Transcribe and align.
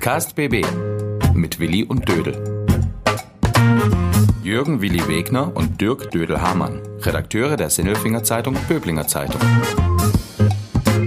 Podcast 0.00 0.34
BB 0.34 0.64
mit 1.34 1.60
Willi 1.60 1.84
und 1.84 2.08
Dödel. 2.08 2.64
Jürgen 4.42 4.80
Willi 4.80 5.06
Wegner 5.06 5.54
und 5.54 5.78
Dirk 5.78 6.10
Dödel-Hamann, 6.10 6.80
Redakteure 7.02 7.58
der 7.58 7.68
Sinnelfinger 7.68 8.24
Zeitung 8.24 8.56
Böblinger 8.66 9.06
Zeitung. 9.06 9.42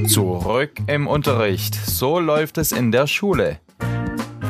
Zurück 0.08 0.74
im 0.86 1.08
Unterricht. 1.08 1.74
So 1.74 2.20
läuft 2.20 2.60
es 2.60 2.72
in 2.72 2.92
der 2.92 3.08
Schule. 3.08 3.58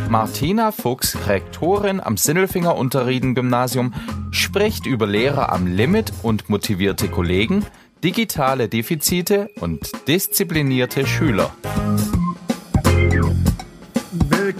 Martina 0.10 0.74
Fuchs, 0.74 1.18
Rektorin 1.26 2.02
am 2.02 2.18
Sinnelfinger 2.18 2.76
Unterrieden 2.76 3.36
Gymnasium, 3.36 3.94
spricht 4.32 4.86
über 4.86 5.08
Lehrer 5.08 5.54
am 5.54 5.68
Limit 5.68 6.12
und 6.22 6.50
motivierte 6.50 7.08
Kollegen, 7.08 7.66
digitale 8.04 8.68
Defizite 8.68 9.48
und 9.62 9.90
disziplinierte 10.10 11.08
Schüler. 11.08 11.54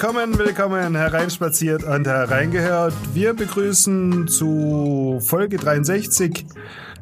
Willkommen, 0.04 0.38
willkommen 0.38 0.96
hereinspaziert 0.98 1.86
und 1.86 2.06
hereingehört. 2.06 2.94
Wir 3.14 3.34
begrüßen 3.34 4.28
zu 4.28 5.22
Folge 5.24 5.56
63. 5.56 6.46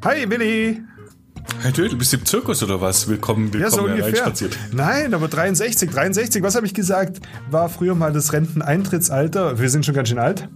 Hi 0.06 0.30
Willi. 0.30 0.84
Hey 1.62 1.72
du, 1.72 1.90
du 1.90 1.98
bist 1.98 2.14
im 2.14 2.24
Zirkus 2.24 2.62
oder 2.62 2.80
was? 2.80 3.08
Willkommen, 3.08 3.52
willkommen 3.52 3.64
ja, 3.64 3.72
so 3.72 3.86
ungefähr. 3.86 4.04
hereinspaziert. 4.04 4.56
Nein, 4.72 5.16
aber 5.16 5.30
63, 5.30 5.90
63, 5.90 6.44
was 6.44 6.54
habe 6.54 6.68
ich 6.68 6.76
gesagt? 6.76 7.22
War 7.50 7.70
früher 7.70 7.96
mal 7.96 8.14
das 8.14 8.34
Renteneintrittsalter. 8.34 9.58
Wir 9.60 9.72
sind 9.72 9.84
schon 9.84 9.96
ganz 9.96 10.10
schön 10.10 10.20
alt. 10.20 10.48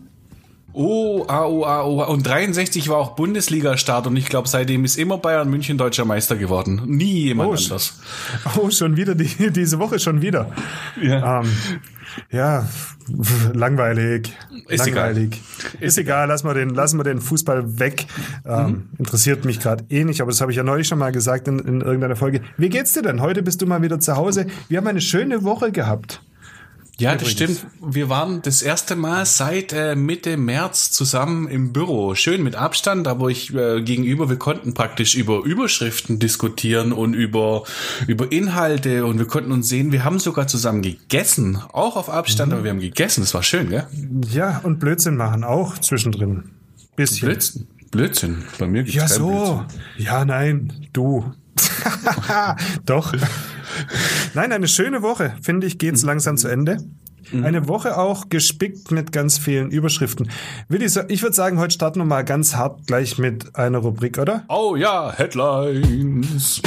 Oh, 0.78 1.24
ah, 1.30 1.46
oh, 1.46 1.64
ah, 1.64 1.84
oh. 1.84 2.04
Und 2.04 2.28
63 2.28 2.90
war 2.90 2.98
auch 2.98 3.16
Bundesliga-Start 3.16 4.08
und 4.08 4.18
ich 4.18 4.28
glaube, 4.28 4.50
seitdem 4.50 4.84
ist 4.84 4.98
immer 4.98 5.18
Bayern 5.18 5.50
München 5.50 5.78
deutscher 5.78 6.04
Meister 6.04 6.36
geworden. 6.36 6.82
Nie 6.86 7.24
jemand 7.28 7.50
Oh, 7.50 7.54
anders. 7.54 7.98
Oh, 8.58 8.70
schon 8.70 8.98
wieder, 8.98 9.16
die, 9.16 9.52
diese 9.52 9.80
Woche 9.80 10.00
schon 10.00 10.22
wieder. 10.22 10.52
Ja. 11.02 11.40
Ähm, 11.40 11.50
ja, 12.32 12.68
langweilig. 13.54 14.34
Ist 14.68 14.86
langweilig. 14.86 15.42
Ist 15.80 15.98
egal, 15.98 16.28
lassen 16.28 16.48
wir 16.48 16.54
den, 16.54 16.70
lassen 16.70 16.98
wir 16.98 17.04
den 17.04 17.22
Fußball 17.22 17.80
weg. 17.80 18.06
Ähm, 18.46 18.66
Mhm. 18.66 18.90
Interessiert 18.98 19.46
mich 19.46 19.60
gerade 19.60 19.84
eh 19.90 20.04
nicht, 20.04 20.22
aber 20.22 20.32
das 20.32 20.42
habe 20.42 20.52
ich 20.52 20.58
ja 20.58 20.64
neulich 20.64 20.88
schon 20.88 20.98
mal 21.00 21.12
gesagt 21.12 21.48
in, 21.48 21.60
in 21.60 21.82
irgendeiner 21.82 22.16
Folge. 22.16 22.42
Wie 22.58 22.70
geht's 22.70 22.94
dir 22.94 23.02
denn? 23.04 23.22
Heute 23.22 23.44
bist 23.44 23.62
du 23.62 23.68
mal 23.68 23.82
wieder 23.82 24.00
zu 24.00 24.16
Hause. 24.16 24.48
Wir 24.70 24.78
haben 24.80 24.88
eine 24.88 25.02
schöne 25.02 25.44
Woche 25.44 25.72
gehabt. 25.72 26.22
Ja, 26.98 27.16
das 27.16 27.34
Übrigens. 27.34 27.60
stimmt. 27.60 27.72
Wir 27.96 28.08
waren 28.08 28.42
das 28.42 28.62
erste 28.62 28.96
Mal 28.96 29.26
seit 29.26 29.74
äh, 29.74 29.96
Mitte 29.96 30.38
März 30.38 30.92
zusammen 30.92 31.48
im 31.50 31.74
Büro. 31.74 32.16
Schön 32.16 32.42
mit 32.42 32.56
Abstand, 32.56 33.08
aber 33.08 33.30
ich 33.30 33.54
äh, 33.54 33.82
gegenüber, 33.82 34.30
wir 34.30 34.38
konnten 34.38 34.74
praktisch 34.74 35.16
über 35.16 35.44
Überschriften 35.44 36.20
diskutieren 36.20 36.94
und 36.94 37.14
über, 37.14 37.64
über 38.08 38.32
Inhalte 38.32 39.06
und 39.06 39.20
wir 39.20 39.26
konnten 39.26 39.52
uns 39.52 39.68
sehen, 39.68 39.92
wir 39.92 40.06
haben 40.06 40.20
sogar 40.20 40.48
zusammen 40.48 40.82
gegessen. 40.82 41.58
Auch 41.74 41.98
auf 41.98 42.10
Abstand, 42.10 42.54
aber 42.54 42.64
wir 42.64 42.72
haben 42.72 42.80
gegessen. 42.80 43.22
Das 43.22 43.34
war 43.34 43.44
schön, 43.44 43.70
gell? 43.70 43.86
Ja, 44.32 44.60
und 44.64 44.80
Blödsinn 44.80 45.18
machen 45.18 45.44
auch 45.44 45.78
zwischendrin. 45.80 46.52
Bisschen. 46.96 47.28
Blödsinn. 47.28 47.68
Blödsinn. 47.92 48.44
Bei 48.58 48.68
mir 48.68 48.84
gibt's 48.84 48.96
Ja, 48.96 49.08
so. 49.10 49.28
Blödsinn. 49.28 49.82
Ja, 49.98 50.24
nein, 50.24 50.88
du. 50.94 51.26
Doch. 52.86 53.14
Nein, 54.34 54.52
eine 54.52 54.68
schöne 54.68 55.02
Woche. 55.02 55.36
Finde 55.42 55.68
ich, 55.68 55.78
geht's 55.78 56.04
langsam 56.04 56.38
zu 56.38 56.48
Ende. 56.48 56.78
Eine 57.34 57.68
Woche 57.68 57.98
auch 57.98 58.30
gespickt 58.30 58.92
mit 58.92 59.12
ganz 59.12 59.38
vielen 59.38 59.72
Überschriften. 59.72 60.30
Willi, 60.70 60.86
ich 61.08 61.22
würde 61.24 61.36
sagen, 61.36 61.58
heute 61.58 61.74
starten 61.74 62.00
wir 62.00 62.06
mal 62.06 62.24
ganz 62.24 62.56
hart 62.56 62.86
gleich 62.86 63.18
mit 63.18 63.56
einer 63.56 63.80
Rubrik, 63.80 64.20
oder? 64.20 64.44
Oh 64.48 64.76
ja, 64.76 65.12
Headlines. 65.12 66.62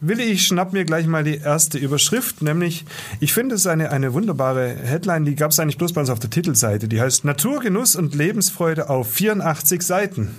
Willi, 0.00 0.24
ich 0.24 0.46
schnapp 0.46 0.72
mir 0.72 0.84
gleich 0.84 1.06
mal 1.06 1.24
die 1.24 1.38
erste 1.38 1.78
Überschrift, 1.78 2.42
nämlich, 2.42 2.84
ich 3.18 3.32
finde 3.32 3.54
es 3.54 3.66
eine, 3.66 3.90
eine 3.90 4.12
wunderbare 4.12 4.68
Headline, 4.68 5.24
die 5.24 5.34
gab 5.34 5.50
es 5.50 5.58
eigentlich 5.58 5.78
bloß 5.78 5.94
bei 5.94 6.02
uns 6.02 6.10
auf 6.10 6.18
der 6.18 6.30
Titelseite. 6.30 6.86
Die 6.86 7.00
heißt 7.00 7.24
Naturgenuss 7.24 7.96
und 7.96 8.14
Lebensfreude 8.14 8.90
auf 8.90 9.10
84 9.10 9.82
Seiten. 9.82 10.36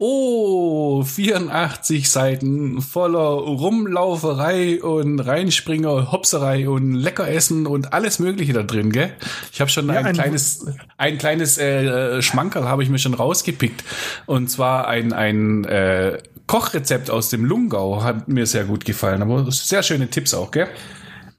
Oh, 0.00 1.02
84 1.02 2.08
Seiten 2.08 2.80
voller 2.80 3.18
Rumlauferei 3.18 4.80
und 4.80 5.18
Reinspringer, 5.18 6.12
Hopserei 6.12 6.68
und 6.68 6.94
Leckeressen 6.94 7.66
und 7.66 7.92
alles 7.92 8.20
Mögliche 8.20 8.52
da 8.52 8.62
drin, 8.62 8.92
gell? 8.92 9.10
Ich 9.52 9.60
habe 9.60 9.70
schon 9.70 9.88
Ja, 9.88 9.94
ein, 9.94 10.06
ein- 10.06 10.14
kleines, 10.14 10.66
ein 10.98 11.18
kleines 11.18 11.58
äh, 11.58 12.22
Schmankerl 12.22 12.68
habe 12.68 12.84
ich 12.84 12.90
mir 12.90 12.98
schon 13.00 13.14
rausgepickt. 13.14 13.82
Und 14.26 14.48
zwar 14.48 14.86
ein, 14.86 15.12
ein 15.12 15.64
äh, 15.64 16.18
Kochrezept 16.46 17.10
aus 17.10 17.28
dem 17.28 17.44
Lungau 17.44 18.04
hat 18.04 18.28
mir 18.28 18.46
sehr 18.46 18.66
gut 18.66 18.84
gefallen. 18.84 19.20
Aber 19.20 19.50
sehr 19.50 19.82
schöne 19.82 20.08
Tipps 20.08 20.32
auch, 20.32 20.52
gell? 20.52 20.68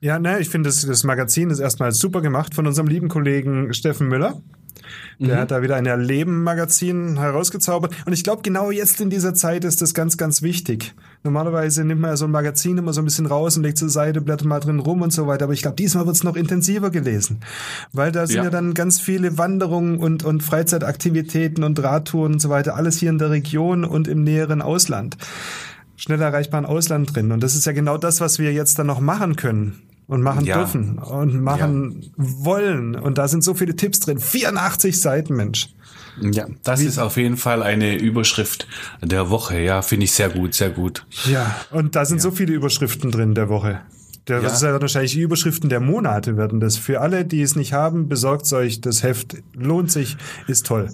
Ja, 0.01 0.19
ne, 0.19 0.39
ich 0.39 0.49
finde, 0.49 0.67
das, 0.69 0.81
das 0.85 1.05
Magazin 1.05 1.49
ist 1.49 1.59
erstmal 1.59 1.93
super 1.93 2.21
gemacht 2.21 2.53
von 2.53 2.67
unserem 2.67 2.87
lieben 2.89 3.07
Kollegen 3.07 3.73
Steffen 3.73 4.09
Müller. 4.09 4.41
Der 5.19 5.37
hat 5.39 5.51
da 5.51 5.61
wieder 5.61 5.75
ein 5.75 5.85
Erleben-Magazin 5.85 7.17
herausgezaubert. 7.19 7.93
Und 8.05 8.13
ich 8.13 8.23
glaube, 8.23 8.41
genau 8.41 8.71
jetzt 8.71 9.01
in 9.01 9.09
dieser 9.09 9.33
Zeit 9.33 9.65
ist 9.65 9.81
das 9.81 9.93
ganz, 9.93 10.17
ganz 10.17 10.41
wichtig. 10.41 10.93
Normalerweise 11.23 11.83
nimmt 11.83 11.99
man 12.01 12.11
ja 12.11 12.17
so 12.17 12.25
ein 12.25 12.31
Magazin 12.31 12.77
immer 12.77 12.93
so 12.93 13.01
ein 13.01 13.05
bisschen 13.05 13.25
raus 13.25 13.57
und 13.57 13.63
legt 13.63 13.77
zur 13.77 13.89
Seite, 13.89 14.21
blättert 14.21 14.47
mal 14.47 14.59
drin 14.59 14.79
rum 14.79 15.01
und 15.01 15.11
so 15.11 15.27
weiter. 15.27 15.43
Aber 15.45 15.53
ich 15.53 15.61
glaube, 15.61 15.75
diesmal 15.75 16.05
wird's 16.05 16.23
noch 16.23 16.35
intensiver 16.35 16.89
gelesen. 16.91 17.39
Weil 17.91 18.11
da 18.11 18.25
sind 18.27 18.37
ja, 18.37 18.43
Ja. 18.45 18.49
dann 18.49 18.73
ganz 18.73 18.99
viele 18.99 19.37
Wanderungen 19.37 19.97
und, 19.97 20.23
und 20.23 20.41
Freizeitaktivitäten 20.43 21.63
und 21.63 21.81
Radtouren 21.83 22.33
und 22.33 22.39
so 22.39 22.49
weiter. 22.49 22.75
Alles 22.75 22.97
hier 22.97 23.09
in 23.09 23.17
der 23.17 23.29
Region 23.29 23.83
und 23.83 24.07
im 24.07 24.23
näheren 24.23 24.61
Ausland. 24.61 25.17
Schnell 25.97 26.21
erreichbaren 26.21 26.65
Ausland 26.65 27.13
drin. 27.13 27.31
Und 27.33 27.43
das 27.43 27.55
ist 27.55 27.65
ja 27.65 27.73
genau 27.73 27.97
das, 27.97 28.21
was 28.21 28.39
wir 28.39 28.53
jetzt 28.53 28.79
dann 28.79 28.87
noch 28.87 29.01
machen 29.01 29.35
können. 29.35 29.81
Und 30.09 30.21
machen 30.23 30.43
Ja. 30.43 30.57
dürfen 30.57 30.97
und 30.99 31.39
machen 31.41 32.11
wollen. 32.17 32.95
Und 32.95 33.17
da 33.17 33.27
sind 33.29 33.43
so 33.43 33.53
viele 33.53 33.75
Tipps 33.75 33.99
drin. 34.01 34.19
84 34.19 34.99
Seiten, 34.99 35.35
Mensch. 35.35 35.69
Ja, 36.19 36.47
das 36.63 36.81
ist 36.81 36.97
auf 36.97 37.15
jeden 37.15 37.37
Fall 37.37 37.63
eine 37.63 37.95
Überschrift 37.95 38.67
der 39.01 39.29
Woche. 39.29 39.59
Ja, 39.59 39.81
finde 39.83 40.03
ich 40.05 40.11
sehr 40.11 40.29
gut, 40.29 40.53
sehr 40.55 40.71
gut. 40.71 41.05
Ja, 41.31 41.55
und 41.71 41.95
da 41.95 42.03
sind 42.05 42.21
so 42.21 42.31
viele 42.31 42.53
Überschriften 42.53 43.11
drin 43.11 43.35
der 43.35 43.47
Woche. 43.49 43.81
Der, 44.27 44.41
Das 44.41 44.53
ist 44.55 44.63
ja 44.63 44.81
wahrscheinlich 44.81 45.13
die 45.13 45.21
Überschriften 45.21 45.69
der 45.69 45.79
Monate 45.79 46.35
werden 46.37 46.59
das. 46.59 46.75
Für 46.77 47.01
alle, 47.01 47.23
die 47.23 47.41
es 47.41 47.55
nicht 47.55 47.73
haben, 47.73 48.09
besorgt 48.09 48.51
euch 48.51 48.81
das 48.81 49.01
Heft. 49.03 49.37
Lohnt 49.53 49.91
sich, 49.91 50.17
ist 50.47 50.65
toll. 50.65 50.89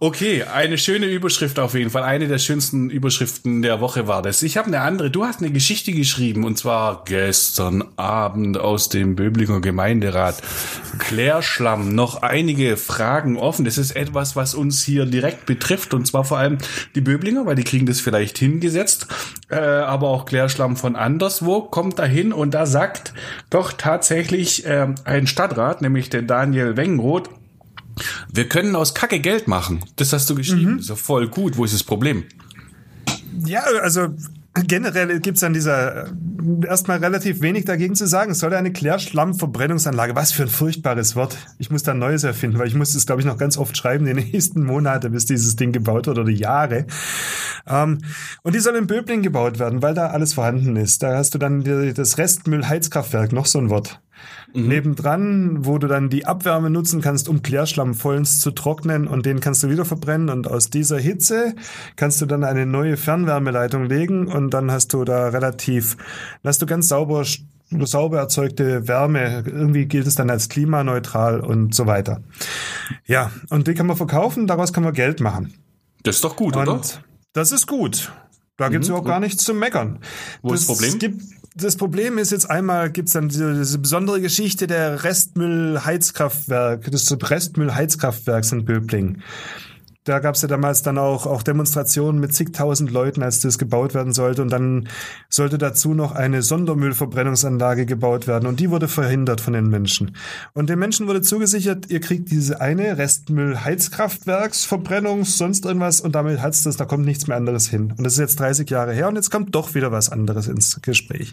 Okay, 0.00 0.44
eine 0.44 0.78
schöne 0.78 1.06
Überschrift 1.06 1.58
auf 1.58 1.74
jeden 1.74 1.90
Fall. 1.90 2.02
Eine 2.02 2.28
der 2.28 2.38
schönsten 2.38 2.90
Überschriften 2.90 3.62
der 3.62 3.80
Woche 3.80 4.06
war 4.06 4.22
das. 4.22 4.42
Ich 4.42 4.56
habe 4.56 4.68
eine 4.68 4.80
andere. 4.80 5.10
Du 5.10 5.24
hast 5.24 5.40
eine 5.40 5.50
Geschichte 5.50 5.92
geschrieben 5.92 6.44
und 6.44 6.58
zwar 6.58 7.02
gestern 7.04 7.84
Abend 7.96 8.58
aus 8.58 8.88
dem 8.88 9.16
Böblinger 9.16 9.60
Gemeinderat. 9.60 10.42
Klärschlamm. 10.98 11.94
Noch 11.94 12.22
einige 12.22 12.76
Fragen 12.76 13.36
offen. 13.36 13.64
Das 13.64 13.78
ist 13.78 13.96
etwas, 13.96 14.36
was 14.36 14.54
uns 14.54 14.82
hier 14.84 15.06
direkt 15.06 15.46
betrifft 15.46 15.94
und 15.94 16.06
zwar 16.06 16.24
vor 16.24 16.38
allem 16.38 16.58
die 16.94 17.00
Böblinger, 17.00 17.46
weil 17.46 17.56
die 17.56 17.64
kriegen 17.64 17.86
das 17.86 18.00
vielleicht 18.00 18.38
hingesetzt. 18.38 19.06
Äh, 19.48 19.56
aber 19.56 20.08
auch 20.08 20.24
Klärschlamm 20.26 20.76
von 20.76 20.96
anderswo 20.96 21.62
kommt 21.62 21.98
dahin 21.98 22.32
und 22.32 22.54
da 22.54 22.66
sagt 22.66 23.14
doch 23.50 23.72
tatsächlich 23.72 24.66
äh, 24.66 24.88
ein 25.04 25.26
Stadtrat, 25.26 25.82
nämlich 25.82 26.10
der 26.10 26.22
Daniel 26.22 26.76
Wengroth, 26.76 27.30
wir 28.32 28.48
können 28.48 28.76
aus 28.76 28.94
Kacke 28.94 29.20
Geld 29.20 29.48
machen. 29.48 29.84
Das 29.96 30.12
hast 30.12 30.28
du 30.30 30.34
geschrieben. 30.34 30.78
Ist 30.78 30.88
ja 30.88 30.96
voll 30.96 31.28
gut. 31.28 31.56
Wo 31.56 31.64
ist 31.64 31.74
das 31.74 31.84
Problem? 31.84 32.24
Ja, 33.44 33.62
also 33.82 34.14
generell 34.66 35.20
gibt's 35.20 35.42
an 35.42 35.52
dieser 35.52 36.06
äh, 36.06 36.10
erstmal 36.66 36.98
relativ 36.98 37.40
wenig 37.40 37.64
dagegen 37.64 37.94
zu 37.94 38.06
sagen. 38.06 38.32
Es 38.32 38.38
soll 38.38 38.54
eine 38.54 38.72
Klärschlammverbrennungsanlage. 38.72 40.14
Was 40.14 40.32
für 40.32 40.44
ein 40.44 40.48
furchtbares 40.48 41.16
Wort. 41.16 41.36
Ich 41.58 41.70
muss 41.70 41.82
da 41.82 41.92
ein 41.92 41.98
neues 41.98 42.24
erfinden, 42.24 42.58
weil 42.58 42.68
ich 42.68 42.74
muss 42.74 42.94
es, 42.94 43.06
glaube 43.06 43.20
ich, 43.20 43.26
noch 43.26 43.38
ganz 43.38 43.58
oft 43.58 43.76
schreiben, 43.76 44.06
die 44.06 44.14
nächsten 44.32 44.64
Monate, 44.64 45.10
bis 45.10 45.26
dieses 45.26 45.56
Ding 45.56 45.72
gebaut 45.72 46.06
wird 46.06 46.18
oder 46.18 46.30
Jahre. 46.30 46.86
Ähm, 47.66 47.98
und 48.42 48.54
die 48.54 48.60
soll 48.60 48.76
in 48.76 48.86
Böbling 48.86 49.22
gebaut 49.22 49.58
werden, 49.58 49.82
weil 49.82 49.94
da 49.94 50.08
alles 50.08 50.34
vorhanden 50.34 50.76
ist. 50.76 51.02
Da 51.02 51.16
hast 51.16 51.34
du 51.34 51.38
dann 51.38 51.64
das 51.94 52.18
Restmüllheizkraftwerk, 52.18 53.32
noch 53.32 53.46
so 53.46 53.58
ein 53.58 53.70
Wort. 53.70 54.00
Nebendran, 54.54 55.66
wo 55.66 55.78
du 55.78 55.88
dann 55.88 56.08
die 56.08 56.26
Abwärme 56.26 56.70
nutzen 56.70 57.00
kannst, 57.00 57.28
um 57.28 57.42
Klärschlamm 57.42 57.94
vollends 57.94 58.40
zu 58.40 58.52
trocknen 58.52 59.08
und 59.08 59.26
den 59.26 59.40
kannst 59.40 59.62
du 59.62 59.68
wieder 59.68 59.84
verbrennen 59.84 60.28
und 60.30 60.48
aus 60.48 60.70
dieser 60.70 60.98
Hitze 60.98 61.54
kannst 61.96 62.20
du 62.20 62.26
dann 62.26 62.44
eine 62.44 62.64
neue 62.64 62.96
Fernwärmeleitung 62.96 63.84
legen 63.84 64.28
und 64.28 64.50
dann 64.50 64.70
hast 64.70 64.92
du 64.92 65.04
da 65.04 65.28
relativ, 65.28 65.96
hast 66.44 66.62
du 66.62 66.66
ganz 66.66 66.88
sauber 66.88 67.24
sauber 67.70 68.18
erzeugte 68.18 68.86
Wärme. 68.86 69.42
Irgendwie 69.46 69.86
gilt 69.86 70.06
es 70.06 70.14
dann 70.14 70.30
als 70.30 70.48
klimaneutral 70.48 71.40
und 71.40 71.74
so 71.74 71.86
weiter. 71.86 72.22
Ja, 73.06 73.32
und 73.50 73.66
die 73.66 73.74
kann 73.74 73.86
man 73.86 73.96
verkaufen, 73.96 74.46
daraus 74.46 74.72
kann 74.72 74.84
man 74.84 74.92
Geld 74.92 75.20
machen. 75.20 75.54
Das 76.02 76.16
ist 76.16 76.24
doch 76.24 76.36
gut, 76.36 76.56
oder? 76.56 76.74
Und 76.74 77.02
das 77.32 77.50
ist 77.50 77.66
gut. 77.66 78.12
Da 78.56 78.68
gibt's 78.68 78.88
überhaupt 78.88 79.08
gar 79.08 79.18
nichts 79.18 79.42
zu 79.42 79.52
meckern. 79.54 79.98
Wo 80.42 80.52
ist 80.52 80.68
das 80.68 80.78
Problem? 80.78 81.18
Das 81.56 81.76
Problem 81.76 82.18
ist 82.18 82.32
jetzt 82.32 82.50
einmal, 82.50 82.90
gibt's 82.90 83.12
dann 83.12 83.28
diese, 83.28 83.54
diese 83.54 83.78
besondere 83.78 84.20
Geschichte 84.20 84.66
der 84.66 85.04
Restmüllheizkraftwerk, 85.04 86.90
des 86.90 87.16
Restmüllheizkraftwerks 87.30 88.50
in 88.50 88.64
Böbling. 88.64 89.18
Da 90.04 90.18
gab 90.18 90.34
es 90.34 90.42
ja 90.42 90.48
damals 90.48 90.82
dann 90.82 90.98
auch, 90.98 91.24
auch 91.26 91.42
Demonstrationen 91.42 92.20
mit 92.20 92.34
zigtausend 92.34 92.90
Leuten, 92.90 93.22
als 93.22 93.40
das 93.40 93.56
gebaut 93.58 93.94
werden 93.94 94.12
sollte. 94.12 94.42
Und 94.42 94.50
dann 94.50 94.86
sollte 95.30 95.56
dazu 95.56 95.94
noch 95.94 96.12
eine 96.12 96.42
Sondermüllverbrennungsanlage 96.42 97.86
gebaut 97.86 98.26
werden. 98.26 98.46
Und 98.46 98.60
die 98.60 98.70
wurde 98.70 98.86
verhindert 98.86 99.40
von 99.40 99.54
den 99.54 99.68
Menschen. 99.68 100.14
Und 100.52 100.68
den 100.68 100.78
Menschen 100.78 101.06
wurde 101.06 101.22
zugesichert, 101.22 101.90
ihr 101.90 102.00
kriegt 102.00 102.30
diese 102.30 102.60
eine 102.60 102.98
Restmüll-Heizkraftwerksverbrennungs, 102.98 105.38
sonst 105.38 105.64
irgendwas 105.64 106.02
und 106.02 106.14
damit 106.14 106.42
hat's 106.42 106.64
das, 106.64 106.76
da 106.76 106.84
kommt 106.84 107.06
nichts 107.06 107.26
mehr 107.26 107.38
anderes 107.38 107.68
hin. 107.68 107.94
Und 107.96 108.04
das 108.04 108.12
ist 108.14 108.18
jetzt 108.18 108.40
30 108.40 108.68
Jahre 108.68 108.92
her 108.92 109.08
und 109.08 109.16
jetzt 109.16 109.30
kommt 109.30 109.54
doch 109.54 109.74
wieder 109.74 109.90
was 109.90 110.10
anderes 110.10 110.48
ins 110.48 110.82
Gespräch. 110.82 111.32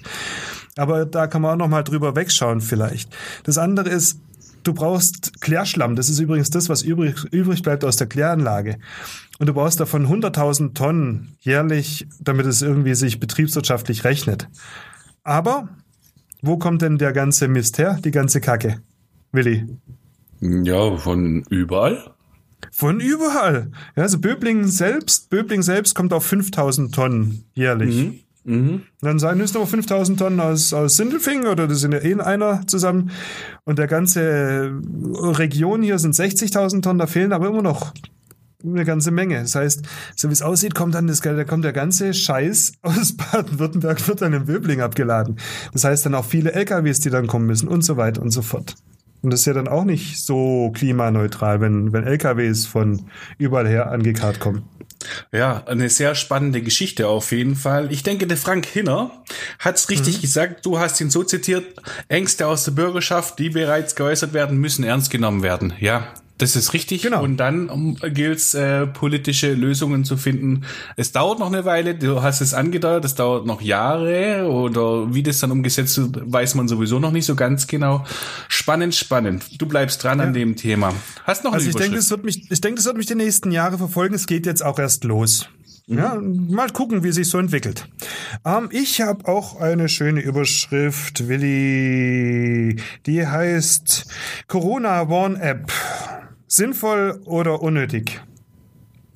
Aber 0.77 1.06
da 1.06 1.27
kann 1.27 1.41
man 1.41 1.51
auch 1.51 1.57
noch 1.57 1.68
mal 1.68 1.83
drüber 1.83 2.15
wegschauen 2.15 2.62
vielleicht. 2.62 3.13
Das 3.44 3.57
andere 3.57 3.89
ist, 3.89 4.21
Du 4.63 4.73
brauchst 4.73 5.41
Klärschlamm. 5.41 5.95
Das 5.95 6.09
ist 6.09 6.19
übrigens 6.19 6.49
das, 6.49 6.69
was 6.69 6.81
übrig, 6.81 7.23
übrig 7.31 7.61
bleibt 7.61 7.83
aus 7.83 7.97
der 7.97 8.07
Kläranlage. 8.07 8.77
Und 9.39 9.47
du 9.47 9.53
brauchst 9.53 9.79
davon 9.79 10.07
100.000 10.07 10.73
Tonnen 10.73 11.35
jährlich, 11.39 12.07
damit 12.19 12.45
es 12.45 12.61
irgendwie 12.61 12.95
sich 12.95 13.19
betriebswirtschaftlich 13.19 14.03
rechnet. 14.03 14.47
Aber 15.23 15.69
wo 16.41 16.57
kommt 16.57 16.81
denn 16.81 16.97
der 16.97 17.13
ganze 17.13 17.47
Mist 17.47 17.77
her, 17.77 17.99
die 18.03 18.11
ganze 18.11 18.41
Kacke? 18.41 18.81
Willi? 19.31 19.67
Ja, 20.39 20.97
von 20.97 21.43
überall. 21.49 22.13
Von 22.71 22.99
überall. 22.99 23.71
Ja, 23.95 24.03
also 24.03 24.19
Böbling 24.19 24.67
selbst, 24.67 25.29
Böbling 25.29 25.61
selbst 25.61 25.95
kommt 25.95 26.13
auf 26.13 26.25
5000 26.25 26.93
Tonnen 26.93 27.45
jährlich. 27.53 27.95
Mhm. 27.95 28.19
Mhm. 28.43 28.83
Dann 29.01 29.19
sein 29.19 29.38
müssen 29.38 29.57
aber 29.57 29.67
5000 29.67 30.17
Tonnen 30.17 30.39
aus, 30.39 30.73
aus 30.73 30.97
Sindelfingen 30.97 31.47
oder 31.47 31.67
das 31.67 31.79
sind 31.79 31.93
ja 31.93 31.99
eh 31.99 32.11
in 32.11 32.21
einer 32.21 32.65
zusammen. 32.67 33.11
Und 33.65 33.77
der 33.77 33.88
ganze 33.88 34.71
Region 35.13 35.83
hier 35.83 35.99
sind 35.99 36.15
60.000 36.15 36.81
Tonnen, 36.81 36.99
da 36.99 37.07
fehlen 37.07 37.33
aber 37.33 37.47
immer 37.47 37.61
noch 37.61 37.93
eine 38.63 38.85
ganze 38.85 39.11
Menge. 39.11 39.41
Das 39.41 39.55
heißt, 39.55 39.85
so 40.15 40.29
wie 40.29 40.33
es 40.33 40.41
aussieht, 40.41 40.75
kommt 40.75 40.95
dann 40.95 41.07
das, 41.07 41.21
da 41.21 41.43
kommt 41.43 41.65
der 41.65 41.73
ganze 41.73 42.13
Scheiß 42.13 42.73
aus 42.81 43.13
Baden-Württemberg, 43.17 44.07
wird 44.07 44.21
dann 44.21 44.33
in 44.33 44.45
Böbling 44.45 44.81
abgeladen. 44.81 45.37
Das 45.73 45.83
heißt 45.83 46.05
dann 46.05 46.15
auch 46.15 46.25
viele 46.25 46.53
LKWs, 46.53 46.99
die 46.99 47.09
dann 47.09 47.27
kommen 47.27 47.45
müssen 47.45 47.67
und 47.67 47.83
so 47.83 47.97
weiter 47.97 48.21
und 48.21 48.31
so 48.31 48.41
fort. 48.41 48.75
Und 49.21 49.31
das 49.31 49.41
ist 49.41 49.45
ja 49.45 49.53
dann 49.53 49.67
auch 49.67 49.83
nicht 49.83 50.23
so 50.23 50.71
klimaneutral, 50.73 51.61
wenn, 51.61 51.94
wenn 51.94 52.05
LKWs 52.05 52.65
von 52.65 53.03
überall 53.37 53.67
her 53.67 53.91
angekarrt 53.91 54.39
kommen. 54.39 54.63
Ja, 55.31 55.63
eine 55.65 55.89
sehr 55.89 56.15
spannende 56.15 56.61
Geschichte 56.61 57.07
auf 57.07 57.31
jeden 57.31 57.55
Fall. 57.55 57.91
Ich 57.91 58.03
denke, 58.03 58.27
der 58.27 58.37
Frank 58.37 58.65
Hinner 58.65 59.23
hat 59.59 59.75
es 59.77 59.89
richtig 59.89 60.17
mhm. 60.17 60.21
gesagt. 60.21 60.65
Du 60.65 60.79
hast 60.79 60.99
ihn 61.01 61.09
so 61.09 61.23
zitiert. 61.23 61.65
Ängste 62.07 62.47
aus 62.47 62.65
der 62.65 62.71
Bürgerschaft, 62.71 63.39
die 63.39 63.49
bereits 63.49 63.95
geäußert 63.95 64.33
werden, 64.33 64.57
müssen 64.57 64.83
ernst 64.83 65.11
genommen 65.11 65.43
werden. 65.43 65.73
Ja, 65.79 66.07
das 66.41 66.55
ist 66.55 66.73
richtig. 66.73 67.03
Genau. 67.03 67.23
Und 67.23 67.38
dann 67.38 67.69
um, 67.69 67.95
gilt 67.95 68.39
es, 68.39 68.53
äh, 68.53 68.88
politische 68.88 69.53
Lösungen 69.53 70.03
zu 70.05 70.17
finden. 70.17 70.63
Es 70.95 71.11
dauert 71.11 71.39
noch 71.39 71.47
eine 71.47 71.65
Weile, 71.65 71.95
du 71.95 72.21
hast 72.21 72.41
es 72.41 72.53
angedeutet, 72.53 73.05
es 73.05 73.15
dauert 73.15 73.45
noch 73.45 73.61
Jahre 73.61 74.47
oder 74.49 75.13
wie 75.13 75.23
das 75.23 75.39
dann 75.39 75.51
umgesetzt 75.51 75.97
wird, 75.97 76.31
weiß 76.31 76.55
man 76.55 76.67
sowieso 76.67 76.99
noch 76.99 77.11
nicht 77.11 77.25
so 77.25 77.35
ganz 77.35 77.67
genau. 77.67 78.05
Spannend, 78.47 78.95
spannend. 78.95 79.61
Du 79.61 79.67
bleibst 79.67 80.03
dran 80.03 80.19
ja. 80.19 80.25
an 80.25 80.33
dem 80.33 80.55
Thema. 80.55 80.93
Hast 81.25 81.43
noch 81.43 81.53
also 81.53 81.69
ich 81.69 81.75
denke, 81.75 81.95
das 81.95 82.09
wird 82.09 82.23
mich, 82.23 82.49
ich 82.49 82.61
denke, 82.61 82.77
das 82.77 82.85
wird 82.85 82.97
mich 82.97 83.05
die 83.05 83.15
nächsten 83.15 83.51
Jahre 83.51 83.77
verfolgen. 83.77 84.15
Es 84.15 84.25
geht 84.25 84.45
jetzt 84.45 84.63
auch 84.63 84.79
erst 84.79 85.03
los. 85.03 85.47
Mhm. 85.87 85.97
Ja, 85.97 86.15
mal 86.15 86.69
gucken, 86.69 87.03
wie 87.03 87.11
sich 87.11 87.29
so 87.29 87.37
entwickelt. 87.37 87.87
Ähm, 88.45 88.69
ich 88.71 89.01
habe 89.01 89.27
auch 89.27 89.59
eine 89.59 89.89
schöne 89.89 90.21
Überschrift, 90.21 91.27
Willi. 91.27 92.77
Die 93.05 93.27
heißt 93.27 94.05
Corona 94.47 95.09
Warn 95.09 95.35
App. 95.35 95.71
Sinnvoll 96.53 97.21
oder 97.24 97.62
unnötig? 97.62 98.19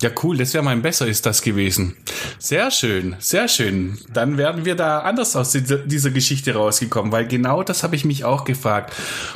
Ja, 0.02 0.10
cool, 0.22 0.36
das 0.36 0.52
wäre 0.52 0.62
mein 0.62 0.82
Besser 0.82 1.06
ist 1.06 1.24
das 1.24 1.40
gewesen. 1.40 1.96
Sehr 2.38 2.70
schön, 2.70 3.16
sehr 3.18 3.48
schön. 3.48 3.96
Dann 4.12 4.36
werden 4.36 4.66
wir 4.66 4.74
da 4.74 4.98
anders 4.98 5.34
aus 5.36 5.52
dieser 5.52 6.10
Geschichte 6.10 6.52
rausgekommen, 6.52 7.12
weil 7.12 7.26
genau 7.26 7.62
das 7.62 7.82
habe 7.82 7.96
ich 7.96 8.04
mich 8.04 8.22
auch 8.22 8.44
gefragt. 8.44 8.92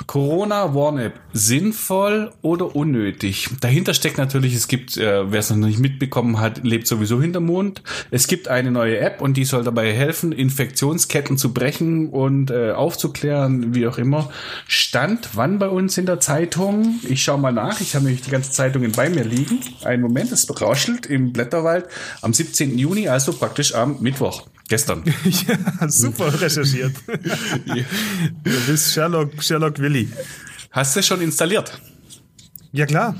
Corona 0.07 0.75
Warn-App, 0.75 1.19
sinnvoll 1.33 2.33
oder 2.43 2.77
unnötig? 2.77 3.49
Dahinter 3.63 3.95
steckt 3.95 4.19
natürlich, 4.19 4.55
es 4.55 4.69
gibt, 4.69 4.99
äh, 4.99 5.33
wer 5.33 5.41
es 5.41 5.49
noch 5.49 5.57
nicht 5.67 5.79
mitbekommen 5.79 6.41
hat, 6.41 6.63
lebt 6.63 6.87
sowieso 6.87 7.23
hinter 7.23 7.41
Mond. 7.41 7.83
Es 8.11 8.27
gibt 8.27 8.49
eine 8.49 8.71
neue 8.71 8.99
App 8.99 9.23
und 9.23 9.39
die 9.39 9.47
soll 9.47 9.65
dabei 9.65 9.95
helfen, 9.95 10.31
Infektionsketten 10.31 11.39
zu 11.39 11.55
brechen 11.55 12.11
und 12.11 12.51
äh, 12.51 12.73
aufzuklären, 12.73 13.75
wie 13.75 13.87
auch 13.87 13.97
immer. 13.97 14.31
Stand 14.67 15.31
wann 15.33 15.59
bei 15.59 15.71
uns 15.71 15.97
in 15.97 16.05
der 16.05 16.21
Zeitung? 16.21 17.01
Ich 17.09 17.23
schaue 17.23 17.39
mal 17.39 17.53
nach, 17.53 17.81
ich 17.81 17.95
habe 17.95 18.05
nämlich 18.05 18.23
die 18.23 18.31
ganze 18.31 18.51
Zeitungen 18.51 18.93
bei 18.93 19.09
mir 19.09 19.25
liegen. 19.25 19.61
Einen 19.85 20.03
Moment, 20.03 20.31
es 20.33 20.50
rauschelt 20.51 21.07
im 21.07 21.33
Blätterwald 21.33 21.87
am 22.23 22.33
17. 22.33 22.79
Juni, 22.79 23.09
also 23.09 23.33
praktisch 23.33 23.75
am 23.75 24.01
Mittwoch. 24.01 24.47
Gestern. 24.69 25.03
ja, 25.25 25.89
super 25.89 26.41
recherchiert. 26.41 26.95
Du 28.45 28.67
bist 28.67 28.93
Sherlock, 28.93 29.43
Sherlock 29.43 29.79
Willi. 29.81 30.09
Hast 30.71 30.95
du 30.95 31.03
schon 31.03 31.21
installiert? 31.21 31.81
Ja, 32.71 32.87
klar. 32.87 33.17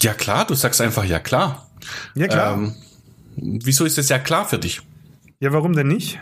Ja, 0.00 0.14
klar, 0.14 0.46
du 0.46 0.54
sagst 0.54 0.80
einfach 0.80 1.04
ja, 1.04 1.18
klar. 1.18 1.70
Ja, 2.14 2.28
klar. 2.28 2.54
Ähm, 2.54 2.74
wieso 3.36 3.84
ist 3.84 3.98
das 3.98 4.08
ja 4.08 4.18
klar 4.18 4.48
für 4.48 4.58
dich? 4.58 4.80
Ja, 5.40 5.52
warum 5.52 5.74
denn 5.74 5.88
nicht? 5.88 6.18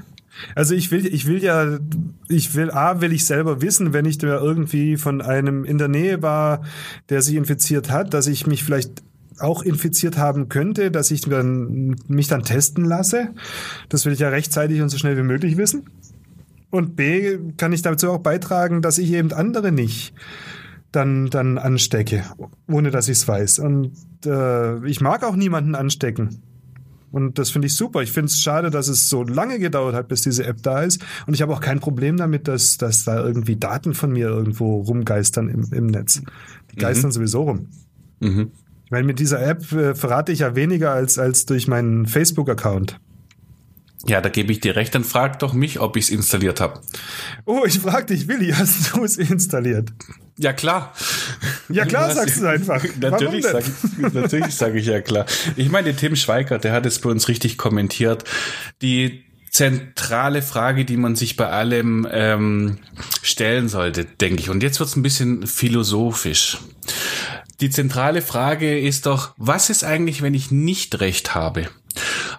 Also 0.54 0.74
ich 0.74 0.90
will, 0.90 1.06
ich 1.06 1.26
will 1.26 1.42
ja, 1.42 1.78
ich 2.28 2.54
will, 2.54 2.70
A, 2.70 3.00
will 3.00 3.12
ich 3.12 3.24
selber 3.24 3.60
wissen, 3.62 3.92
wenn 3.92 4.06
ich 4.06 4.18
da 4.18 4.40
irgendwie 4.40 4.96
von 4.96 5.20
einem 5.20 5.64
in 5.64 5.78
der 5.78 5.88
Nähe 5.88 6.22
war, 6.22 6.62
der 7.08 7.22
sich 7.22 7.36
infiziert 7.36 7.90
hat, 7.90 8.14
dass 8.14 8.26
ich 8.26 8.46
mich 8.46 8.64
vielleicht 8.64 9.02
auch 9.40 9.62
infiziert 9.62 10.18
haben 10.18 10.48
könnte, 10.48 10.90
dass 10.90 11.10
ich 11.10 11.22
dann, 11.22 11.96
mich 12.08 12.28
dann 12.28 12.42
testen 12.42 12.84
lasse. 12.84 13.28
Das 13.88 14.04
will 14.04 14.12
ich 14.12 14.20
ja 14.20 14.28
rechtzeitig 14.28 14.80
und 14.80 14.88
so 14.88 14.98
schnell 14.98 15.16
wie 15.16 15.22
möglich 15.22 15.56
wissen. 15.56 15.84
Und 16.70 16.94
B, 16.94 17.38
kann 17.56 17.72
ich 17.72 17.82
dazu 17.82 18.10
auch 18.10 18.18
beitragen, 18.18 18.80
dass 18.80 18.98
ich 18.98 19.12
eben 19.12 19.32
andere 19.32 19.72
nicht 19.72 20.14
dann, 20.92 21.26
dann 21.26 21.58
anstecke, 21.58 22.24
ohne 22.68 22.90
dass 22.90 23.08
ich 23.08 23.18
es 23.18 23.28
weiß. 23.28 23.58
Und 23.60 23.92
äh, 24.24 24.84
ich 24.86 25.00
mag 25.00 25.24
auch 25.24 25.36
niemanden 25.36 25.74
anstecken. 25.74 26.42
Und 27.12 27.38
das 27.38 27.50
finde 27.50 27.66
ich 27.66 27.74
super. 27.74 28.02
Ich 28.02 28.12
finde 28.12 28.26
es 28.26 28.40
schade, 28.40 28.70
dass 28.70 28.88
es 28.88 29.08
so 29.08 29.24
lange 29.24 29.58
gedauert 29.58 29.94
hat, 29.94 30.08
bis 30.08 30.22
diese 30.22 30.46
App 30.46 30.62
da 30.62 30.82
ist. 30.82 31.02
Und 31.26 31.34
ich 31.34 31.42
habe 31.42 31.52
auch 31.52 31.60
kein 31.60 31.80
Problem 31.80 32.16
damit, 32.16 32.46
dass, 32.46 32.78
dass 32.78 33.04
da 33.04 33.24
irgendwie 33.24 33.56
Daten 33.56 33.94
von 33.94 34.12
mir 34.12 34.28
irgendwo 34.28 34.80
rumgeistern 34.82 35.48
im, 35.48 35.64
im 35.72 35.86
Netz. 35.86 36.22
Die 36.70 36.76
geistern 36.76 37.08
mhm. 37.08 37.14
sowieso 37.14 37.42
rum. 37.42 37.66
Mhm. 38.20 38.52
Ich 38.90 38.92
meine, 38.92 39.06
mit 39.06 39.20
dieser 39.20 39.40
App 39.40 39.70
äh, 39.70 39.94
verrate 39.94 40.32
ich 40.32 40.40
ja 40.40 40.56
weniger 40.56 40.90
als, 40.90 41.16
als 41.16 41.46
durch 41.46 41.68
meinen 41.68 42.06
Facebook-Account. 42.06 42.98
Ja, 44.04 44.20
da 44.20 44.28
gebe 44.30 44.50
ich 44.50 44.58
dir 44.58 44.74
recht, 44.74 44.96
dann 44.96 45.04
frag 45.04 45.38
doch 45.38 45.52
mich, 45.52 45.78
ob 45.78 45.96
ich 45.96 46.06
es 46.06 46.10
installiert 46.10 46.60
habe. 46.60 46.80
Oh, 47.44 47.62
ich 47.64 47.78
frag 47.78 48.08
dich, 48.08 48.26
Willi, 48.26 48.50
hast 48.56 48.92
du 48.92 49.04
es 49.04 49.16
installiert? 49.16 49.90
Ja, 50.38 50.52
klar. 50.52 50.92
Ja, 51.68 51.84
klar, 51.84 52.12
sagst 52.12 52.40
du 52.40 52.48
einfach. 52.48 52.82
natürlich 53.00 53.44
sage 53.44 53.66
ich, 53.68 54.12
natürlich 54.12 54.54
sag 54.56 54.74
ich 54.74 54.86
ja 54.86 55.00
klar. 55.00 55.24
Ich 55.54 55.70
meine, 55.70 55.94
Tim 55.94 56.16
Schweiger, 56.16 56.58
der 56.58 56.72
hat 56.72 56.84
es 56.84 56.98
bei 56.98 57.10
uns 57.10 57.28
richtig 57.28 57.58
kommentiert. 57.58 58.24
Die 58.82 59.22
zentrale 59.50 60.42
Frage, 60.42 60.84
die 60.84 60.96
man 60.96 61.14
sich 61.14 61.36
bei 61.36 61.48
allem 61.48 62.08
ähm, 62.10 62.78
stellen 63.22 63.68
sollte, 63.68 64.04
denke 64.04 64.40
ich. 64.40 64.50
Und 64.50 64.64
jetzt 64.64 64.80
wird's 64.80 64.96
ein 64.96 65.02
bisschen 65.02 65.46
philosophisch. 65.46 66.58
Die 67.60 67.70
zentrale 67.70 68.22
Frage 68.22 68.78
ist 68.78 69.06
doch, 69.06 69.34
was 69.36 69.68
ist 69.70 69.84
eigentlich, 69.84 70.22
wenn 70.22 70.34
ich 70.34 70.50
nicht 70.50 71.00
recht 71.00 71.34
habe? 71.34 71.68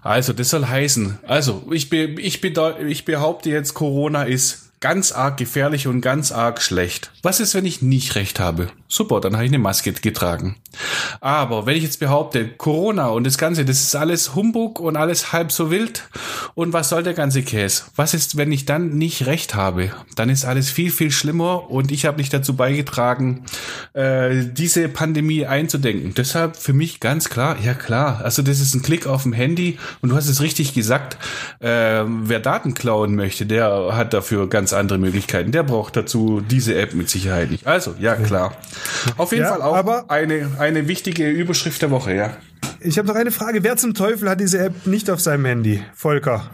Also, 0.01 0.33
das 0.33 0.49
soll 0.49 0.65
heißen, 0.65 1.19
also 1.27 1.63
ich, 1.71 1.89
be, 1.89 2.05
ich, 2.19 2.43
ich 2.43 3.05
behaupte 3.05 3.49
jetzt, 3.49 3.73
Corona 3.73 4.23
ist 4.23 4.70
ganz 4.81 5.11
arg 5.11 5.37
gefährlich 5.37 5.87
und 5.87 6.01
ganz 6.01 6.31
arg 6.31 6.61
schlecht. 6.61 7.11
Was 7.21 7.39
ist, 7.39 7.53
wenn 7.53 7.65
ich 7.65 7.83
nicht 7.83 8.15
recht 8.15 8.39
habe? 8.39 8.67
Super, 8.87 9.21
dann 9.21 9.35
habe 9.35 9.45
ich 9.45 9.51
eine 9.51 9.59
Maske 9.59 9.93
getragen. 9.93 10.57
Aber 11.21 11.65
wenn 11.65 11.77
ich 11.77 11.83
jetzt 11.83 11.99
behaupte, 11.99 12.47
Corona 12.49 13.07
und 13.07 13.25
das 13.25 13.37
Ganze, 13.37 13.63
das 13.63 13.79
ist 13.79 13.95
alles 13.95 14.35
Humbug 14.35 14.79
und 14.79 14.97
alles 14.97 15.31
halb 15.31 15.51
so 15.51 15.71
wild 15.71 16.09
und 16.55 16.73
was 16.73 16.89
soll 16.89 17.03
der 17.03 17.13
ganze 17.13 17.43
Käse? 17.43 17.83
Was 17.95 18.13
ist, 18.13 18.37
wenn 18.37 18.51
ich 18.51 18.65
dann 18.65 18.97
nicht 18.97 19.27
recht 19.27 19.55
habe? 19.55 19.91
Dann 20.15 20.29
ist 20.29 20.45
alles 20.45 20.69
viel, 20.69 20.91
viel 20.91 21.11
schlimmer 21.11 21.69
und 21.69 21.91
ich 21.91 22.05
habe 22.05 22.17
nicht 22.17 22.33
dazu 22.33 22.55
beigetragen, 22.55 23.45
äh, 23.93 24.45
diese 24.45 24.89
Pandemie 24.89 25.45
einzudenken. 25.45 26.13
Deshalb 26.15 26.57
für 26.57 26.73
mich 26.73 26.99
ganz 26.99 27.29
klar, 27.29 27.57
ja 27.63 27.75
klar, 27.75 28.21
also 28.23 28.41
das 28.41 28.59
ist 28.59 28.73
ein 28.73 28.81
Klick 28.81 29.07
auf 29.07 29.23
dem 29.23 29.33
Handy 29.33 29.77
und 30.01 30.09
du 30.09 30.15
hast 30.15 30.27
es 30.27 30.41
richtig 30.41 30.73
gesagt, 30.73 31.17
äh, 31.59 32.03
wer 32.05 32.39
Daten 32.39 32.73
klauen 32.73 33.15
möchte, 33.15 33.45
der 33.45 33.95
hat 33.95 34.13
dafür 34.13 34.49
ganz 34.49 34.70
ganz 34.71 34.79
andere 34.79 34.97
Möglichkeiten. 34.97 35.51
Der 35.51 35.63
braucht 35.63 35.95
dazu 35.95 36.41
diese 36.41 36.75
App 36.75 36.93
mit 36.93 37.09
Sicherheit 37.09 37.51
nicht. 37.51 37.67
Also, 37.67 37.95
ja, 37.99 38.15
klar. 38.15 38.55
Auf 39.17 39.31
jeden 39.31 39.43
ja, 39.43 39.51
Fall 39.51 39.61
auch 39.61 39.75
aber 39.75 40.09
eine, 40.09 40.49
eine 40.59 40.87
wichtige 40.87 41.29
Überschrift 41.29 41.81
der 41.81 41.91
Woche, 41.91 42.13
ja. 42.15 42.37
Ich 42.79 42.97
habe 42.97 43.07
noch 43.07 43.15
eine 43.15 43.31
Frage. 43.31 43.63
Wer 43.63 43.77
zum 43.77 43.93
Teufel 43.93 44.29
hat 44.29 44.39
diese 44.39 44.59
App 44.59 44.87
nicht 44.87 45.09
auf 45.09 45.19
seinem 45.19 45.45
Handy? 45.45 45.83
Volker. 45.93 46.49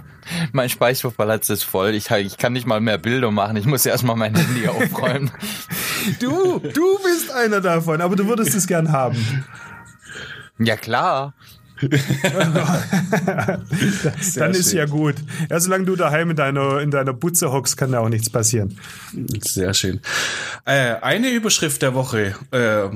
Mein 0.52 0.68
Speicherplatz 0.68 1.50
ist 1.50 1.64
voll. 1.64 1.92
Ich, 1.92 2.10
ich 2.12 2.38
kann 2.38 2.54
nicht 2.54 2.68
mal 2.68 2.82
mehr 2.82 2.98
Bilder 2.98 3.32
machen. 3.32 3.56
Ich 3.56 3.66
muss 3.66 3.86
erstmal 3.86 4.16
mein 4.16 4.36
Handy 4.36 4.68
aufräumen. 4.68 5.32
Du, 6.20 6.60
du 6.60 7.00
bist 7.04 7.32
einer 7.32 7.62
davon, 7.62 8.02
aber 8.02 8.16
du 8.16 8.28
würdest 8.28 8.56
es 8.56 8.68
gern 8.68 8.92
haben. 8.92 9.46
Ja, 10.60 10.76
klar. 10.76 11.34
Dann 14.36 14.52
ist 14.52 14.74
ja 14.74 14.86
gut. 14.86 15.16
Ja, 15.50 15.60
solange 15.60 15.86
du 15.86 15.96
daheim 15.96 16.32
in 16.32 16.36
deiner, 16.36 16.80
in 16.82 16.92
deiner 16.92 17.14
Butze 17.14 17.52
hockst, 17.52 17.78
kann 17.78 17.92
da 17.92 18.00
auch 18.00 18.10
nichts 18.10 18.30
passieren. 18.30 18.78
Sehr 19.42 19.74
schön. 19.74 20.02
Äh, 20.66 20.96
eine 21.02 21.30
Überschrift 21.32 21.82
der 21.82 21.94
Woche. 21.94 22.36
Äh, 22.52 22.90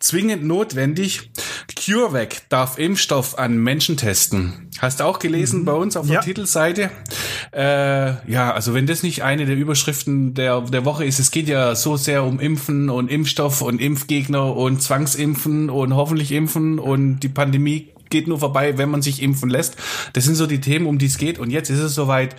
zwingend 0.00 0.44
notwendig. 0.44 1.30
CureVac 1.74 2.48
darf 2.48 2.78
Impfstoff 2.78 3.38
an 3.38 3.58
Menschen 3.58 3.96
testen. 3.96 4.68
Hast 4.78 5.00
du 5.00 5.04
auch 5.04 5.18
gelesen 5.18 5.60
mhm. 5.60 5.64
bei 5.64 5.72
uns 5.72 5.96
auf 5.96 6.06
der 6.06 6.16
ja. 6.16 6.20
Titelseite? 6.20 6.90
Äh, 7.52 8.30
ja, 8.30 8.52
also 8.52 8.74
wenn 8.74 8.86
das 8.86 9.02
nicht 9.02 9.22
eine 9.22 9.46
der 9.46 9.56
Überschriften 9.56 10.34
der, 10.34 10.60
der 10.62 10.84
Woche 10.84 11.04
ist, 11.04 11.18
es 11.18 11.30
geht 11.30 11.48
ja 11.48 11.74
so 11.74 11.96
sehr 11.96 12.24
um 12.24 12.40
Impfen 12.40 12.90
und 12.90 13.10
Impfstoff 13.10 13.62
und 13.62 13.80
Impfgegner 13.80 14.56
und 14.56 14.82
Zwangsimpfen 14.82 15.70
und 15.70 15.94
hoffentlich 15.94 16.32
Impfen 16.32 16.78
und 16.78 17.20
die 17.20 17.28
Pandemie 17.28 17.92
geht 18.10 18.28
nur 18.28 18.38
vorbei, 18.38 18.78
wenn 18.78 18.90
man 18.90 19.02
sich 19.02 19.22
impfen 19.22 19.50
lässt. 19.50 19.76
Das 20.12 20.24
sind 20.24 20.34
so 20.34 20.46
die 20.46 20.60
Themen, 20.60 20.86
um 20.86 20.98
die 20.98 21.06
es 21.06 21.18
geht. 21.18 21.38
Und 21.38 21.50
jetzt 21.50 21.70
ist 21.70 21.80
es 21.80 21.94
soweit. 21.94 22.36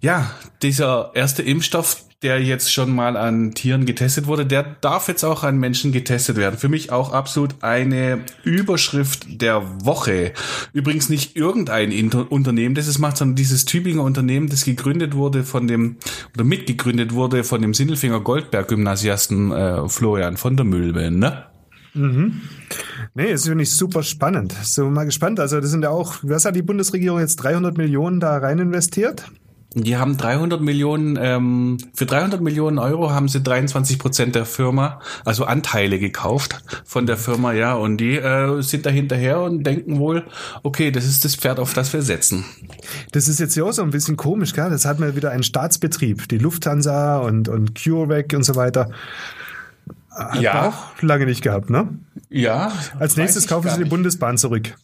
Ja, 0.00 0.30
dieser 0.62 1.12
erste 1.14 1.42
Impfstoff, 1.42 2.04
der 2.24 2.40
jetzt 2.40 2.72
schon 2.72 2.94
mal 2.94 3.18
an 3.18 3.52
Tieren 3.52 3.84
getestet 3.84 4.26
wurde, 4.26 4.46
der 4.46 4.62
darf 4.80 5.08
jetzt 5.08 5.24
auch 5.24 5.44
an 5.44 5.58
Menschen 5.58 5.92
getestet 5.92 6.36
werden. 6.36 6.58
Für 6.58 6.70
mich 6.70 6.90
auch 6.90 7.12
absolut 7.12 7.62
eine 7.62 8.24
Überschrift 8.44 9.42
der 9.42 9.62
Woche. 9.84 10.32
Übrigens 10.72 11.10
nicht 11.10 11.36
irgendein 11.36 11.92
Inter 11.92 12.32
Unternehmen, 12.32 12.74
das 12.74 12.86
es 12.86 12.98
macht, 12.98 13.18
sondern 13.18 13.36
dieses 13.36 13.66
Tübinger 13.66 14.02
Unternehmen, 14.02 14.48
das 14.48 14.64
gegründet 14.64 15.14
wurde 15.14 15.44
von 15.44 15.68
dem, 15.68 15.96
oder 16.34 16.44
mitgegründet 16.44 17.12
wurde 17.12 17.44
von 17.44 17.60
dem 17.60 17.74
Sindelfinger 17.74 18.20
Goldberg-Gymnasiasten 18.20 19.52
äh, 19.52 19.88
Florian 19.90 20.38
von 20.38 20.56
der 20.56 20.64
Mühlbe, 20.64 21.10
ne? 21.10 21.44
Mhm. 21.94 22.42
Nee, 23.14 23.32
das 23.32 23.46
finde 23.46 23.62
ich 23.62 23.70
super 23.70 24.02
spannend. 24.02 24.52
So 24.62 24.90
mal 24.90 25.04
gespannt. 25.04 25.40
Also, 25.40 25.60
das 25.60 25.70
sind 25.70 25.82
ja 25.82 25.90
auch, 25.90 26.16
was 26.22 26.44
hat 26.44 26.56
die 26.56 26.62
Bundesregierung 26.62 27.20
jetzt 27.20 27.36
300 27.36 27.76
Millionen 27.78 28.20
da 28.20 28.36
rein 28.38 28.58
investiert? 28.58 29.24
Die 29.76 29.96
haben 29.96 30.16
300 30.16 30.60
Millionen, 30.60 31.18
ähm, 31.20 31.78
für 31.94 32.06
300 32.06 32.40
Millionen 32.40 32.78
Euro 32.78 33.10
haben 33.10 33.26
sie 33.26 33.42
23 33.42 33.98
Prozent 33.98 34.36
der 34.36 34.46
Firma, 34.46 35.00
also 35.24 35.46
Anteile 35.46 35.98
gekauft 35.98 36.62
von 36.84 37.06
der 37.06 37.16
Firma, 37.16 37.52
ja, 37.52 37.74
und 37.74 37.96
die 37.96 38.16
äh, 38.16 38.62
sind 38.62 38.86
da 38.86 38.90
hinterher 38.90 39.40
und 39.40 39.64
denken 39.64 39.98
wohl, 39.98 40.26
okay, 40.62 40.92
das 40.92 41.04
ist 41.06 41.24
das 41.24 41.34
Pferd, 41.34 41.58
auf 41.58 41.74
das 41.74 41.92
wir 41.92 42.02
setzen. 42.02 42.44
Das 43.10 43.26
ist 43.26 43.40
jetzt 43.40 43.56
ja 43.56 43.64
auch 43.64 43.72
so 43.72 43.82
ein 43.82 43.90
bisschen 43.90 44.16
komisch, 44.16 44.52
gell? 44.52 44.70
Das 44.70 44.84
hat 44.84 45.00
man 45.00 45.16
wieder 45.16 45.32
einen 45.32 45.42
Staatsbetrieb, 45.42 46.28
die 46.28 46.38
Lufthansa 46.38 47.18
und, 47.18 47.48
und 47.48 47.74
CureVac 47.74 48.32
und 48.32 48.44
so 48.44 48.54
weiter. 48.54 48.90
Hat 50.10 50.40
ja. 50.40 50.68
auch 50.68 51.02
lange 51.02 51.26
nicht 51.26 51.42
gehabt, 51.42 51.70
ne? 51.70 51.88
Ja. 52.30 52.72
Als 52.98 53.16
nächstes 53.16 53.46
kaufen 53.46 53.70
sie 53.70 53.82
die 53.82 53.88
Bundesbahn 53.88 54.38
zurück. 54.38 54.74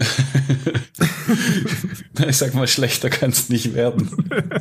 ich 2.26 2.36
sag 2.36 2.54
mal, 2.54 2.66
schlechter 2.66 3.10
kann 3.10 3.30
es 3.30 3.48
nicht 3.48 3.74
werden. 3.74 4.08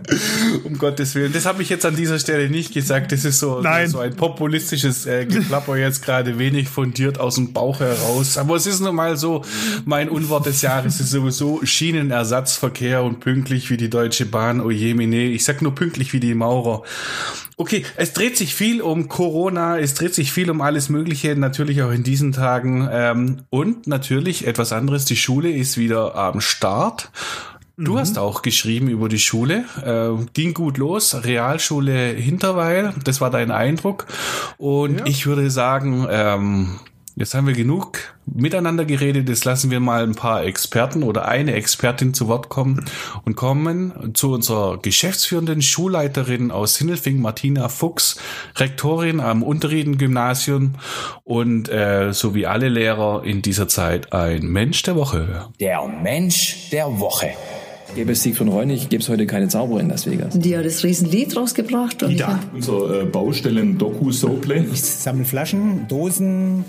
um 0.66 0.78
Gottes 0.78 1.16
Willen. 1.16 1.32
Das 1.32 1.46
habe 1.46 1.62
ich 1.62 1.70
jetzt 1.70 1.86
an 1.86 1.96
dieser 1.96 2.20
Stelle 2.20 2.50
nicht 2.50 2.74
gesagt. 2.74 3.12
Das 3.12 3.24
ist 3.24 3.40
so, 3.40 3.62
Nein. 3.62 3.90
so 3.90 4.00
ein 4.00 4.16
populistisches 4.16 5.06
äh, 5.06 5.26
Geklapper 5.26 5.78
jetzt 5.78 6.04
gerade 6.04 6.40
wenig 6.40 6.68
fundiert 6.68 7.20
aus 7.20 7.36
dem 7.36 7.54
Bauch 7.54 7.80
heraus. 7.80 8.38
Aber 8.38 8.56
es 8.56 8.66
ist 8.66 8.82
nun 8.82 8.96
mal 8.96 9.16
so, 9.16 9.44
mein 9.86 10.10
Unwort 10.10 10.46
des 10.46 10.62
Jahres 10.62 11.00
ist 11.00 11.12
sowieso 11.12 11.62
Schienenersatzverkehr 11.64 13.04
und 13.04 13.20
pünktlich 13.20 13.70
wie 13.70 13.78
die 13.78 13.90
Deutsche 13.90 14.26
Bahn. 14.26 14.60
Oh 14.60 14.72
je, 14.72 14.94
mine. 14.94 15.24
Ich 15.28 15.46
sag 15.46 15.62
nur 15.62 15.74
pünktlich 15.74 16.12
wie 16.14 16.20
die 16.20 16.36
Maurer. 16.36 16.84
Okay, 17.62 17.84
es 17.98 18.14
dreht 18.14 18.38
sich 18.38 18.56
viel 18.56 18.82
um 18.82 19.10
Corona, 19.10 19.78
es 19.78 19.94
dreht 19.94 20.16
sich 20.16 20.32
viel 20.32 20.50
um 20.50 20.62
alles 20.62 20.88
Mögliche, 20.88 21.36
natürlich 21.36 21.84
auch 21.84 21.92
in 21.92 22.04
diesen 22.04 22.32
Tagen. 22.32 22.88
Ähm, 22.90 23.42
und 23.50 23.86
natürlich 23.86 24.48
etwas 24.48 24.72
anderes, 24.72 25.04
die 25.04 25.18
Schule 25.18 25.52
ist 25.52 25.78
wieder 25.78 26.16
am 26.16 26.40
Start. 26.40 27.12
Du 27.76 27.94
mhm. 27.94 27.98
hast 27.98 28.18
auch 28.18 28.44
geschrieben 28.44 28.88
über 28.88 29.10
die 29.10 29.20
Schule. 29.20 29.66
Äh, 29.84 30.24
ging 30.32 30.54
gut 30.54 30.78
los. 30.78 31.26
Realschule 31.26 32.12
Hinterweil, 32.12 32.94
das 33.04 33.20
war 33.20 33.30
dein 33.30 33.52
Eindruck. 33.52 34.08
Und 34.58 35.00
ja. 35.00 35.06
ich 35.06 35.26
würde 35.26 35.52
sagen, 35.52 36.08
ähm, 36.10 36.80
Jetzt 37.20 37.34
haben 37.34 37.48
wir 37.48 37.54
genug 37.54 38.00
miteinander 38.26 38.86
geredet. 38.86 39.28
Jetzt 39.28 39.44
lassen 39.44 39.72
wir 39.72 39.82
mal 39.82 40.04
ein 40.04 40.16
paar 40.16 40.46
Experten 40.46 41.04
oder 41.04 41.28
eine 41.28 41.54
Expertin 41.54 42.14
zu 42.14 42.30
Wort 42.30 42.48
kommen 42.48 42.86
und 43.26 43.36
kommen 43.36 44.12
zu 44.14 44.32
unserer 44.32 44.78
geschäftsführenden 44.78 45.62
Schulleiterin 45.62 46.50
aus 46.50 46.78
Hindelfing, 46.78 47.20
Martina 47.20 47.68
Fuchs, 47.68 48.22
Rektorin 48.56 49.20
am 49.20 49.44
Unterrieden-Gymnasium 49.44 50.76
und 51.26 51.68
äh, 51.68 52.14
so 52.14 52.36
wie 52.36 52.46
alle 52.46 52.70
Lehrer 52.70 53.26
in 53.26 53.42
dieser 53.42 53.68
Zeit 53.68 54.14
ein 54.14 54.48
Mensch 54.48 54.82
der 54.84 54.96
Woche. 54.96 55.50
Der 55.60 55.86
Mensch 55.90 56.70
der 56.72 57.02
Woche. 57.02 57.32
Gäbe 57.96 58.14
es 58.14 58.24
Sieg 58.24 58.38
von 58.38 58.48
Reunig, 58.48 58.88
gäbe 58.88 59.04
es 59.04 59.10
heute 59.10 59.26
keine 59.26 59.50
Zauberer 59.50 59.82
in 59.82 59.90
Las 59.90 60.10
Vegas. 60.10 60.40
Die 60.40 60.56
hat 60.56 60.64
das 60.64 60.86
Riesenlied 60.86 61.36
rausgebracht. 61.36 62.02
Und 62.02 62.12
Ida, 62.12 62.40
unser 62.54 63.02
äh, 63.02 63.06
Baustellen-Doku-Sople. 63.06 64.68
Ich 64.72 64.82
sammle 64.82 65.26
Flaschen, 65.26 65.88
Dosen, 65.90 66.64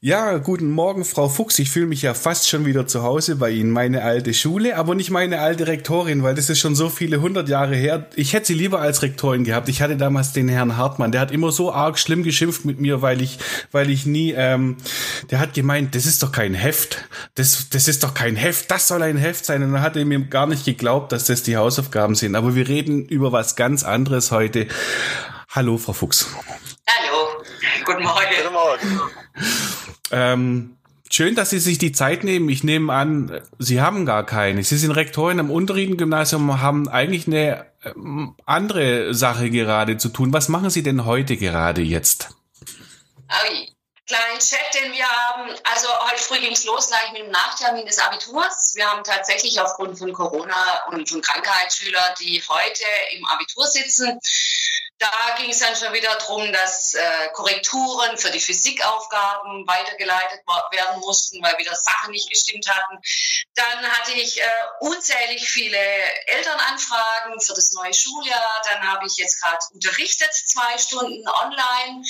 ja, 0.00 0.38
guten 0.38 0.70
Morgen, 0.70 1.04
Frau 1.04 1.28
Fuchs. 1.28 1.58
Ich 1.58 1.70
fühle 1.70 1.86
mich 1.86 2.02
ja 2.02 2.14
fast 2.14 2.48
schon 2.48 2.64
wieder 2.66 2.86
zu 2.86 3.02
Hause 3.02 3.36
bei 3.36 3.50
Ihnen. 3.50 3.70
Meine 3.70 4.02
alte 4.02 4.32
Schule, 4.34 4.76
aber 4.76 4.94
nicht 4.94 5.10
meine 5.10 5.40
alte 5.40 5.66
Rektorin, 5.66 6.22
weil 6.22 6.34
das 6.34 6.50
ist 6.50 6.58
schon 6.58 6.74
so 6.74 6.88
viele 6.88 7.20
hundert 7.20 7.48
Jahre 7.48 7.74
her. 7.74 8.06
Ich 8.14 8.32
hätte 8.32 8.46
sie 8.46 8.54
lieber 8.54 8.80
als 8.80 9.02
Rektorin 9.02 9.44
gehabt. 9.44 9.68
Ich 9.68 9.82
hatte 9.82 9.96
damals 9.96 10.32
den 10.32 10.48
Herrn 10.48 10.76
Hartmann. 10.76 11.12
Der 11.12 11.20
hat 11.20 11.30
immer 11.30 11.52
so 11.52 11.72
arg 11.72 11.98
schlimm 11.98 12.22
geschimpft 12.22 12.64
mit 12.64 12.80
mir, 12.80 13.02
weil 13.02 13.20
ich, 13.20 13.38
weil 13.72 13.90
ich 13.90 14.06
nie, 14.06 14.32
ähm, 14.32 14.76
der 15.30 15.40
hat 15.40 15.54
gemeint, 15.54 15.94
das 15.94 16.06
ist 16.06 16.22
doch 16.22 16.32
kein 16.32 16.54
Heft. 16.54 16.98
Das, 17.34 17.68
das 17.70 17.88
ist 17.88 18.02
doch 18.02 18.14
kein 18.14 18.36
Heft. 18.36 18.70
Das 18.70 18.88
soll 18.88 19.02
ein 19.02 19.16
Heft 19.16 19.44
sein. 19.44 19.62
Und 19.62 19.72
dann 19.72 19.82
hat 19.82 19.96
er 19.96 20.04
mir 20.04 20.20
gar 20.20 20.46
nicht 20.46 20.64
geglaubt, 20.64 21.12
dass 21.12 21.24
das 21.24 21.42
die 21.42 21.56
Hausaufgaben 21.56 22.14
sind. 22.14 22.36
Aber 22.36 22.54
wir 22.54 22.68
reden 22.68 23.04
über 23.04 23.32
was 23.32 23.56
ganz 23.56 23.82
anderes 23.82 24.30
heute. 24.30 24.66
Hallo, 25.50 25.78
Frau 25.78 25.92
Fuchs. 25.92 26.28
Hallo. 26.86 27.44
Guten 27.84 28.02
Morgen. 28.02 28.26
Guten 28.42 28.52
Morgen. 28.52 29.00
Ähm, 30.10 30.76
schön, 31.10 31.34
dass 31.34 31.50
Sie 31.50 31.58
sich 31.58 31.78
die 31.78 31.92
Zeit 31.92 32.24
nehmen. 32.24 32.48
Ich 32.48 32.64
nehme 32.64 32.92
an, 32.92 33.40
Sie 33.58 33.80
haben 33.80 34.06
gar 34.06 34.24
keine. 34.26 34.62
Sie 34.62 34.76
sind 34.76 34.92
Rektorin 34.92 35.40
am 35.40 35.50
Unterrieden-Gymnasium, 35.50 36.60
haben 36.60 36.88
eigentlich 36.88 37.26
eine 37.26 37.66
ähm, 37.84 38.34
andere 38.46 39.14
Sache 39.14 39.50
gerade 39.50 39.96
zu 39.96 40.08
tun. 40.08 40.32
Was 40.32 40.48
machen 40.48 40.70
Sie 40.70 40.82
denn 40.82 41.04
heute 41.04 41.36
gerade 41.36 41.82
jetzt? 41.82 42.30
Oh, 42.68 43.70
kleinen 44.10 44.40
Chat, 44.40 44.74
den 44.74 44.92
wir 44.92 45.06
haben. 45.06 45.50
Also 45.72 45.88
heute 46.10 46.20
früh 46.20 46.40
ging 46.40 46.52
es 46.52 46.64
los 46.64 46.88
gleich 46.88 47.12
mit 47.12 47.22
dem 47.22 47.30
Nachtermin 47.30 47.86
des 47.86 47.98
Abiturs. 48.00 48.72
Wir 48.74 48.90
haben 48.90 49.04
tatsächlich 49.04 49.60
aufgrund 49.60 49.98
von 49.98 50.12
Corona 50.12 50.84
und 50.90 51.08
von 51.08 51.22
Krankheit 51.22 51.72
die 52.20 52.42
heute 52.48 52.84
im 53.16 53.24
Abitur 53.26 53.66
sitzen. 53.68 54.18
Da 54.98 55.34
ging 55.38 55.50
es 55.50 55.60
dann 55.60 55.74
schon 55.74 55.94
wieder 55.94 56.14
darum, 56.16 56.52
dass 56.52 56.92
äh, 56.92 57.28
Korrekturen 57.32 58.18
für 58.18 58.30
die 58.30 58.40
Physikaufgaben 58.40 59.66
weitergeleitet 59.66 60.40
werden 60.72 61.00
mussten, 61.00 61.42
weil 61.42 61.56
wieder 61.56 61.74
Sachen 61.74 62.10
nicht 62.10 62.28
gestimmt 62.28 62.68
hatten. 62.68 62.98
Dann 63.54 63.90
hatte 63.92 64.12
ich 64.12 64.42
äh, 64.42 64.46
unzählig 64.80 65.48
viele 65.48 65.78
Elternanfragen 66.26 67.40
für 67.40 67.54
das 67.54 67.72
neue 67.72 67.94
Schuljahr. 67.94 68.62
Dann 68.70 68.92
habe 68.92 69.06
ich 69.06 69.16
jetzt 69.16 69.40
gerade 69.40 69.58
unterrichtet, 69.72 70.32
zwei 70.34 70.76
Stunden 70.76 71.26
online. 71.28 72.02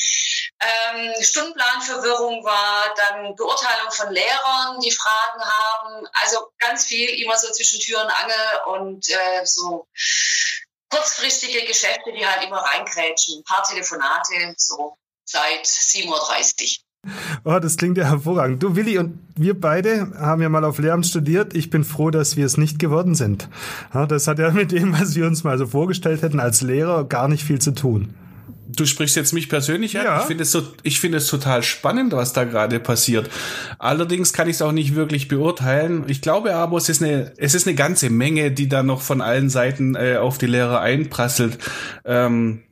Ähm, 0.60 1.22
Stundenplanverwirrung 1.22 2.44
war, 2.44 2.92
dann 2.96 3.36
Beurteilung 3.36 3.92
von 3.92 4.12
Lehrern, 4.12 4.80
die 4.80 4.90
Fragen 4.90 5.44
haben. 5.44 6.08
Also 6.14 6.50
ganz 6.58 6.86
viel 6.86 7.08
immer 7.22 7.38
so 7.38 7.50
zwischen 7.52 7.78
Tür 7.78 8.02
und 8.02 8.10
Angel 8.10 8.60
und 8.66 9.08
äh, 9.08 9.46
so 9.46 9.86
kurzfristige 10.90 11.66
Geschäfte, 11.66 12.12
die 12.12 12.26
halt 12.26 12.46
immer 12.46 12.58
reingrätschen. 12.58 13.38
Ein 13.38 13.44
paar 13.44 13.62
Telefonate, 13.62 14.54
so 14.56 14.96
seit 15.24 15.64
7.30 15.64 16.08
Uhr. 16.08 16.22
Oh, 17.44 17.58
das 17.58 17.78
klingt 17.78 17.96
ja 17.96 18.04
hervorragend. 18.04 18.62
Du, 18.62 18.76
Willi 18.76 18.98
und 18.98 19.18
wir 19.34 19.58
beide 19.58 20.12
haben 20.18 20.42
ja 20.42 20.50
mal 20.50 20.64
auf 20.66 20.78
Lehramt 20.78 21.06
studiert. 21.06 21.54
Ich 21.54 21.70
bin 21.70 21.82
froh, 21.82 22.10
dass 22.10 22.36
wir 22.36 22.44
es 22.44 22.58
nicht 22.58 22.78
geworden 22.78 23.14
sind. 23.14 23.48
Das 24.08 24.26
hat 24.26 24.38
ja 24.38 24.50
mit 24.50 24.70
dem, 24.70 24.92
was 25.00 25.14
wir 25.14 25.26
uns 25.26 25.42
mal 25.42 25.56
so 25.56 25.66
vorgestellt 25.66 26.20
hätten 26.20 26.40
als 26.40 26.60
Lehrer, 26.60 27.04
gar 27.04 27.28
nicht 27.28 27.44
viel 27.44 27.58
zu 27.58 27.70
tun. 27.70 28.14
Du 28.76 28.86
sprichst 28.86 29.16
jetzt 29.16 29.32
mich 29.32 29.48
persönlich 29.48 29.98
an. 29.98 30.04
Ja. 30.04 30.20
Ich 30.20 30.26
finde 30.26 30.42
es, 30.42 30.52
so, 30.52 30.62
ich 30.82 31.00
finde 31.00 31.18
es 31.18 31.26
total 31.26 31.62
spannend, 31.62 32.12
was 32.12 32.32
da 32.32 32.44
gerade 32.44 32.80
passiert. 32.80 33.30
Allerdings 33.78 34.32
kann 34.32 34.48
ich 34.48 34.56
es 34.56 34.62
auch 34.62 34.72
nicht 34.72 34.94
wirklich 34.94 35.28
beurteilen. 35.28 36.04
Ich 36.08 36.20
glaube 36.20 36.54
aber, 36.54 36.76
es 36.76 36.88
ist 36.88 37.02
eine, 37.02 37.32
es 37.36 37.54
ist 37.54 37.66
eine 37.66 37.76
ganze 37.76 38.10
Menge, 38.10 38.50
die 38.50 38.68
da 38.68 38.82
noch 38.82 39.02
von 39.02 39.20
allen 39.20 39.50
Seiten 39.50 39.94
äh, 39.94 40.16
auf 40.16 40.38
die 40.38 40.46
Lehrer 40.46 40.80
einprasselt. 40.80 41.58
Ähm, 42.04 42.62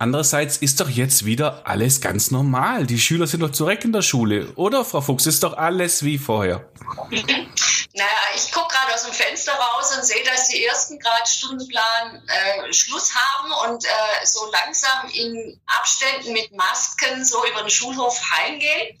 Andererseits 0.00 0.58
ist 0.58 0.80
doch 0.80 0.88
jetzt 0.88 1.24
wieder 1.24 1.66
alles 1.66 2.00
ganz 2.00 2.30
normal. 2.30 2.86
Die 2.86 3.00
Schüler 3.00 3.26
sind 3.26 3.42
doch 3.42 3.50
zurück 3.50 3.84
in 3.84 3.92
der 3.92 4.02
Schule, 4.02 4.46
oder 4.54 4.84
Frau 4.84 5.00
Fuchs? 5.00 5.26
Ist 5.26 5.42
doch 5.42 5.56
alles 5.56 6.04
wie 6.04 6.18
vorher. 6.18 6.68
Naja, 7.94 8.10
ich 8.34 8.52
gucke 8.52 8.68
gerade 8.74 8.94
aus 8.94 9.04
dem 9.04 9.14
Fenster 9.14 9.54
raus 9.54 9.96
und 9.96 10.04
sehe, 10.04 10.22
dass 10.24 10.48
die 10.48 10.64
ersten 10.64 10.98
gerade 10.98 11.26
Stundenplan 11.26 12.28
äh, 12.28 12.72
Schluss 12.72 13.14
haben 13.14 13.72
und 13.72 13.84
äh, 13.84 14.26
so 14.26 14.50
langsam 14.50 15.08
in 15.10 15.60
Abständen 15.66 16.32
mit 16.32 16.52
Masken 16.52 17.24
so 17.24 17.44
über 17.46 17.62
den 17.62 17.70
Schulhof 17.70 18.20
heimgehen. 18.30 18.98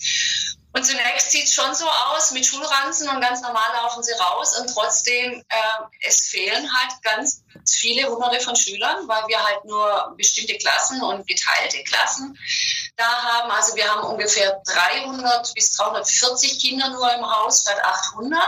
Und 0.72 0.84
zunächst 0.84 1.32
sieht 1.32 1.44
es 1.44 1.54
schon 1.54 1.74
so 1.74 1.88
aus 1.88 2.30
mit 2.30 2.46
Schulranzen 2.46 3.08
und 3.08 3.20
ganz 3.20 3.40
normal 3.40 3.72
laufen 3.74 4.02
sie 4.02 4.12
raus 4.12 4.58
und 4.58 4.68
trotzdem, 4.68 5.42
äh, 5.48 6.06
es 6.06 6.28
fehlen 6.28 6.70
halt 6.72 7.02
ganz 7.02 7.42
viele 7.66 8.08
hunderte 8.08 8.40
von 8.40 8.54
Schülern, 8.54 9.08
weil 9.08 9.26
wir 9.28 9.42
halt 9.42 9.64
nur 9.64 10.14
bestimmte 10.16 10.56
Klassen 10.56 11.02
und 11.02 11.26
geteilte 11.26 11.82
Klassen 11.84 12.38
da 12.98 13.22
haben. 13.22 13.50
Also 13.50 13.74
wir 13.76 13.88
haben 13.88 14.06
ungefähr 14.06 14.60
300 14.66 15.54
bis 15.54 15.72
340 15.72 16.60
Kinder 16.60 16.90
nur 16.90 17.10
im 17.14 17.24
Haus 17.24 17.62
statt 17.62 17.82
800. 17.82 18.38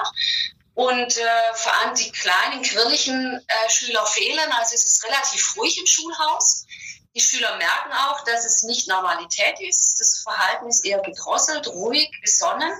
Und 0.75 1.17
äh, 1.17 1.55
vor 1.55 1.73
allem 1.75 1.95
die 1.95 2.11
kleinen, 2.11 2.63
quirligen 2.63 3.45
äh, 3.47 3.71
Schüler 3.71 4.05
fehlen. 4.07 4.53
Also 4.59 4.75
es 4.75 4.85
ist 4.85 5.05
relativ 5.05 5.57
ruhig 5.57 5.79
im 5.79 5.87
Schulhaus. 5.87 6.67
Die 7.15 7.21
Schüler 7.21 7.57
merken 7.57 7.93
auch, 7.93 8.25
dass 8.25 8.45
es 8.45 8.63
nicht 8.63 8.87
Normalität 8.87 9.61
ist. 9.61 9.99
Das 9.99 10.23
Verhalten 10.23 10.69
ist 10.69 10.85
eher 10.85 11.01
gedrosselt, 11.01 11.67
ruhig, 11.67 12.09
besonnen. 12.23 12.73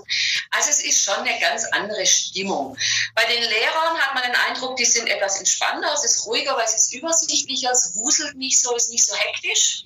Also 0.53 0.71
es 0.71 0.85
ist 0.85 1.03
schon 1.03 1.17
eine 1.17 1.39
ganz 1.41 1.65
andere 1.73 2.07
Stimmung. 2.07 2.77
Bei 3.17 3.25
den 3.25 3.43
Lehrern 3.43 3.99
hat 3.99 4.15
man 4.15 4.23
den 4.23 4.37
Eindruck, 4.37 4.77
die 4.77 4.85
sind 4.85 5.09
etwas 5.09 5.39
entspannter, 5.39 5.93
es 5.93 6.05
ist 6.05 6.27
ruhiger, 6.27 6.57
weil 6.57 6.65
es 6.65 6.75
ist 6.75 6.93
übersichtlicher, 6.93 7.73
es 7.73 7.97
wuselt 7.97 8.37
nicht 8.37 8.61
so, 8.61 8.75
ist 8.77 8.91
nicht 8.91 9.05
so 9.05 9.17
hektisch. 9.17 9.85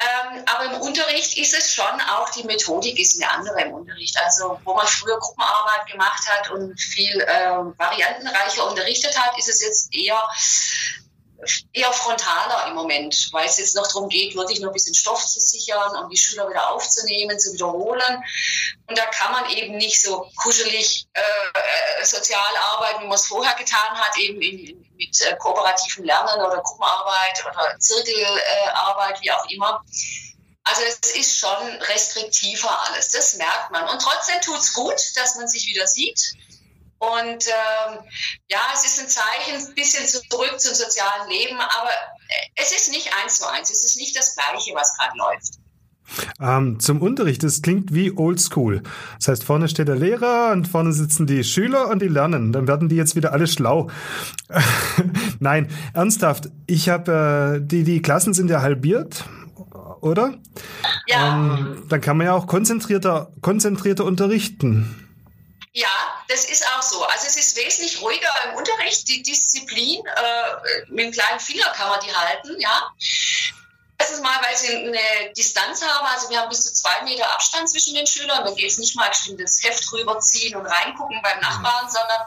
Ähm, 0.00 0.42
aber 0.46 0.64
im 0.74 0.80
Unterricht 0.80 1.38
ist 1.38 1.54
es 1.54 1.72
schon 1.72 2.00
auch, 2.00 2.28
die 2.30 2.42
Methodik 2.44 2.98
ist 2.98 3.20
eine 3.22 3.30
andere 3.30 3.62
im 3.62 3.74
Unterricht. 3.74 4.16
Also 4.22 4.60
wo 4.64 4.74
man 4.74 4.86
früher 4.86 5.18
Gruppenarbeit 5.18 5.86
gemacht 5.90 6.28
hat 6.28 6.50
und 6.50 6.78
viel 6.78 7.20
äh, 7.20 7.50
variantenreicher 7.78 8.68
unterrichtet 8.68 9.18
hat, 9.18 9.38
ist 9.38 9.48
es 9.48 9.62
jetzt 9.62 9.94
eher 9.94 10.20
eher 11.72 11.92
frontaler 11.92 12.68
im 12.68 12.74
Moment, 12.74 13.28
weil 13.32 13.46
es 13.46 13.58
jetzt 13.58 13.76
noch 13.76 13.86
darum 13.86 14.08
geht, 14.08 14.34
wirklich 14.34 14.60
nur 14.60 14.70
ein 14.70 14.74
bisschen 14.74 14.94
Stoff 14.94 15.24
zu 15.24 15.40
sichern 15.40 15.96
und 15.96 16.10
die 16.10 16.16
Schüler 16.16 16.48
wieder 16.48 16.70
aufzunehmen, 16.70 17.38
zu 17.38 17.52
wiederholen. 17.52 18.24
Und 18.86 18.98
da 18.98 19.06
kann 19.06 19.32
man 19.32 19.50
eben 19.50 19.76
nicht 19.76 20.00
so 20.00 20.30
kuschelig 20.36 21.06
äh, 21.14 21.20
äh 21.20 22.04
sozial 22.04 22.56
arbeiten, 22.72 23.02
wie 23.02 23.06
man 23.06 23.14
es 23.14 23.26
vorher 23.26 23.54
getan 23.54 23.98
hat, 23.98 24.16
eben 24.18 24.40
in, 24.40 24.86
mit 24.96 25.20
äh, 25.22 25.36
kooperativen 25.36 26.04
Lernen 26.04 26.42
oder 26.42 26.62
Gruppenarbeit 26.62 27.44
oder 27.50 27.78
Zirkelarbeit, 27.78 29.18
äh, 29.18 29.22
wie 29.22 29.32
auch 29.32 29.48
immer. 29.50 29.84
Also 30.64 30.82
es 30.82 31.14
ist 31.14 31.38
schon 31.38 31.68
restriktiver 31.82 32.86
alles, 32.86 33.10
das 33.10 33.34
merkt 33.34 33.70
man. 33.70 33.88
Und 33.88 34.00
trotzdem 34.00 34.40
tut 34.40 34.58
es 34.58 34.72
gut, 34.72 34.94
dass 35.14 35.36
man 35.36 35.46
sich 35.46 35.66
wieder 35.66 35.86
sieht 35.86 36.34
und 37.12 37.46
ähm, 37.46 37.98
ja, 38.48 38.60
es 38.72 38.84
ist 38.84 39.00
ein 39.00 39.08
Zeichen, 39.08 39.68
ein 39.68 39.74
bisschen 39.74 40.06
zurück 40.06 40.58
zum 40.58 40.74
sozialen 40.74 41.28
Leben, 41.28 41.58
aber 41.58 41.90
es 42.56 42.72
ist 42.72 42.90
nicht 42.90 43.10
eins 43.22 43.36
zu 43.36 43.48
eins. 43.50 43.70
Es 43.70 43.84
ist 43.84 43.96
nicht 43.96 44.16
das 44.16 44.34
Gleiche, 44.34 44.74
was 44.74 44.96
gerade 44.96 45.16
läuft. 45.16 45.58
Ähm, 46.40 46.78
zum 46.80 47.00
Unterricht, 47.00 47.42
das 47.42 47.62
klingt 47.62 47.94
wie 47.94 48.16
Oldschool. 48.16 48.82
Das 49.18 49.28
heißt, 49.28 49.44
vorne 49.44 49.68
steht 49.68 49.88
der 49.88 49.96
Lehrer 49.96 50.52
und 50.52 50.68
vorne 50.68 50.92
sitzen 50.92 51.26
die 51.26 51.44
Schüler 51.44 51.88
und 51.88 52.02
die 52.02 52.08
lernen. 52.08 52.52
Dann 52.52 52.68
werden 52.68 52.88
die 52.88 52.96
jetzt 52.96 53.16
wieder 53.16 53.32
alle 53.32 53.46
schlau. 53.46 53.90
Nein, 55.40 55.70
ernsthaft. 55.94 56.50
Ich 56.66 56.88
habe 56.88 57.60
äh, 57.60 57.66
die 57.66 57.84
die 57.84 58.02
Klassen 58.02 58.34
sind 58.34 58.50
ja 58.50 58.60
halbiert, 58.60 59.24
oder? 60.00 60.34
Ja. 61.06 61.34
Ähm, 61.34 61.84
dann 61.88 62.00
kann 62.00 62.16
man 62.16 62.26
ja 62.26 62.34
auch 62.34 62.46
konzentrierter 62.46 63.32
konzentrierter 63.40 64.04
unterrichten. 64.04 65.03
Ja, 65.76 66.22
das 66.28 66.44
ist 66.44 66.64
auch 66.68 66.82
so. 66.82 67.02
Also 67.04 67.26
es 67.26 67.36
ist 67.36 67.56
wesentlich 67.56 68.00
ruhiger 68.00 68.30
im 68.44 68.54
Unterricht. 68.54 69.08
Die 69.08 69.24
Disziplin, 69.24 70.06
äh, 70.06 70.84
mit 70.86 71.06
dem 71.06 71.12
kleinen 71.12 71.40
Finger 71.40 71.68
kann 71.70 71.88
man 71.88 71.98
die 71.98 72.14
halten, 72.14 72.60
ja. 72.60 72.94
Erstens 73.98 74.20
mal, 74.20 74.40
weil 74.40 74.56
sie 74.56 74.76
eine 74.76 75.32
Distanz 75.36 75.82
haben. 75.82 76.06
Also 76.06 76.30
wir 76.30 76.38
haben 76.38 76.48
bis 76.48 76.62
zu 76.62 76.72
zwei 76.72 77.02
Meter 77.02 77.28
Abstand 77.32 77.68
zwischen 77.68 77.94
den 77.94 78.06
Schülern. 78.06 78.44
Da 78.44 78.52
geht 78.52 78.70
es 78.70 78.78
nicht 78.78 78.94
mal 78.94 79.10
das 79.36 79.62
Heft 79.64 79.92
rüberziehen 79.92 80.54
und 80.54 80.64
reingucken 80.64 81.20
beim 81.22 81.40
Nachbarn, 81.40 81.90
sondern 81.90 82.22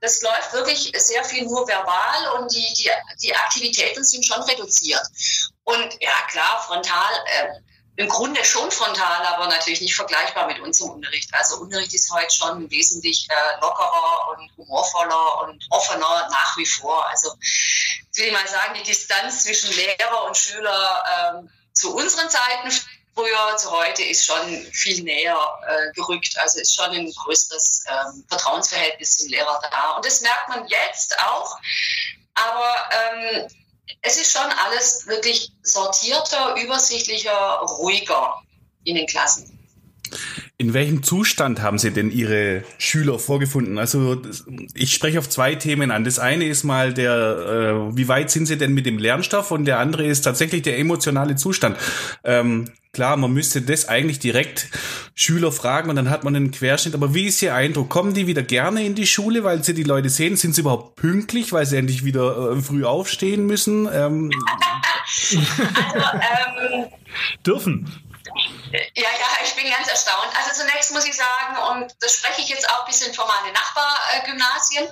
das 0.00 0.20
läuft 0.20 0.52
wirklich 0.52 0.92
sehr 0.94 1.24
viel 1.24 1.44
nur 1.44 1.66
verbal 1.66 2.38
und 2.38 2.52
die, 2.52 2.72
die, 2.74 2.90
die 3.22 3.34
Aktivitäten 3.34 4.04
sind 4.04 4.26
schon 4.26 4.42
reduziert. 4.42 5.06
Und 5.64 5.96
ja, 6.00 6.12
klar, 6.28 6.62
frontal. 6.66 7.12
Äh, 7.26 7.48
im 8.00 8.08
Grunde 8.08 8.42
schon 8.46 8.70
frontal, 8.70 9.26
aber 9.26 9.46
natürlich 9.48 9.82
nicht 9.82 9.94
vergleichbar 9.94 10.46
mit 10.46 10.58
unserem 10.60 10.92
Unterricht. 10.92 11.28
Also 11.34 11.56
Unterricht 11.58 11.92
ist 11.92 12.10
heute 12.10 12.34
schon 12.34 12.70
wesentlich 12.70 13.28
äh, 13.28 13.60
lockerer 13.60 14.28
und 14.30 14.50
humorvoller 14.56 15.42
und 15.42 15.66
offener 15.68 16.26
nach 16.30 16.56
wie 16.56 16.64
vor. 16.64 17.06
Also 17.08 17.34
ich 17.42 18.02
will 18.16 18.32
mal 18.32 18.48
sagen, 18.48 18.72
die 18.78 18.84
Distanz 18.84 19.42
zwischen 19.42 19.70
Lehrer 19.72 20.24
und 20.24 20.34
Schüler 20.34 21.04
ähm, 21.36 21.50
zu 21.74 21.94
unseren 21.94 22.30
Zeiten 22.30 22.70
früher 23.14 23.56
zu 23.58 23.70
heute 23.70 24.02
ist 24.02 24.24
schon 24.24 24.66
viel 24.72 25.02
näher 25.02 25.38
äh, 25.68 25.92
gerückt. 25.92 26.38
Also 26.38 26.58
ist 26.58 26.74
schon 26.74 26.92
ein 26.92 27.12
größeres 27.12 27.84
ähm, 27.86 28.24
Vertrauensverhältnis 28.30 29.18
zum 29.18 29.28
Lehrer 29.28 29.60
da. 29.70 29.96
Und 29.96 30.06
das 30.06 30.22
merkt 30.22 30.48
man 30.48 30.66
jetzt 30.68 31.18
auch. 31.18 31.58
Aber 32.32 32.74
ähm, 32.92 33.48
es 34.02 34.16
ist 34.20 34.32
schon 34.32 34.50
alles 34.66 35.06
wirklich 35.06 35.52
sortierter, 35.62 36.54
übersichtlicher, 36.62 37.60
ruhiger 37.78 38.34
in 38.84 38.96
den 38.96 39.06
Klassen. 39.06 39.58
In 40.58 40.74
welchem 40.74 41.02
Zustand 41.02 41.62
haben 41.62 41.78
Sie 41.78 41.90
denn 41.90 42.10
Ihre 42.10 42.64
Schüler 42.78 43.18
vorgefunden? 43.18 43.78
Also 43.78 44.20
ich 44.74 44.92
spreche 44.92 45.18
auf 45.18 45.28
zwei 45.28 45.54
Themen 45.54 45.90
an. 45.90 46.04
Das 46.04 46.18
eine 46.18 46.46
ist 46.46 46.64
mal 46.64 46.92
der, 46.92 47.12
äh, 47.12 47.96
wie 47.96 48.08
weit 48.08 48.30
sind 48.30 48.46
Sie 48.46 48.58
denn 48.58 48.74
mit 48.74 48.86
dem 48.86 48.98
Lernstoff 48.98 49.52
und 49.52 49.64
der 49.64 49.78
andere 49.78 50.06
ist 50.06 50.22
tatsächlich 50.22 50.62
der 50.62 50.78
emotionale 50.78 51.36
Zustand. 51.36 51.78
Ähm, 52.24 52.70
klar, 52.92 53.16
man 53.16 53.32
müsste 53.32 53.62
das 53.62 53.88
eigentlich 53.88 54.18
direkt 54.18 54.68
Schüler 55.14 55.52
fragen 55.52 55.90
und 55.90 55.96
dann 55.96 56.10
hat 56.10 56.24
man 56.24 56.34
einen 56.34 56.50
Querschnitt. 56.50 56.94
Aber 56.94 57.14
wie 57.14 57.26
ist 57.26 57.42
Ihr 57.42 57.54
Eindruck? 57.54 57.88
Kommen 57.88 58.14
die 58.14 58.26
wieder 58.26 58.42
gerne 58.42 58.84
in 58.84 58.94
die 58.94 59.06
Schule, 59.06 59.44
weil 59.44 59.62
sie 59.62 59.74
die 59.74 59.82
Leute 59.82 60.08
sehen? 60.08 60.36
Sind 60.36 60.54
sie 60.54 60.62
überhaupt 60.62 60.96
pünktlich, 60.96 61.52
weil 61.52 61.66
sie 61.66 61.76
endlich 61.76 62.04
wieder 62.04 62.52
äh, 62.52 62.60
früh 62.60 62.84
aufstehen 62.84 63.46
müssen? 63.46 63.88
Ähm, 63.92 64.30
also, 65.04 65.38
ähm, 65.38 66.86
Dürfen. 67.46 68.10
Ja, 68.72 68.78
ja, 68.94 69.44
ich 69.44 69.54
bin 69.54 69.70
ganz 69.70 69.88
erstaunt. 69.88 70.30
Also 70.36 70.62
zunächst 70.62 70.92
muss 70.92 71.04
ich 71.04 71.16
sagen, 71.16 71.56
und 71.72 71.94
das 72.00 72.14
spreche 72.14 72.42
ich 72.42 72.48
jetzt 72.48 72.68
auch 72.70 72.84
ein 72.84 72.86
bisschen 72.86 73.12
für 73.12 73.24
meine 73.26 73.52
Nachbargymnasien, 73.52 74.88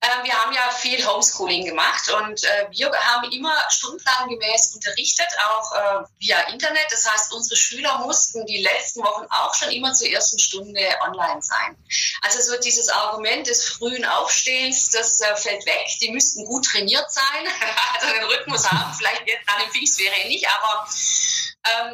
äh, 0.00 0.24
wir 0.24 0.34
haben 0.34 0.52
ja 0.52 0.70
viel 0.70 1.04
Homeschooling 1.06 1.64
gemacht 1.64 2.10
und 2.10 2.44
äh, 2.44 2.66
wir 2.70 2.92
haben 2.92 3.30
immer 3.32 3.56
stundenplangemäß 3.70 4.74
unterrichtet, 4.74 5.28
auch 5.48 5.72
äh, 5.72 6.04
via 6.18 6.40
Internet. 6.52 6.86
Das 6.90 7.10
heißt, 7.10 7.32
unsere 7.32 7.56
Schüler 7.56 7.98
mussten 7.98 8.44
die 8.46 8.62
letzten 8.62 9.02
Wochen 9.02 9.26
auch 9.30 9.54
schon 9.54 9.70
immer 9.70 9.94
zur 9.94 10.08
ersten 10.08 10.38
Stunde 10.38 10.80
online 11.06 11.40
sein. 11.40 11.76
Also 12.20 12.40
so 12.40 12.60
dieses 12.60 12.88
Argument 12.88 13.46
des 13.46 13.64
frühen 13.64 14.04
Aufstehens, 14.04 14.90
das 14.90 15.20
fällt 15.36 15.64
weg. 15.64 15.86
Die 16.00 16.10
müssten 16.10 16.44
gut 16.44 16.66
trainiert 16.66 17.10
sein, 17.10 17.24
also 18.00 18.14
den 18.14 18.24
Rhythmus 18.24 18.70
haben, 18.70 18.94
vielleicht 18.94 19.26
jetzt 19.26 19.46
nach 19.46 19.60
dem 19.60 19.70
Pfingstferien 19.70 20.28
nicht, 20.28 20.46
aber 20.48 20.86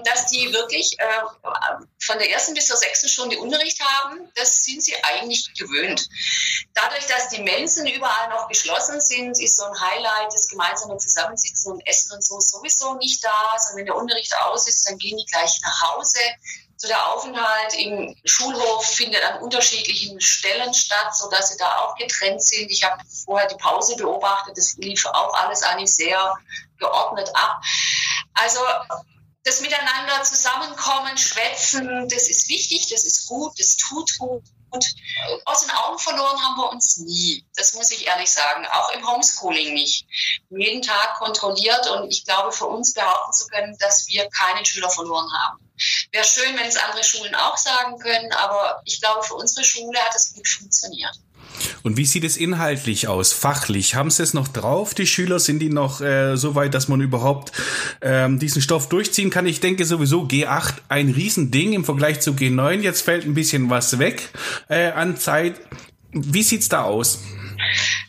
dass 0.05 0.27
die 0.27 0.53
wirklich 0.53 0.99
äh, 0.99 1.07
von 2.01 2.19
der 2.19 2.31
ersten 2.31 2.55
bis 2.55 2.67
zur 2.67 2.77
sechsten 2.77 3.09
Stunde 3.09 3.39
Unterricht 3.39 3.81
haben, 3.81 4.31
das 4.35 4.65
sind 4.65 4.83
sie 4.83 4.95
eigentlich 5.03 5.53
gewöhnt. 5.55 6.09
Dadurch, 6.75 7.07
dass 7.07 7.29
die 7.29 7.43
Mensen 7.43 7.87
überall 7.87 8.29
noch 8.31 8.49
geschlossen 8.49 9.01
sind, 9.01 9.41
ist 9.41 9.57
so 9.57 9.65
ein 9.65 9.81
Highlight 9.81 10.33
des 10.33 10.49
gemeinsamen 10.49 10.99
Zusammensitzen 10.99 11.73
und 11.73 11.87
Essen 11.87 12.13
und 12.13 12.25
so 12.25 12.41
sowieso 12.41 12.95
nicht 12.95 13.25
da. 13.25 13.57
Sondern 13.59 13.79
wenn 13.79 13.87
der 13.87 13.97
Unterricht 13.97 14.35
aus 14.45 14.69
ist, 14.69 14.89
dann 14.89 14.99
gehen 14.99 15.17
die 15.17 15.31
gleich 15.31 15.61
nach 15.63 15.83
Hause. 15.91 16.19
So 16.77 16.89
der 16.89 17.13
Aufenthalt 17.13 17.75
im 17.79 18.17
Schulhof 18.25 18.85
findet 18.85 19.23
an 19.23 19.41
unterschiedlichen 19.41 20.21
Stellen 20.21 20.75
statt, 20.75 21.15
sodass 21.15 21.51
sie 21.51 21.57
da 21.57 21.77
auch 21.77 21.95
getrennt 21.95 22.43
sind. 22.43 22.71
Ich 22.73 22.83
habe 22.83 23.01
vorher 23.25 23.47
die 23.47 23.57
Pause 23.57 23.95
beobachtet, 23.97 24.59
das 24.59 24.75
lief 24.79 25.07
auch 25.07 25.33
alles 25.35 25.63
eigentlich 25.63 25.95
sehr 25.95 26.35
geordnet 26.79 27.31
ab. 27.35 27.63
Also 28.35 28.59
das 29.45 29.61
Miteinander 29.61 30.23
zusammenkommen, 30.23 31.19
schwätzen, 31.19 32.09
das 32.09 32.29
ist 32.29 32.49
wichtig, 32.49 32.89
das 32.91 33.05
ist 33.05 33.27
gut, 33.27 33.59
das 33.59 33.77
tut 33.77 34.19
gut. 34.19 34.43
Aus 35.45 35.61
den 35.61 35.71
Augen 35.71 35.99
verloren 35.99 36.41
haben 36.41 36.57
wir 36.57 36.71
uns 36.71 36.97
nie. 36.97 37.45
Das 37.57 37.75
muss 37.75 37.91
ich 37.91 38.07
ehrlich 38.07 38.31
sagen. 38.31 38.65
Auch 38.73 38.91
im 38.93 39.07
Homeschooling 39.07 39.75
nicht. 39.75 40.07
Jeden 40.49 40.81
Tag 40.81 41.19
kontrolliert 41.19 41.87
und 41.91 42.11
ich 42.11 42.25
glaube, 42.25 42.53
für 42.53 42.67
uns 42.67 42.95
behaupten 42.95 43.33
zu 43.35 43.47
können, 43.49 43.77
dass 43.79 44.07
wir 44.09 44.31
keinen 44.31 44.65
Schüler 44.65 44.89
verloren 44.89 45.31
haben. 45.31 45.59
Wäre 46.11 46.25
schön, 46.25 46.57
wenn 46.57 46.67
es 46.67 46.77
andere 46.77 47.05
Schulen 47.05 47.35
auch 47.35 47.57
sagen 47.59 47.99
können, 47.99 48.33
aber 48.33 48.81
ich 48.87 49.01
glaube, 49.01 49.23
für 49.25 49.35
unsere 49.35 49.65
Schule 49.65 49.99
hat 50.01 50.15
es 50.15 50.33
gut 50.33 50.49
funktioniert. 50.49 51.19
Und 51.83 51.97
wie 51.97 52.07
sieht 52.07 52.25
es 52.25 52.37
inhaltlich 52.37 53.09
aus, 53.09 53.33
fachlich? 53.33 53.95
Haben 53.95 54.11
Sie 54.11 54.23
es 54.23 54.35
noch 54.35 54.49
drauf, 54.49 54.95
die 54.95 55.07
Schüler? 55.07 55.39
Sind 55.39 55.59
die 55.59 55.69
noch 55.69 56.01
äh, 56.01 56.37
so 56.37 56.55
weit, 56.55 56.75
dass 56.75 56.89
man 56.89 57.01
überhaupt 57.01 57.53
ähm, 58.01 58.39
diesen 58.39 58.63
Stoff 58.63 58.89
durchziehen 58.89 59.31
kann? 59.31 59.47
Ich 59.47 59.61
denke 59.61 59.85
sowieso 59.85 60.23
G8 60.23 60.75
ein 60.89 61.11
Riesending 61.11 61.73
im 61.73 61.85
Vergleich 61.85 62.21
zu 62.21 62.33
G9. 62.33 62.81
Jetzt 62.81 63.03
fällt 63.03 63.25
ein 63.25 63.35
bisschen 63.35 63.71
was 63.71 63.99
weg 63.99 64.31
äh, 64.69 64.91
an 64.91 65.17
Zeit. 65.17 65.61
Wie 66.13 66.43
sieht's 66.43 66.69
da 66.69 66.85
aus? 66.85 67.21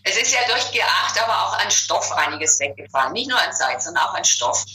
Es 0.03 0.17
ist 0.17 0.33
ja 0.33 0.39
durch 0.47 0.63
G8 0.63 1.23
aber 1.23 1.45
auch 1.45 1.59
an 1.59 1.71
Stoff 1.71 2.11
einiges 2.11 2.59
weggefallen. 2.59 3.13
Nicht 3.13 3.29
nur 3.29 3.39
an 3.39 3.53
Zeit, 3.53 3.81
sondern 3.81 4.03
auch 4.03 4.13
an 4.13 4.25
Stoff. 4.25 4.65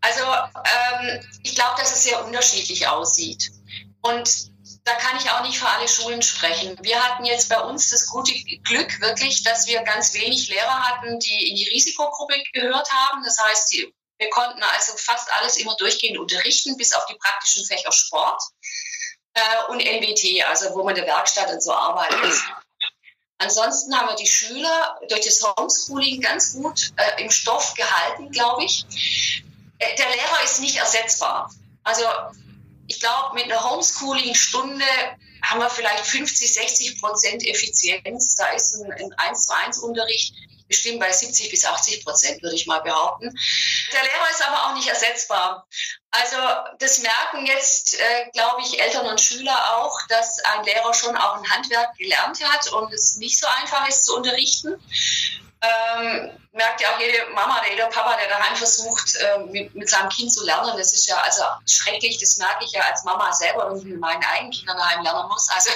Also 0.00 0.22
ähm, 0.22 1.20
ich 1.42 1.54
glaube, 1.54 1.78
dass 1.78 1.94
es 1.94 2.02
sehr 2.02 2.24
unterschiedlich 2.24 2.88
aussieht. 2.88 3.52
Und 4.00 4.50
da 4.86 4.94
kann 4.94 5.16
ich 5.16 5.28
auch 5.30 5.42
nicht 5.42 5.58
für 5.58 5.68
alle 5.68 5.88
Schulen 5.88 6.22
sprechen. 6.22 6.78
Wir 6.80 7.02
hatten 7.02 7.24
jetzt 7.24 7.48
bei 7.48 7.60
uns 7.60 7.90
das 7.90 8.06
gute 8.06 8.32
Glück 8.62 9.00
wirklich, 9.00 9.42
dass 9.42 9.66
wir 9.66 9.82
ganz 9.82 10.14
wenig 10.14 10.48
Lehrer 10.48 10.80
hatten, 10.84 11.18
die 11.18 11.50
in 11.50 11.56
die 11.56 11.68
Risikogruppe 11.68 12.40
gehört 12.52 12.88
haben. 12.92 13.24
Das 13.24 13.36
heißt, 13.36 13.72
die, 13.72 13.92
wir 14.18 14.30
konnten 14.30 14.62
also 14.62 14.92
fast 14.96 15.28
alles 15.34 15.56
immer 15.56 15.74
durchgehend 15.74 16.18
unterrichten, 16.18 16.76
bis 16.76 16.92
auf 16.92 17.04
die 17.06 17.16
praktischen 17.16 17.66
Fächer 17.66 17.90
Sport 17.90 18.40
äh, 19.34 19.40
und 19.70 19.80
NWT, 19.80 20.44
also 20.46 20.72
wo 20.76 20.84
man 20.84 20.94
in 20.94 21.04
der 21.04 21.12
Werkstatt 21.12 21.50
und 21.50 21.60
so 21.60 21.72
arbeitet. 21.72 22.40
Ansonsten 23.38 23.92
haben 23.98 24.08
wir 24.08 24.14
die 24.14 24.26
Schüler 24.28 25.00
durch 25.08 25.22
das 25.22 25.42
Homeschooling 25.42 26.20
ganz 26.20 26.52
gut 26.52 26.92
äh, 26.96 27.24
im 27.24 27.30
Stoff 27.32 27.74
gehalten, 27.74 28.30
glaube 28.30 28.64
ich. 28.64 28.86
Äh, 29.80 29.96
der 29.96 30.10
Lehrer 30.10 30.44
ist 30.44 30.60
nicht 30.60 30.76
ersetzbar. 30.76 31.52
Also 31.82 32.04
ich 32.88 33.00
glaube, 33.00 33.34
mit 33.34 33.44
einer 33.44 33.62
Homeschooling-Stunde 33.62 34.84
haben 35.42 35.60
wir 35.60 35.70
vielleicht 35.70 36.06
50, 36.06 36.54
60 36.54 37.00
Prozent 37.00 37.46
Effizienz. 37.46 38.36
Da 38.36 38.48
ist 38.50 38.74
ein, 38.74 38.92
ein 38.92 39.12
1 39.16 39.46
zu 39.46 39.54
1 39.54 39.78
Unterricht 39.78 40.34
bestimmt 40.68 41.00
bei 41.00 41.12
70 41.12 41.50
bis 41.50 41.64
80 41.64 42.04
Prozent, 42.04 42.42
würde 42.42 42.56
ich 42.56 42.66
mal 42.66 42.80
behaupten. 42.80 43.32
Der 43.92 44.02
Lehrer 44.02 44.30
ist 44.30 44.42
aber 44.42 44.66
auch 44.66 44.74
nicht 44.74 44.88
ersetzbar. 44.88 45.66
Also 46.10 46.36
das 46.78 46.98
merken 46.98 47.46
jetzt, 47.46 47.98
äh, 47.98 48.30
glaube 48.32 48.62
ich, 48.62 48.80
Eltern 48.80 49.06
und 49.06 49.20
Schüler 49.20 49.76
auch, 49.76 49.96
dass 50.08 50.38
ein 50.40 50.64
Lehrer 50.64 50.94
schon 50.94 51.16
auch 51.16 51.36
ein 51.36 51.50
Handwerk 51.50 51.96
gelernt 51.96 52.42
hat 52.42 52.72
und 52.72 52.92
es 52.92 53.16
nicht 53.16 53.38
so 53.38 53.46
einfach 53.46 53.88
ist 53.88 54.04
zu 54.04 54.16
unterrichten. 54.16 54.74
Ähm, 55.66 56.30
merkt 56.52 56.80
ja 56.80 56.94
auch 56.94 57.00
jede 57.00 57.26
Mama 57.34 57.60
oder 57.60 57.70
jeder 57.70 57.86
Papa, 57.86 58.16
der 58.16 58.28
daheim 58.28 58.56
versucht, 58.56 59.14
äh, 59.16 59.38
mit, 59.50 59.74
mit, 59.74 59.88
seinem 59.88 60.08
Kind 60.08 60.32
zu 60.32 60.44
lernen. 60.44 60.76
Das 60.76 60.92
ist 60.92 61.06
ja 61.06 61.16
also 61.16 61.42
schrecklich, 61.66 62.18
das 62.18 62.36
merke 62.38 62.64
ich 62.64 62.72
ja 62.72 62.82
als 62.82 63.04
Mama 63.04 63.32
selber, 63.32 63.70
wenn 63.70 63.78
ich 63.78 63.84
mit 63.84 64.00
meinen 64.00 64.24
eigenen 64.24 64.52
Kindern 64.52 64.76
daheim 64.76 65.02
lernen 65.02 65.28
muss. 65.28 65.48
Also 65.50 65.70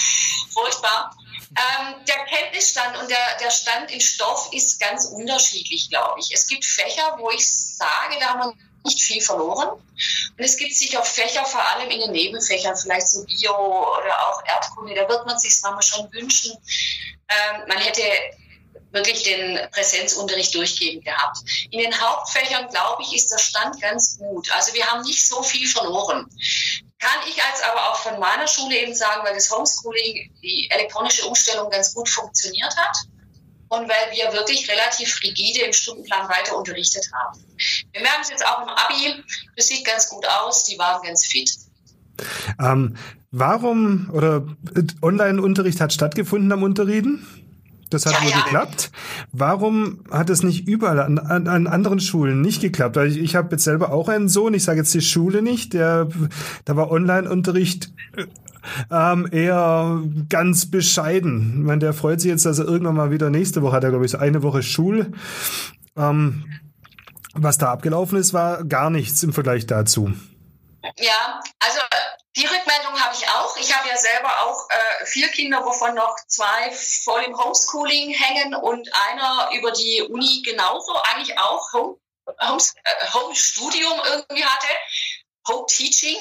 furchtbar. 0.52 1.16
Ähm, 1.56 2.04
der 2.06 2.24
Kenntnisstand 2.26 2.98
und 2.98 3.08
der, 3.08 3.38
der 3.40 3.50
Stand 3.50 3.90
im 3.90 4.00
Stoff 4.00 4.52
ist 4.52 4.78
ganz 4.78 5.06
unterschiedlich, 5.06 5.88
glaube 5.88 6.20
ich. 6.20 6.30
Es 6.32 6.46
gibt 6.46 6.64
Fächer, 6.64 7.16
wo 7.18 7.30
ich 7.30 7.76
sage, 7.76 8.18
da 8.20 8.26
haben 8.28 8.40
wir 8.40 8.54
nicht 8.84 9.00
viel 9.00 9.22
verloren. 9.22 9.70
Und 9.70 10.44
es 10.44 10.56
gibt 10.56 10.74
sicher 10.74 11.02
Fächer, 11.02 11.44
vor 11.46 11.66
allem 11.66 11.90
in 11.90 12.00
den 12.00 12.12
Nebenfächern, 12.12 12.76
vielleicht 12.76 13.08
so 13.08 13.24
Bio 13.24 13.54
oder 13.98 14.28
auch 14.28 14.44
Erdkunde, 14.46 14.94
da 14.94 15.08
wird 15.08 15.26
man 15.26 15.38
sich 15.38 15.58
manchmal 15.62 15.82
schon 15.82 16.12
wünschen, 16.12 16.56
ähm, 17.28 17.62
man 17.66 17.78
hätte 17.78 18.02
wirklich 18.96 19.22
den 19.22 19.58
Präsenzunterricht 19.70 20.54
durchgehend 20.54 21.04
gehabt. 21.04 21.38
In 21.70 21.80
den 21.80 22.00
Hauptfächern, 22.00 22.68
glaube 22.68 23.02
ich, 23.02 23.14
ist 23.14 23.30
der 23.30 23.38
Stand 23.38 23.80
ganz 23.80 24.18
gut. 24.18 24.50
Also 24.54 24.74
wir 24.74 24.84
haben 24.86 25.02
nicht 25.02 25.26
so 25.26 25.42
viel 25.42 25.66
verloren. 25.68 26.26
Kann 26.98 27.20
ich 27.28 27.42
als 27.42 27.62
aber 27.62 27.90
auch 27.90 27.96
von 27.96 28.18
meiner 28.18 28.46
Schule 28.46 28.76
eben 28.76 28.94
sagen, 28.94 29.22
weil 29.24 29.34
das 29.34 29.50
Homeschooling, 29.50 30.32
die 30.42 30.68
elektronische 30.70 31.26
Umstellung 31.26 31.70
ganz 31.70 31.94
gut 31.94 32.08
funktioniert 32.08 32.74
hat 32.76 32.96
und 33.68 33.88
weil 33.88 34.12
wir 34.12 34.32
wirklich 34.32 34.68
relativ 34.70 35.20
rigide 35.22 35.60
im 35.66 35.72
Stundenplan 35.72 36.28
weiter 36.28 36.56
unterrichtet 36.56 37.08
haben. 37.12 37.40
Wir 37.92 38.00
merken 38.00 38.22
es 38.22 38.30
jetzt 38.30 38.46
auch 38.46 38.62
im 38.62 38.68
Abi, 38.68 39.22
das 39.56 39.66
sieht 39.66 39.84
ganz 39.84 40.08
gut 40.08 40.26
aus, 40.26 40.64
die 40.64 40.78
waren 40.78 41.02
ganz 41.02 41.26
fit. 41.26 41.50
Ähm, 42.58 42.96
warum 43.30 44.08
oder 44.12 44.46
Online-Unterricht 45.02 45.80
hat 45.80 45.92
stattgefunden 45.92 46.50
am 46.52 46.62
Unterrieden? 46.62 47.35
Das 47.90 48.04
hat 48.04 48.14
ja, 48.14 48.22
nur 48.22 48.30
ja. 48.30 48.40
geklappt. 48.42 48.90
Warum 49.32 50.00
hat 50.10 50.28
es 50.30 50.42
nicht 50.42 50.66
überall 50.66 51.00
an, 51.00 51.18
an, 51.18 51.46
an 51.46 51.66
anderen 51.66 52.00
Schulen 52.00 52.40
nicht 52.40 52.60
geklappt? 52.60 52.98
Also 52.98 53.16
ich, 53.16 53.22
ich 53.22 53.36
habe 53.36 53.48
jetzt 53.52 53.64
selber 53.64 53.92
auch 53.92 54.08
einen 54.08 54.28
Sohn, 54.28 54.54
ich 54.54 54.64
sage 54.64 54.78
jetzt 54.78 54.92
die 54.94 55.00
Schule 55.00 55.42
nicht, 55.42 55.72
der 55.72 56.08
da 56.64 56.76
war 56.76 56.90
Online-Unterricht 56.90 57.92
ähm, 58.90 59.28
eher 59.30 60.02
ganz 60.28 60.70
bescheiden. 60.70 61.58
Ich 61.60 61.66
meine, 61.66 61.78
der 61.78 61.92
freut 61.92 62.20
sich 62.20 62.30
jetzt, 62.30 62.46
dass 62.46 62.58
er 62.58 62.66
irgendwann 62.66 62.96
mal 62.96 63.10
wieder 63.10 63.30
nächste 63.30 63.62
Woche 63.62 63.76
hat 63.76 63.84
er, 63.84 63.90
glaube 63.90 64.04
ich, 64.04 64.10
so 64.10 64.18
eine 64.18 64.42
Woche 64.42 64.62
Schule. 64.62 65.12
Ähm, 65.96 66.44
was 67.34 67.58
da 67.58 67.70
abgelaufen 67.70 68.18
ist, 68.18 68.32
war 68.32 68.64
gar 68.64 68.90
nichts 68.90 69.22
im 69.22 69.32
Vergleich 69.32 69.66
dazu. 69.66 70.12
Ja, 70.98 71.40
also 71.60 71.80
die 72.36 72.44
Rückmeldung 72.44 73.00
habe 73.00 73.14
ich 73.14 73.26
auch. 73.28 73.56
Ich 73.56 73.74
habe 73.74 73.88
ja 73.88 73.96
selber 73.96 74.42
auch 74.42 74.68
äh, 74.68 75.06
vier 75.06 75.28
Kinder, 75.28 75.64
wovon 75.64 75.94
noch 75.94 76.16
zwei 76.26 76.70
voll 76.70 77.22
im 77.22 77.36
Homeschooling 77.36 78.10
hängen 78.10 78.54
und 78.54 78.88
einer 78.92 79.50
über 79.54 79.72
die 79.72 80.02
Uni 80.02 80.42
genauso, 80.44 80.94
eigentlich 80.96 81.38
auch 81.38 81.72
Home, 81.72 81.98
Homes, 82.42 82.74
äh, 82.84 83.12
Home 83.14 83.32
irgendwie 83.32 84.44
hatte. 84.44 84.68
Home 85.48 85.66
Teaching. 85.66 86.18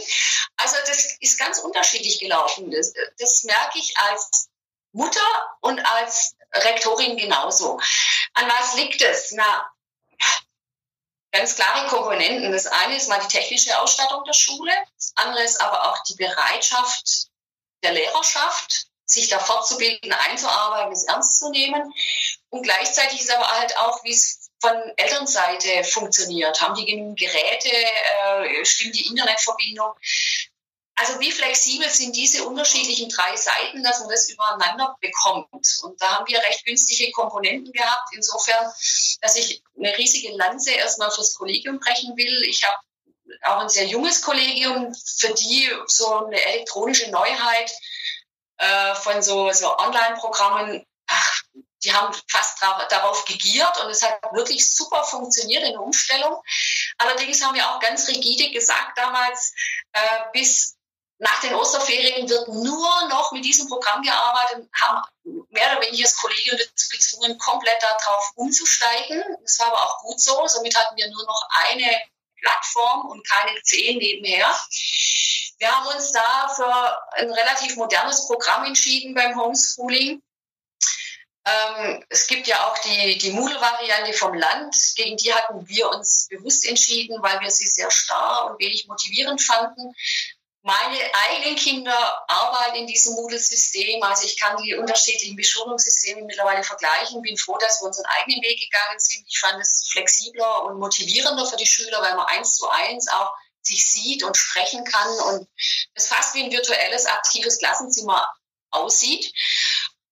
Also 0.55 0.77
das 0.87 1.17
ist 1.19 1.37
ganz 1.37 1.59
unterschiedlich 1.59 2.19
gelaufen. 2.19 2.71
Das, 2.71 2.93
das 3.17 3.43
merke 3.43 3.79
ich 3.79 3.93
als 3.97 4.49
Mutter 4.93 5.19
und 5.61 5.79
als 5.79 6.35
Rektorin 6.53 7.17
genauso. 7.17 7.79
An 8.35 8.47
was 8.47 8.75
liegt 8.75 9.01
es? 9.01 9.31
Na, 9.31 9.69
ganz 11.35 11.55
klare 11.55 11.87
Komponenten. 11.87 12.51
Das 12.51 12.67
eine 12.67 12.95
ist 12.95 13.09
mal 13.09 13.19
die 13.19 13.27
technische 13.27 13.77
Ausstattung 13.79 14.23
der 14.23 14.33
Schule, 14.33 14.71
das 14.95 15.13
andere 15.15 15.43
ist 15.43 15.61
aber 15.61 15.89
auch 15.91 16.03
die 16.03 16.15
Bereitschaft 16.15 17.27
der 17.83 17.93
Lehrerschaft, 17.93 18.87
sich 19.05 19.27
da 19.27 19.39
fortzubilden, 19.39 20.11
einzuarbeiten, 20.11 20.91
es 20.91 21.03
ernst 21.03 21.39
zu 21.39 21.49
nehmen. 21.49 21.93
Und 22.49 22.63
gleichzeitig 22.63 23.21
ist 23.21 23.31
aber 23.31 23.47
halt 23.47 23.77
auch, 23.77 24.03
wie 24.03 24.11
es 24.11 24.49
von 24.59 24.73
Elternseite 24.97 25.83
funktioniert. 25.83 26.59
Haben 26.61 26.75
die 26.75 26.85
genügend 26.85 27.19
Geräte? 27.19 27.69
Äh, 27.69 28.65
stimmt 28.65 28.95
die 28.95 29.07
Internetverbindung? 29.07 29.91
Also 30.97 31.19
wie 31.19 31.31
flexibel 31.31 31.89
sind 31.89 32.15
diese 32.15 32.45
unterschiedlichen 32.45 33.09
drei 33.09 33.35
Seiten, 33.35 33.83
dass 33.83 33.99
man 33.99 34.09
das 34.09 34.29
übereinander 34.29 34.95
bekommt? 35.01 35.49
Und 35.83 36.01
da 36.01 36.15
haben 36.15 36.27
wir 36.27 36.39
recht 36.39 36.63
günstige 36.65 37.11
Komponenten 37.11 37.73
gehabt. 37.73 38.09
Insofern, 38.13 38.65
dass 39.21 39.35
ich 39.35 39.61
eine 39.77 39.97
riesige 39.97 40.33
Lanze 40.35 40.71
erstmal 40.71 41.11
fürs 41.11 41.35
Kollegium 41.35 41.79
brechen 41.79 42.15
will. 42.15 42.43
Ich 42.43 42.63
habe 42.63 42.77
auch 43.43 43.59
ein 43.59 43.69
sehr 43.69 43.87
junges 43.87 44.21
Kollegium, 44.21 44.93
für 45.17 45.33
die 45.33 45.69
so 45.87 46.25
eine 46.25 46.41
elektronische 46.41 47.11
Neuheit 47.11 47.71
äh, 48.57 48.95
von 48.95 49.21
so, 49.21 49.51
so 49.51 49.77
Online-Programmen, 49.77 50.85
die 51.83 51.93
haben 51.93 52.15
fast 52.29 52.61
darauf 52.61 53.25
gegiert 53.25 53.79
und 53.83 53.91
es 53.91 54.01
hat 54.01 54.19
wirklich 54.33 54.73
super 54.75 55.03
funktioniert 55.03 55.63
in 55.63 55.73
der 55.73 55.81
Umstellung. 55.81 56.41
Allerdings 56.97 57.43
haben 57.43 57.55
wir 57.55 57.69
auch 57.69 57.79
ganz 57.79 58.07
rigide 58.07 58.51
gesagt 58.51 58.97
damals, 58.97 59.53
äh, 59.93 59.99
bis 60.33 60.74
nach 61.17 61.39
den 61.41 61.53
Osterferien 61.55 62.27
wird 62.27 62.47
nur 62.49 63.07
noch 63.07 63.31
mit 63.31 63.45
diesem 63.45 63.67
Programm 63.67 64.01
gearbeitet, 64.01 64.67
haben 64.73 65.01
mehr 65.49 65.71
oder 65.71 65.81
weniger 65.81 66.03
das 66.03 66.17
Kollegium 66.17 66.57
dazu 66.57 66.89
gezwungen, 66.89 67.37
komplett 67.37 67.81
darauf 67.81 68.31
umzusteigen. 68.35 69.23
Das 69.41 69.59
war 69.59 69.67
aber 69.67 69.83
auch 69.83 69.99
gut 70.01 70.19
so. 70.19 70.45
Somit 70.47 70.75
hatten 70.75 70.97
wir 70.97 71.09
nur 71.09 71.25
noch 71.25 71.47
eine 71.69 72.01
Plattform 72.41 73.07
und 73.07 73.27
keine 73.27 73.61
zehn 73.63 73.97
nebenher. 73.97 74.53
Wir 75.57 75.71
haben 75.71 75.87
uns 75.95 76.11
da 76.11 76.49
für 76.49 77.17
ein 77.17 77.31
relativ 77.31 77.77
modernes 77.77 78.27
Programm 78.27 78.65
entschieden 78.65 79.13
beim 79.13 79.39
Homeschooling. 79.39 80.21
Ähm, 81.47 82.03
es 82.09 82.27
gibt 82.27 82.47
ja 82.47 82.67
auch 82.67 82.77
die, 82.79 83.17
die 83.19 83.31
Moodle-Variante 83.31 84.13
vom 84.13 84.33
Land. 84.33 84.75
Gegen 84.95 85.15
die 85.15 85.33
hatten 85.33 85.67
wir 85.67 85.89
uns 85.91 86.27
bewusst 86.29 86.65
entschieden, 86.65 87.21
weil 87.21 87.39
wir 87.39 87.51
sie 87.51 87.67
sehr 87.67 87.91
starr 87.91 88.49
und 88.49 88.59
wenig 88.59 88.87
motivierend 88.87 89.41
fanden. 89.41 89.93
Meine 90.65 90.97
eigenen 91.13 91.55
Kinder 91.57 92.25
arbeiten 92.27 92.77
in 92.77 92.87
diesem 92.87 93.13
Moodle-System. 93.13 94.01
Also 94.01 94.25
ich 94.25 94.39
kann 94.39 94.57
die 94.63 94.73
unterschiedlichen 94.73 95.35
Beschulungssysteme 95.35 96.23
mittlerweile 96.23 96.63
vergleichen. 96.63 97.21
Bin 97.21 97.37
froh, 97.37 97.55
dass 97.59 97.81
wir 97.81 97.85
unseren 97.85 98.07
eigenen 98.07 98.41
Weg 98.41 98.59
gegangen 98.59 98.97
sind. 98.97 99.27
Ich 99.29 99.37
fand 99.37 99.61
es 99.61 99.87
flexibler 99.91 100.63
und 100.63 100.79
motivierender 100.79 101.45
für 101.45 101.55
die 101.57 101.67
Schüler, 101.67 102.01
weil 102.01 102.15
man 102.15 102.25
eins 102.25 102.55
zu 102.55 102.67
eins 102.67 103.07
auch 103.09 103.31
sich 103.61 103.91
sieht 103.91 104.23
und 104.23 104.35
sprechen 104.35 104.83
kann 104.85 105.19
und 105.27 105.47
es 105.93 106.07
fast 106.07 106.33
wie 106.33 106.43
ein 106.43 106.51
virtuelles, 106.51 107.05
aktives 107.05 107.59
Klassenzimmer 107.59 108.27
aussieht. 108.71 109.31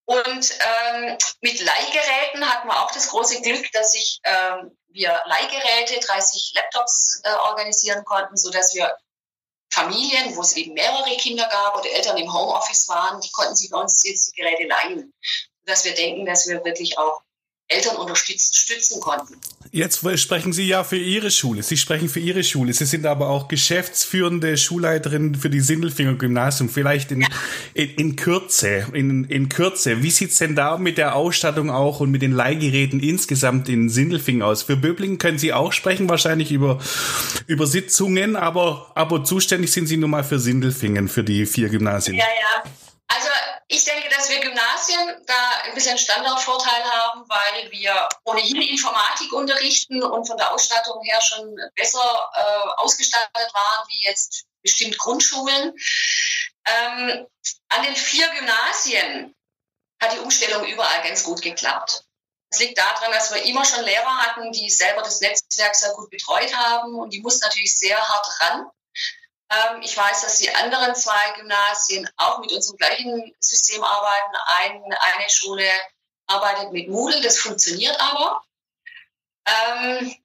Und 0.05 0.53
ähm, 0.59 1.17
mit 1.41 1.59
Leihgeräten 1.61 2.47
hatten 2.47 2.67
wir 2.67 2.79
auch 2.79 2.91
das 2.91 3.07
große 3.07 3.41
Glück, 3.41 3.71
dass 3.71 3.95
ich 3.95 4.19
ähm, 4.23 4.77
wir 4.89 5.19
Leihgeräte, 5.25 5.99
30 5.99 6.51
Laptops 6.53 7.21
äh, 7.23 7.33
organisieren 7.33 8.05
konnten, 8.05 8.37
so 8.37 8.51
dass 8.51 8.75
wir 8.75 8.95
Familien, 9.73 10.35
wo 10.35 10.41
es 10.41 10.55
eben 10.55 10.73
mehrere 10.73 11.17
Kinder 11.17 11.47
gab 11.47 11.75
oder 11.77 11.89
Eltern 11.89 12.17
im 12.17 12.31
Homeoffice 12.31 12.87
waren, 12.89 13.19
die 13.21 13.31
konnten 13.31 13.55
sich 13.55 13.69
bei 13.69 13.79
uns 13.79 14.03
jetzt 14.05 14.31
die 14.31 14.41
Geräte 14.41 14.67
leihen. 14.67 15.13
Dass 15.65 15.85
wir 15.85 15.95
denken, 15.95 16.25
dass 16.25 16.47
wir 16.47 16.63
wirklich 16.63 16.97
auch 16.97 17.21
Eltern 17.75 17.97
unterstützen 17.97 18.99
konnten. 18.99 19.35
Jetzt 19.71 20.05
sprechen 20.19 20.53
Sie 20.53 20.67
ja 20.67 20.83
für 20.83 20.97
Ihre 20.97 21.31
Schule. 21.31 21.63
Sie 21.63 21.77
sprechen 21.77 22.07
für 22.07 22.19
Ihre 22.19 22.43
Schule. 22.43 22.73
Sie 22.73 22.85
sind 22.85 23.05
aber 23.07 23.29
auch 23.29 23.47
geschäftsführende 23.47 24.55
Schulleiterin 24.57 25.33
für 25.33 25.49
die 25.49 25.61
Sindelfinger 25.61 26.13
Gymnasium. 26.13 26.69
Vielleicht 26.69 27.11
in, 27.11 27.25
in, 27.73 27.89
in 27.95 28.15
Kürze, 28.15 28.85
in, 28.93 29.23
in 29.25 29.49
Kürze. 29.49 30.03
Wie 30.03 30.11
sieht's 30.11 30.37
denn 30.37 30.55
da 30.55 30.77
mit 30.77 30.99
der 30.99 31.15
Ausstattung 31.15 31.71
auch 31.71 32.01
und 32.01 32.11
mit 32.11 32.21
den 32.21 32.33
Leihgeräten 32.33 32.99
insgesamt 32.99 33.67
in 33.67 33.89
Sindelfingen 33.89 34.43
aus? 34.43 34.61
Für 34.61 34.77
Böblingen 34.77 35.17
können 35.17 35.39
Sie 35.39 35.53
auch 35.53 35.73
sprechen, 35.73 36.07
wahrscheinlich 36.07 36.51
über, 36.51 36.79
über 37.47 37.65
Sitzungen, 37.65 38.35
aber, 38.35 38.91
aber 38.93 39.23
zuständig 39.23 39.71
sind 39.71 39.87
Sie 39.87 39.97
nun 39.97 40.11
mal 40.11 40.23
für 40.23 40.39
Sindelfingen, 40.39 41.07
für 41.07 41.23
die 41.23 41.47
vier 41.47 41.69
Gymnasien. 41.69 42.15
Ja, 42.17 42.25
ja. 42.25 42.71
Also 43.07 43.27
ich 43.67 43.83
denke, 43.85 44.09
dass 44.09 44.29
wir 44.29 44.39
Gymnasien 44.39 45.23
da 45.25 45.51
ein 45.63 45.73
bisschen 45.73 45.97
Standardvorteil 45.97 46.83
haben, 46.83 47.27
weil 47.27 47.71
wir 47.71 48.09
ohnehin 48.25 48.61
Informatik 48.61 49.31
unterrichten 49.33 50.03
und 50.03 50.25
von 50.25 50.37
der 50.37 50.51
Ausstattung 50.51 51.01
her 51.03 51.21
schon 51.21 51.55
besser 51.75 52.31
äh, 52.35 52.81
ausgestattet 52.81 53.53
waren 53.53 53.87
wie 53.89 54.03
jetzt 54.07 54.45
bestimmt 54.61 54.97
Grundschulen. 54.97 55.73
Ähm, 56.65 57.27
an 57.69 57.83
den 57.83 57.95
vier 57.95 58.29
Gymnasien 58.29 59.35
hat 60.01 60.13
die 60.13 60.19
Umstellung 60.19 60.65
überall 60.65 61.03
ganz 61.03 61.23
gut 61.23 61.41
geklappt. 61.41 62.03
Es 62.49 62.59
liegt 62.59 62.77
daran, 62.77 63.11
dass 63.11 63.33
wir 63.33 63.43
immer 63.43 63.65
schon 63.65 63.83
Lehrer 63.83 64.17
hatten, 64.17 64.51
die 64.51 64.69
selber 64.69 65.01
das 65.01 65.21
Netzwerk 65.21 65.75
sehr 65.75 65.91
gut 65.93 66.09
betreut 66.11 66.55
haben 66.55 66.95
und 66.95 67.11
die 67.11 67.21
mussten 67.21 67.43
natürlich 67.45 67.77
sehr 67.77 67.97
hart 67.97 68.27
ran. 68.41 68.69
Ähm, 69.53 69.81
ich 69.81 69.95
weiß, 69.95 70.21
dass 70.21 70.37
die 70.37 70.53
anderen 70.53 70.95
zwei 70.95 71.31
Gymnasien 71.35 72.09
auch 72.17 72.39
mit 72.39 72.51
unserem 72.51 72.77
gleichen 72.77 73.35
System 73.39 73.83
arbeiten. 73.83 74.35
Ein, 74.57 74.83
eine 74.83 75.29
Schule 75.29 75.69
arbeitet 76.27 76.71
mit 76.71 76.89
Moodle, 76.89 77.21
das 77.21 77.39
funktioniert 77.39 77.99
aber. 77.99 78.41
Ähm, 79.45 80.15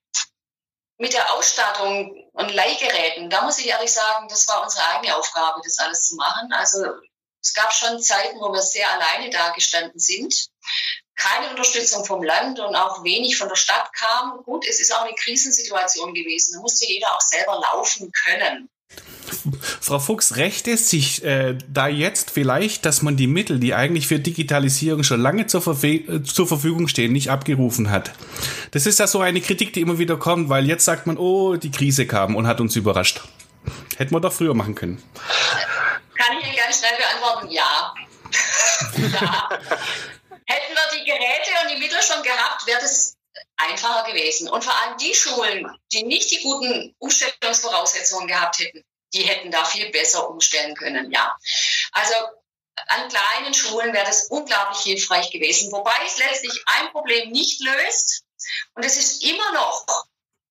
mit 0.97 1.13
der 1.13 1.33
Ausstattung 1.33 2.29
und 2.33 2.53
Leihgeräten, 2.53 3.29
da 3.29 3.41
muss 3.43 3.57
ich 3.59 3.67
ehrlich 3.67 3.91
sagen, 3.91 4.27
das 4.27 4.47
war 4.47 4.63
unsere 4.63 4.85
eigene 4.87 5.15
Aufgabe, 5.15 5.61
das 5.63 5.79
alles 5.79 6.07
zu 6.07 6.15
machen. 6.15 6.51
Also 6.51 6.85
es 7.41 7.53
gab 7.53 7.73
schon 7.73 8.01
Zeiten, 8.01 8.39
wo 8.39 8.51
wir 8.51 8.61
sehr 8.61 8.89
alleine 8.91 9.29
dagestanden 9.29 9.99
sind. 9.99 10.49
Keine 11.15 11.49
Unterstützung 11.49 12.05
vom 12.05 12.23
Land 12.23 12.59
und 12.59 12.75
auch 12.75 13.03
wenig 13.03 13.37
von 13.37 13.49
der 13.49 13.55
Stadt 13.55 13.91
kam. 13.93 14.43
Gut, 14.43 14.65
es 14.67 14.79
ist 14.79 14.93
auch 14.93 15.03
eine 15.03 15.15
Krisensituation 15.15 16.13
gewesen. 16.13 16.55
Da 16.55 16.61
musste 16.61 16.85
jeder 16.85 17.13
auch 17.15 17.21
selber 17.21 17.59
laufen 17.59 18.11
können. 18.23 18.69
Frau 19.81 19.99
Fuchs, 19.99 20.35
rächt 20.35 20.67
es 20.67 20.89
sich 20.89 21.23
äh, 21.23 21.57
da 21.67 21.87
jetzt 21.87 22.31
vielleicht, 22.31 22.85
dass 22.85 23.01
man 23.01 23.17
die 23.17 23.27
Mittel, 23.27 23.59
die 23.59 23.73
eigentlich 23.73 24.07
für 24.07 24.19
Digitalisierung 24.19 25.03
schon 25.03 25.21
lange 25.21 25.47
zur, 25.47 25.61
Verfe 25.61 26.23
zur 26.23 26.47
Verfügung 26.47 26.87
stehen, 26.87 27.11
nicht 27.11 27.29
abgerufen 27.29 27.89
hat? 27.89 28.11
Das 28.71 28.85
ist 28.85 28.99
ja 28.99 29.07
so 29.07 29.19
eine 29.21 29.41
Kritik, 29.41 29.73
die 29.73 29.81
immer 29.81 29.99
wieder 29.99 30.17
kommt, 30.17 30.49
weil 30.49 30.67
jetzt 30.67 30.85
sagt 30.85 31.07
man, 31.07 31.17
oh, 31.17 31.55
die 31.55 31.71
Krise 31.71 32.05
kam 32.05 32.35
und 32.35 32.47
hat 32.47 32.61
uns 32.61 32.75
überrascht. 32.75 33.21
Hätten 33.97 34.13
wir 34.13 34.21
doch 34.21 34.33
früher 34.33 34.53
machen 34.53 34.75
können. 34.75 35.03
Kann 36.15 36.37
ich 36.37 36.47
Ihnen 36.47 36.55
ganz 36.55 36.79
schnell 36.79 36.97
beantworten? 36.97 37.51
Ja. 37.51 37.93
ja. 39.21 39.49
Hätten 40.45 40.73
wir 40.73 40.99
die 40.99 41.05
Geräte 41.05 41.51
und 41.63 41.75
die 41.75 41.79
Mittel 41.79 41.99
schon 42.01 42.23
gehabt, 42.23 42.65
wäre 42.65 42.79
das 42.79 43.15
einfacher 43.57 44.09
gewesen. 44.09 44.49
Und 44.49 44.63
vor 44.63 44.73
allem 44.73 44.97
die 44.97 45.13
Schulen, 45.13 45.67
die 45.91 46.03
nicht 46.03 46.31
die 46.31 46.41
guten 46.41 46.95
Umstellungsvoraussetzungen 46.99 48.27
gehabt 48.27 48.59
hätten, 48.59 48.83
die 49.13 49.23
hätten 49.23 49.51
da 49.51 49.65
viel 49.65 49.89
besser 49.89 50.29
umstellen 50.29 50.75
können, 50.75 51.11
ja. 51.11 51.35
Also 51.91 52.15
an 52.87 53.09
kleinen 53.09 53.53
Schulen 53.53 53.93
wäre 53.93 54.05
das 54.05 54.27
unglaublich 54.27 54.79
hilfreich 54.81 55.31
gewesen, 55.31 55.71
wobei 55.71 55.95
es 56.05 56.17
letztlich 56.17 56.63
ein 56.65 56.91
Problem 56.91 57.31
nicht 57.31 57.61
löst. 57.61 58.23
Und 58.75 58.85
es 58.85 58.97
ist 58.97 59.23
immer 59.23 59.51
noch 59.53 59.85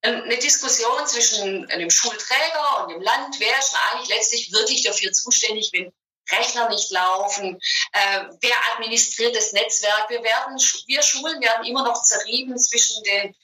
eine 0.01 0.37
Diskussion 0.37 1.07
zwischen 1.07 1.67
dem 1.67 1.89
Schulträger 1.89 2.83
und 2.83 2.91
dem 2.91 3.01
Land. 3.01 3.39
Wer 3.39 3.57
ist 3.59 3.75
eigentlich 3.75 4.09
letztlich 4.09 4.51
wirklich 4.51 4.83
dafür 4.83 5.11
zuständig, 5.11 5.71
wenn 5.73 5.91
Rechner 6.31 6.69
nicht 6.69 6.89
laufen? 6.91 7.59
Äh, 7.91 8.25
wer 8.39 8.73
administriert 8.73 9.35
das 9.35 9.51
Netzwerk? 9.51 10.09
Wir 10.09 10.23
werden, 10.23 10.57
wir 10.85 11.01
Schulen 11.01 11.41
werden 11.41 11.65
immer 11.65 11.83
noch 11.83 12.01
zerrieben 12.03 12.57
zwischen 12.57 13.03
den 13.03 13.35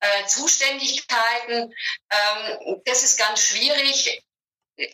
äh, 0.00 0.26
Zuständigkeiten. 0.26 1.74
Ähm, 2.10 2.82
das 2.86 3.02
ist 3.02 3.18
ganz 3.18 3.42
schwierig 3.42 4.22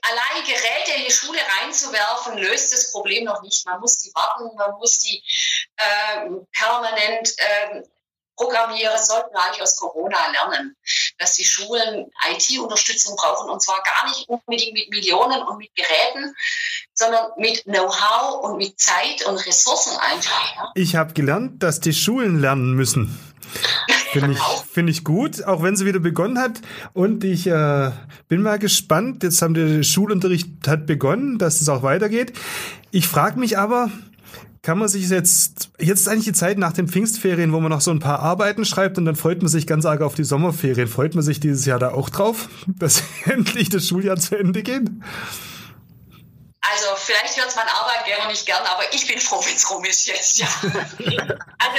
allein 0.02 0.44
Geräte 0.44 0.98
in 0.98 1.04
die 1.04 1.12
Schule 1.12 1.38
reinzuwerfen, 1.60 2.38
löst 2.38 2.72
das 2.72 2.92
Problem 2.92 3.24
noch 3.24 3.42
nicht. 3.42 3.64
Man 3.66 3.80
muss 3.80 3.98
die 3.98 4.12
warten, 4.14 4.54
man 4.56 4.72
muss 4.78 4.98
die 4.98 5.22
äh, 5.76 6.30
permanent 6.52 7.34
äh, 7.38 7.82
programmieren. 8.36 8.92
Das 8.92 9.08
sollten 9.08 9.32
wir 9.32 9.42
eigentlich 9.42 9.62
aus 9.62 9.76
Corona 9.76 10.18
lernen, 10.30 10.76
dass 11.18 11.34
die 11.34 11.44
Schulen 11.44 12.10
IT-Unterstützung 12.30 13.16
brauchen 13.16 13.50
und 13.50 13.62
zwar 13.62 13.82
gar 13.82 14.08
nicht 14.08 14.28
unbedingt 14.28 14.74
mit 14.74 14.90
Millionen 14.90 15.42
und 15.42 15.58
mit 15.58 15.74
Geräten, 15.74 16.34
sondern 16.94 17.30
mit 17.36 17.64
Know-how 17.64 18.44
und 18.44 18.58
mit 18.58 18.78
Zeit 18.78 19.24
und 19.26 19.38
Ressourcen 19.46 19.96
einfach. 19.96 20.56
Ja. 20.56 20.72
Ich 20.74 20.96
habe 20.96 21.14
gelernt, 21.14 21.62
dass 21.62 21.80
die 21.80 21.94
Schulen 21.94 22.40
lernen 22.40 22.72
müssen. 22.72 23.18
Finde 24.20 24.36
ich, 24.36 24.72
find 24.72 24.90
ich 24.90 25.04
gut, 25.04 25.44
auch 25.44 25.62
wenn 25.62 25.76
sie 25.76 25.86
wieder 25.86 26.00
begonnen 26.00 26.38
hat. 26.38 26.60
Und 26.92 27.24
ich 27.24 27.46
äh, 27.46 27.90
bin 28.28 28.42
mal 28.42 28.58
gespannt. 28.58 29.22
Jetzt 29.22 29.42
haben 29.42 29.54
der 29.54 29.82
Schulunterricht 29.82 30.66
hat 30.66 30.86
begonnen, 30.86 31.38
dass 31.38 31.60
es 31.60 31.68
auch 31.68 31.82
weitergeht. 31.82 32.32
Ich 32.90 33.08
frage 33.08 33.38
mich 33.38 33.58
aber, 33.58 33.90
kann 34.66 34.78
man 34.78 34.88
sich 34.88 35.08
jetzt, 35.08 35.70
jetzt 35.78 36.00
ist 36.00 36.08
eigentlich 36.08 36.24
die 36.24 36.32
Zeit 36.32 36.58
nach 36.58 36.72
den 36.72 36.88
Pfingstferien, 36.88 37.52
wo 37.52 37.60
man 37.60 37.70
noch 37.70 37.80
so 37.80 37.92
ein 37.92 38.00
paar 38.00 38.18
Arbeiten 38.18 38.64
schreibt 38.64 38.98
und 38.98 39.04
dann 39.04 39.14
freut 39.14 39.40
man 39.40 39.48
sich 39.48 39.64
ganz 39.64 39.86
arg 39.86 40.00
auf 40.00 40.16
die 40.16 40.24
Sommerferien. 40.24 40.88
Freut 40.88 41.14
man 41.14 41.22
sich 41.22 41.38
dieses 41.38 41.66
Jahr 41.66 41.78
da 41.78 41.92
auch 41.92 42.10
drauf, 42.10 42.48
dass 42.66 43.04
endlich 43.24 43.68
das 43.68 43.86
Schuljahr 43.86 44.16
zu 44.16 44.36
Ende 44.36 44.64
geht? 44.64 44.90
Also 46.76 46.94
vielleicht 46.96 47.38
hört 47.38 47.48
es 47.48 47.56
mein 47.56 47.68
Arbeitgeber 47.68 48.26
nicht 48.26 48.44
gern, 48.44 48.64
aber 48.66 48.92
ich 48.92 49.06
bin 49.06 49.18
froh, 49.18 49.42
wenn 49.46 49.56
es 49.56 49.70
rum 49.70 49.82
ist 49.86 50.06
jetzt. 50.06 50.38
Ja. 50.38 50.46
also 51.58 51.78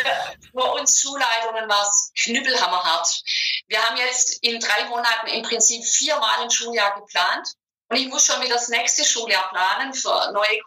für 0.52 0.72
uns 0.74 1.00
Schulleitungen 1.00 1.70
war 1.70 1.84
es 1.84 2.12
knüppelhammerhart. 2.24 3.22
Wir 3.68 3.80
haben 3.84 3.98
jetzt 3.98 4.40
in 4.42 4.60
drei 4.60 4.86
Monaten 4.86 5.28
im 5.28 5.44
Prinzip 5.44 5.86
viermal 5.86 6.42
ein 6.42 6.50
Schuljahr 6.50 7.00
geplant. 7.00 7.48
Und 7.90 7.98
ich 7.98 8.08
muss 8.08 8.26
schon 8.26 8.42
wieder 8.42 8.56
das 8.56 8.68
nächste 8.68 9.06
Schuljahr 9.06 9.50
planen 9.50 9.94
für 9.94 10.32
neue 10.34 10.60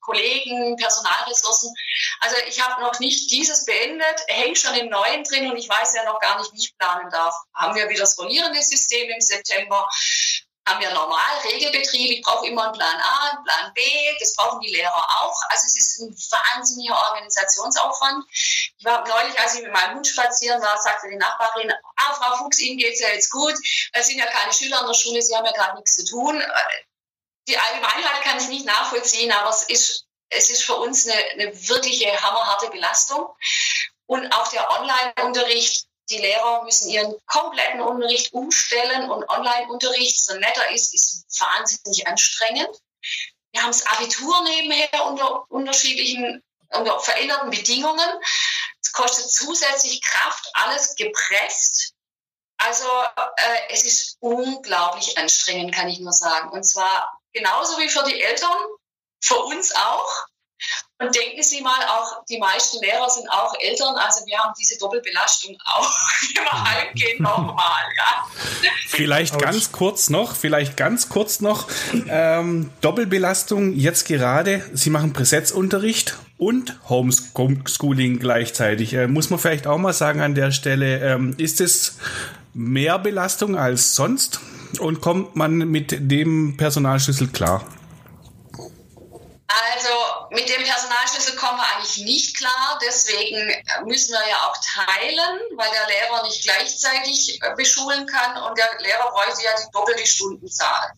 Kollegen, 0.00 0.76
Personalressourcen. 0.76 1.72
Also 2.20 2.36
ich 2.48 2.60
habe 2.60 2.80
noch 2.80 2.98
nicht 2.98 3.30
dieses 3.30 3.64
beendet, 3.64 4.24
hängt 4.26 4.58
schon 4.58 4.74
im 4.74 4.88
Neuen 4.88 5.22
drin 5.22 5.50
und 5.50 5.56
ich 5.56 5.68
weiß 5.68 5.94
ja 5.94 6.04
noch 6.04 6.18
gar 6.18 6.38
nicht, 6.38 6.52
wie 6.52 6.58
ich 6.58 6.76
planen 6.76 7.10
darf. 7.10 7.34
Haben 7.54 7.76
wir 7.76 7.88
wieder 7.88 8.00
das 8.00 8.18
rollierende 8.18 8.60
System 8.60 9.08
im 9.08 9.20
September? 9.20 9.88
Haben 10.66 10.80
wir 10.80 10.90
normal 10.92 11.38
Regelbetrieb. 11.44 12.10
Ich 12.10 12.22
brauche 12.22 12.46
immer 12.46 12.64
einen 12.64 12.72
Plan 12.72 13.00
A, 13.00 13.30
einen 13.30 13.44
Plan 13.44 13.72
B. 13.74 13.82
Das 14.18 14.34
brauchen 14.34 14.60
die 14.60 14.72
Lehrer 14.72 15.06
auch. 15.20 15.36
Also 15.50 15.66
es 15.66 15.76
ist 15.76 16.00
ein 16.00 16.10
wahnsinniger 16.10 16.96
Organisationsaufwand. 16.96 18.24
Ich 18.30 18.84
war 18.84 19.06
neulich, 19.06 19.38
als 19.38 19.54
ich 19.54 19.62
mit 19.62 19.72
meinem 19.72 19.96
Hund 19.96 20.06
spazieren 20.06 20.62
war, 20.62 20.80
sagte 20.80 21.08
die 21.10 21.16
Nachbarin, 21.16 21.72
ah, 21.96 22.14
Frau 22.14 22.36
Fuchs, 22.36 22.58
Ihnen 22.58 22.78
geht's 22.78 23.00
ja 23.00 23.08
jetzt 23.08 23.30
gut. 23.30 23.54
Es 23.92 24.06
sind 24.06 24.18
ja 24.18 24.26
keine 24.26 24.52
Schüler 24.52 24.80
in 24.80 24.86
der 24.86 24.94
Schule, 24.94 25.20
Sie 25.20 25.36
haben 25.36 25.44
ja 25.44 25.52
gerade 25.52 25.76
nichts 25.76 25.96
zu 25.96 26.04
tun. 26.04 26.42
Die 27.46 27.58
Allgemeinheit 27.58 28.22
kann 28.22 28.38
ich 28.38 28.48
nicht 28.48 28.64
nachvollziehen, 28.64 29.32
aber 29.32 29.50
es 29.50 29.64
ist, 29.64 30.06
es 30.30 30.48
ist 30.48 30.64
für 30.64 30.76
uns 30.76 31.06
eine, 31.06 31.22
eine 31.32 31.68
wirkliche 31.68 32.10
hammerharte 32.22 32.70
Belastung. 32.70 33.28
Und 34.06 34.32
auch 34.32 34.48
der 34.48 34.70
Online-Unterricht 34.70 35.86
die 36.10 36.18
Lehrer 36.18 36.62
müssen 36.64 36.90
ihren 36.90 37.14
kompletten 37.26 37.80
Unterricht 37.80 38.32
umstellen 38.32 39.10
und 39.10 39.28
Online-Unterricht, 39.28 40.22
so 40.24 40.34
netter 40.34 40.70
ist, 40.70 40.94
ist 40.94 41.24
wahnsinnig 41.40 42.06
anstrengend. 42.06 42.78
Wir 43.52 43.62
haben 43.62 43.72
das 43.72 43.86
Abitur 43.86 44.42
nebenher 44.44 45.06
unter 45.06 45.50
unterschiedlichen, 45.50 46.42
unter 46.70 46.98
veränderten 47.00 47.50
Bedingungen. 47.50 48.08
Es 48.82 48.92
kostet 48.92 49.30
zusätzlich 49.30 50.02
Kraft, 50.02 50.50
alles 50.54 50.96
gepresst. 50.96 51.92
Also 52.58 52.88
äh, 53.36 53.58
es 53.70 53.84
ist 53.84 54.16
unglaublich 54.20 55.16
anstrengend, 55.18 55.74
kann 55.74 55.88
ich 55.88 56.00
nur 56.00 56.12
sagen. 56.12 56.50
Und 56.50 56.64
zwar 56.64 57.20
genauso 57.32 57.78
wie 57.78 57.88
für 57.88 58.04
die 58.04 58.20
Eltern, 58.20 58.56
für 59.20 59.38
uns 59.38 59.74
auch. 59.74 60.26
Und 61.00 61.14
denken 61.14 61.42
Sie 61.42 61.60
mal, 61.60 61.82
auch 61.88 62.24
die 62.28 62.38
meisten 62.38 62.80
Lehrer 62.80 63.10
sind 63.10 63.28
auch 63.28 63.52
Eltern, 63.58 63.96
also 63.96 64.24
wir 64.26 64.38
haben 64.38 64.54
diese 64.56 64.78
Doppelbelastung 64.78 65.56
auch. 65.64 65.90
Wir 66.34 66.64
heimgehen 66.64 67.20
normal, 67.20 67.82
ja. 67.96 68.24
Vielleicht 68.86 69.38
ganz 69.38 69.72
kurz 69.72 70.08
noch, 70.08 70.36
vielleicht 70.36 70.76
ganz 70.76 71.08
kurz 71.08 71.40
noch, 71.40 71.66
ähm, 72.08 72.70
Doppelbelastung 72.80 73.72
jetzt 73.72 74.06
gerade, 74.06 74.64
Sie 74.72 74.90
machen 74.90 75.12
Präsenzunterricht 75.12 76.16
und 76.38 76.78
Homeschooling 76.88 78.20
gleichzeitig. 78.20 78.94
Äh, 78.94 79.08
muss 79.08 79.30
man 79.30 79.40
vielleicht 79.40 79.66
auch 79.66 79.78
mal 79.78 79.92
sagen 79.92 80.20
an 80.20 80.36
der 80.36 80.52
Stelle, 80.52 81.00
ähm, 81.00 81.34
ist 81.38 81.60
es 81.60 81.98
mehr 82.52 83.00
Belastung 83.00 83.56
als 83.56 83.96
sonst 83.96 84.38
und 84.78 85.00
kommt 85.00 85.34
man 85.34 85.58
mit 85.58 86.10
dem 86.10 86.56
Personalschlüssel 86.56 87.28
klar? 87.28 87.66
Also 89.48 89.88
mit 90.34 90.48
dem 90.48 90.62
Personalschlüssel 90.64 91.36
kommen 91.36 91.58
wir 91.58 91.66
eigentlich 91.74 91.98
nicht 91.98 92.36
klar. 92.36 92.78
Deswegen 92.84 93.36
müssen 93.86 94.12
wir 94.12 94.28
ja 94.28 94.36
auch 94.48 94.56
teilen, 94.58 95.40
weil 95.56 95.70
der 95.70 95.86
Lehrer 95.86 96.22
nicht 96.24 96.42
gleichzeitig 96.42 97.40
äh, 97.40 97.54
beschulen 97.56 98.06
kann 98.06 98.42
und 98.42 98.58
der 98.58 98.68
Lehrer 98.80 99.10
bräuchte 99.10 99.44
ja 99.44 99.50
die 99.58 99.70
doppelte 99.72 100.06
Stundenzahl. 100.06 100.92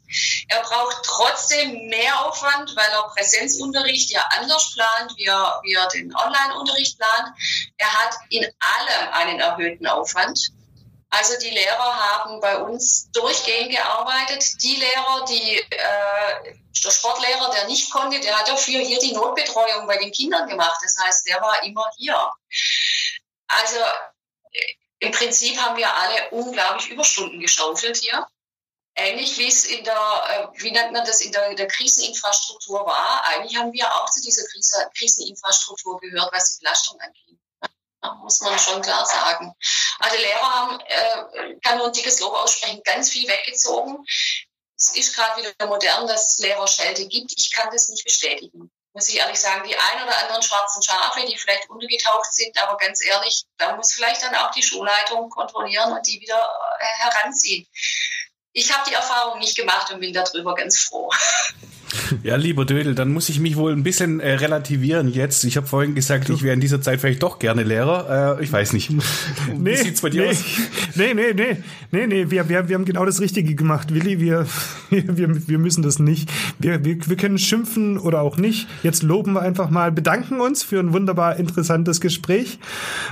Er 0.49 0.61
braucht 0.61 1.03
trotzdem 1.05 1.89
mehr 1.89 2.27
Aufwand, 2.27 2.75
weil 2.75 2.91
er 2.91 3.09
Präsenzunterricht 3.15 4.11
ja 4.11 4.27
anders 4.39 4.73
plant, 4.75 5.13
wie 5.17 5.25
er, 5.25 5.61
wie 5.63 5.75
er 5.75 5.87
den 5.89 6.15
Online-Unterricht 6.15 6.99
plant. 6.99 7.29
Er 7.77 7.93
hat 7.93 8.17
in 8.31 8.45
allem 8.45 9.13
einen 9.13 9.41
erhöhten 9.41 9.87
Aufwand. 9.87 10.51
Also 11.11 11.39
die 11.39 11.51
Lehrer 11.51 11.95
haben 11.95 12.41
bei 12.41 12.59
uns 12.59 13.11
durchgehend 13.13 13.71
gearbeitet. 13.71 14.45
Die 14.63 14.77
Lehrer, 14.77 15.25
die 15.29 15.59
äh, 15.59 16.55
der 16.85 16.91
Sportlehrer, 16.91 17.51
der 17.51 17.67
nicht 17.67 17.91
konnte, 17.91 18.21
der 18.21 18.39
hat 18.39 18.49
dafür 18.49 18.81
hier 18.81 18.99
die 18.99 19.13
Notbetreuung 19.13 19.87
bei 19.87 19.97
den 19.99 20.13
Kindern 20.13 20.49
gemacht. 20.49 20.79
Das 20.83 20.97
heißt, 20.99 21.27
der 21.27 21.41
war 21.41 21.63
immer 21.63 21.85
hier. 21.97 22.33
Also 23.47 23.79
äh, 24.53 24.75
im 24.99 25.13
Prinzip 25.13 25.57
haben 25.59 25.77
wir 25.77 25.93
alle 25.95 26.31
unglaublich 26.31 26.89
Überstunden 26.91 27.41
geschaufelt 27.41 27.97
hier. 27.97 28.27
Ähnlich 28.97 29.37
wie 29.39 29.47
es 29.47 29.65
in 29.67 29.85
der, 29.85 30.53
äh, 30.55 30.63
wie 30.63 30.73
nennt 30.73 30.93
man 30.93 31.05
das, 31.05 31.21
in 31.21 31.31
der, 31.31 31.55
der 31.55 31.69
Kriseninfrastruktur 31.69 32.85
war. 32.85 33.25
Eigentlich 33.27 33.57
haben 33.57 33.73
wir 33.73 33.95
auch 33.95 34.11
zu 34.11 34.21
dieser 34.23 34.45
Krise, 34.47 34.91
Kriseninfrastruktur 34.99 36.01
gehört, 36.01 36.33
was 36.33 36.49
die 36.49 36.65
Belastung 36.65 36.99
angeht 37.01 37.36
muss 38.15 38.41
man 38.41 38.59
schon 38.59 38.83
klar 38.83 39.05
sagen. 39.07 39.55
Also 39.99 40.17
Lehrer 40.17 40.41
haben, 40.41 40.81
äh, 40.81 41.57
kann 41.63 41.79
nur 41.79 41.89
ein 41.89 41.93
dickes 41.93 42.21
Lob 42.21 42.35
aussprechen, 42.35 42.83
ganz 42.85 43.11
viel 43.11 43.29
weggezogen. 43.29 44.05
Es 44.77 44.95
ist 44.95 45.15
gerade 45.15 45.43
wieder 45.43 45.67
modern, 45.67 46.07
dass 46.07 46.35
es 46.35 46.39
Lehrerschelte 46.39 47.07
gibt. 47.09 47.33
Ich 47.37 47.53
kann 47.53 47.71
das 47.73 47.89
nicht 47.89 48.05
bestätigen. 48.05 48.71
Muss 48.93 49.09
ich 49.09 49.17
ehrlich 49.17 49.39
sagen, 49.39 49.67
die 49.69 49.77
ein 49.77 50.03
oder 50.05 50.17
anderen 50.19 50.43
schwarzen 50.43 50.83
Schafe, 50.83 51.25
die 51.27 51.37
vielleicht 51.37 51.69
untergetaucht 51.69 52.33
sind, 52.33 52.57
aber 52.63 52.79
ganz 52.79 53.05
ehrlich, 53.05 53.45
da 53.59 53.77
muss 53.77 53.93
vielleicht 53.93 54.23
dann 54.23 54.35
auch 54.35 54.51
die 54.53 54.63
Schulleitung 54.63 55.29
kontrollieren 55.29 55.93
und 55.93 56.07
die 56.07 56.21
wieder 56.21 56.51
äh, 56.79 56.85
heranziehen. 56.85 57.67
Ich 58.59 58.73
habe 58.73 58.83
die 58.89 58.95
Erfahrung 58.95 59.39
nicht 59.39 59.55
gemacht 59.55 59.93
und 59.93 60.01
bin 60.01 60.15
darüber 60.15 60.55
ganz 60.55 60.79
froh. 60.79 61.11
Ja, 62.23 62.37
lieber 62.37 62.65
Dödel, 62.65 62.95
dann 62.95 63.13
muss 63.13 63.29
ich 63.29 63.39
mich 63.39 63.57
wohl 63.57 63.73
ein 63.73 63.83
bisschen 63.83 64.21
äh, 64.21 64.35
relativieren 64.35 65.09
jetzt. 65.09 65.45
Ich 65.45 65.57
habe 65.57 65.67
vorhin 65.67 65.95
gesagt, 65.95 66.29
ich 66.29 66.43
wäre 66.43 66.53
in 66.53 66.61
dieser 66.61 66.83
Zeit 66.83 67.01
vielleicht 67.01 67.23
doch 67.23 67.39
gerne 67.39 67.63
Lehrer. 67.63 68.39
Äh, 68.39 68.45
ich 68.45 68.53
weiß 68.53 68.73
nicht. 68.75 68.91
Nee, 68.91 69.71
Wie 69.71 69.77
sieht's 69.77 70.01
bei 70.03 70.11
dir 70.11 70.23
nee, 70.23 70.31
aus? 70.31 70.37
Nee, 70.95 71.15
nee, 71.15 71.33
nee, 71.33 71.57
nee, 71.91 72.07
nee, 72.07 72.31
wir, 72.31 72.49
wir, 72.49 72.69
wir 72.69 72.75
haben 72.75 72.85
genau 72.85 73.05
das 73.05 73.21
Richtige 73.21 73.55
gemacht, 73.55 73.95
Willi. 73.95 74.17
Wir, 74.27 74.47
wir, 74.91 75.49
wir 75.49 75.59
müssen 75.59 75.83
das 75.83 75.99
nicht. 75.99 76.31
Wir, 76.59 76.85
wir, 76.85 76.97
wir 77.07 77.17
können 77.17 77.39
schimpfen 77.39 77.99
oder 77.99 78.23
auch 78.23 78.37
nicht. 78.37 78.69
Jetzt 78.83 79.03
loben 79.03 79.33
wir 79.33 79.43
einfach 79.43 79.69
mal, 79.69 79.91
bedanken 79.91 80.41
uns 80.41 80.63
für 80.63 80.79
ein 80.79 80.93
wunderbar 80.93 81.37
interessantes 81.37 82.01
Gespräch. 82.01 82.59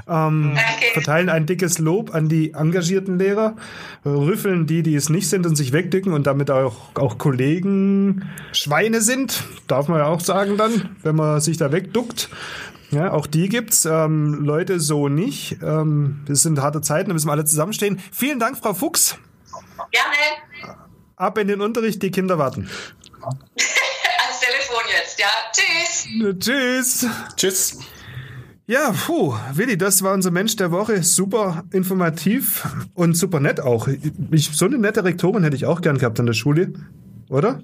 Ähm, 0.09 0.57
verteilen 0.93 1.29
ein 1.29 1.47
dickes 1.47 1.79
Lob 1.79 2.15
an 2.15 2.29
die 2.29 2.53
engagierten 2.53 3.19
Lehrer, 3.19 3.57
rüffeln 4.05 4.67
die, 4.67 4.83
die 4.83 4.95
es 4.95 5.09
nicht 5.09 5.29
sind 5.29 5.47
und 5.47 5.57
sich 5.57 5.73
wegdücken 5.73 6.13
und 6.13 6.27
damit 6.27 6.51
auch, 6.51 6.95
auch 6.95 7.19
Kollegen 7.19 8.23
Schweine 8.53 9.01
sind, 9.01 9.45
darf 9.67 9.89
man 9.89 9.99
ja 9.99 10.07
auch 10.07 10.21
sagen 10.21 10.57
dann, 10.57 10.91
wenn 11.03 11.17
man 11.17 11.41
sich 11.41 11.57
da 11.57 11.73
wegduckt. 11.73 12.31
Ja, 12.91 13.13
auch 13.13 13.27
die 13.27 13.49
gibt's. 13.49 13.85
Ähm, 13.85 14.45
Leute, 14.45 14.81
so 14.81 15.09
nicht. 15.09 15.59
Ähm, 15.63 16.23
das 16.27 16.43
sind 16.43 16.61
harte 16.61 16.81
Zeiten, 16.81 17.09
da 17.09 17.15
müssen 17.15 17.29
wir 17.29 17.33
alle 17.33 17.45
zusammenstehen. 17.45 18.01
Vielen 18.13 18.39
Dank, 18.39 18.59
Frau 18.59 18.75
Fuchs. 18.75 19.19
Gerne. 19.91 20.95
Ab 21.17 21.39
in 21.39 21.49
den 21.49 21.61
Unterricht, 21.61 22.03
die 22.03 22.11
Kinder 22.11 22.39
warten. 22.39 22.69
Ans 23.21 24.41
Telefon 24.41 24.83
jetzt, 24.91 25.19
ja. 25.19 25.27
Tschüss. 25.53 26.39
Tschüss. 26.39 27.07
Tschüss. 27.37 27.79
Ja, 28.67 28.93
puh, 28.93 29.35
Willi, 29.53 29.77
das 29.77 30.03
war 30.03 30.15
unser 30.15 30.31
Mensch 30.31 30.57
der 30.57 30.71
Woche. 30.71 31.03
Super 31.03 31.65
informativ 31.71 32.67
und 32.95 33.15
super 33.15 33.39
nett 33.39 33.61
auch. 33.61 33.89
Ich, 34.31 34.51
so 34.57 34.65
eine 34.65 34.79
nette 34.79 35.05
Rektorin 35.05 35.45
hätte 35.45 35.57
ich 35.57 35.67
auch 35.67 35.83
gern 35.83 35.99
gehabt 35.99 36.19
an 36.19 36.25
der 36.25 36.33
Schule, 36.33 36.73
oder? 37.29 37.61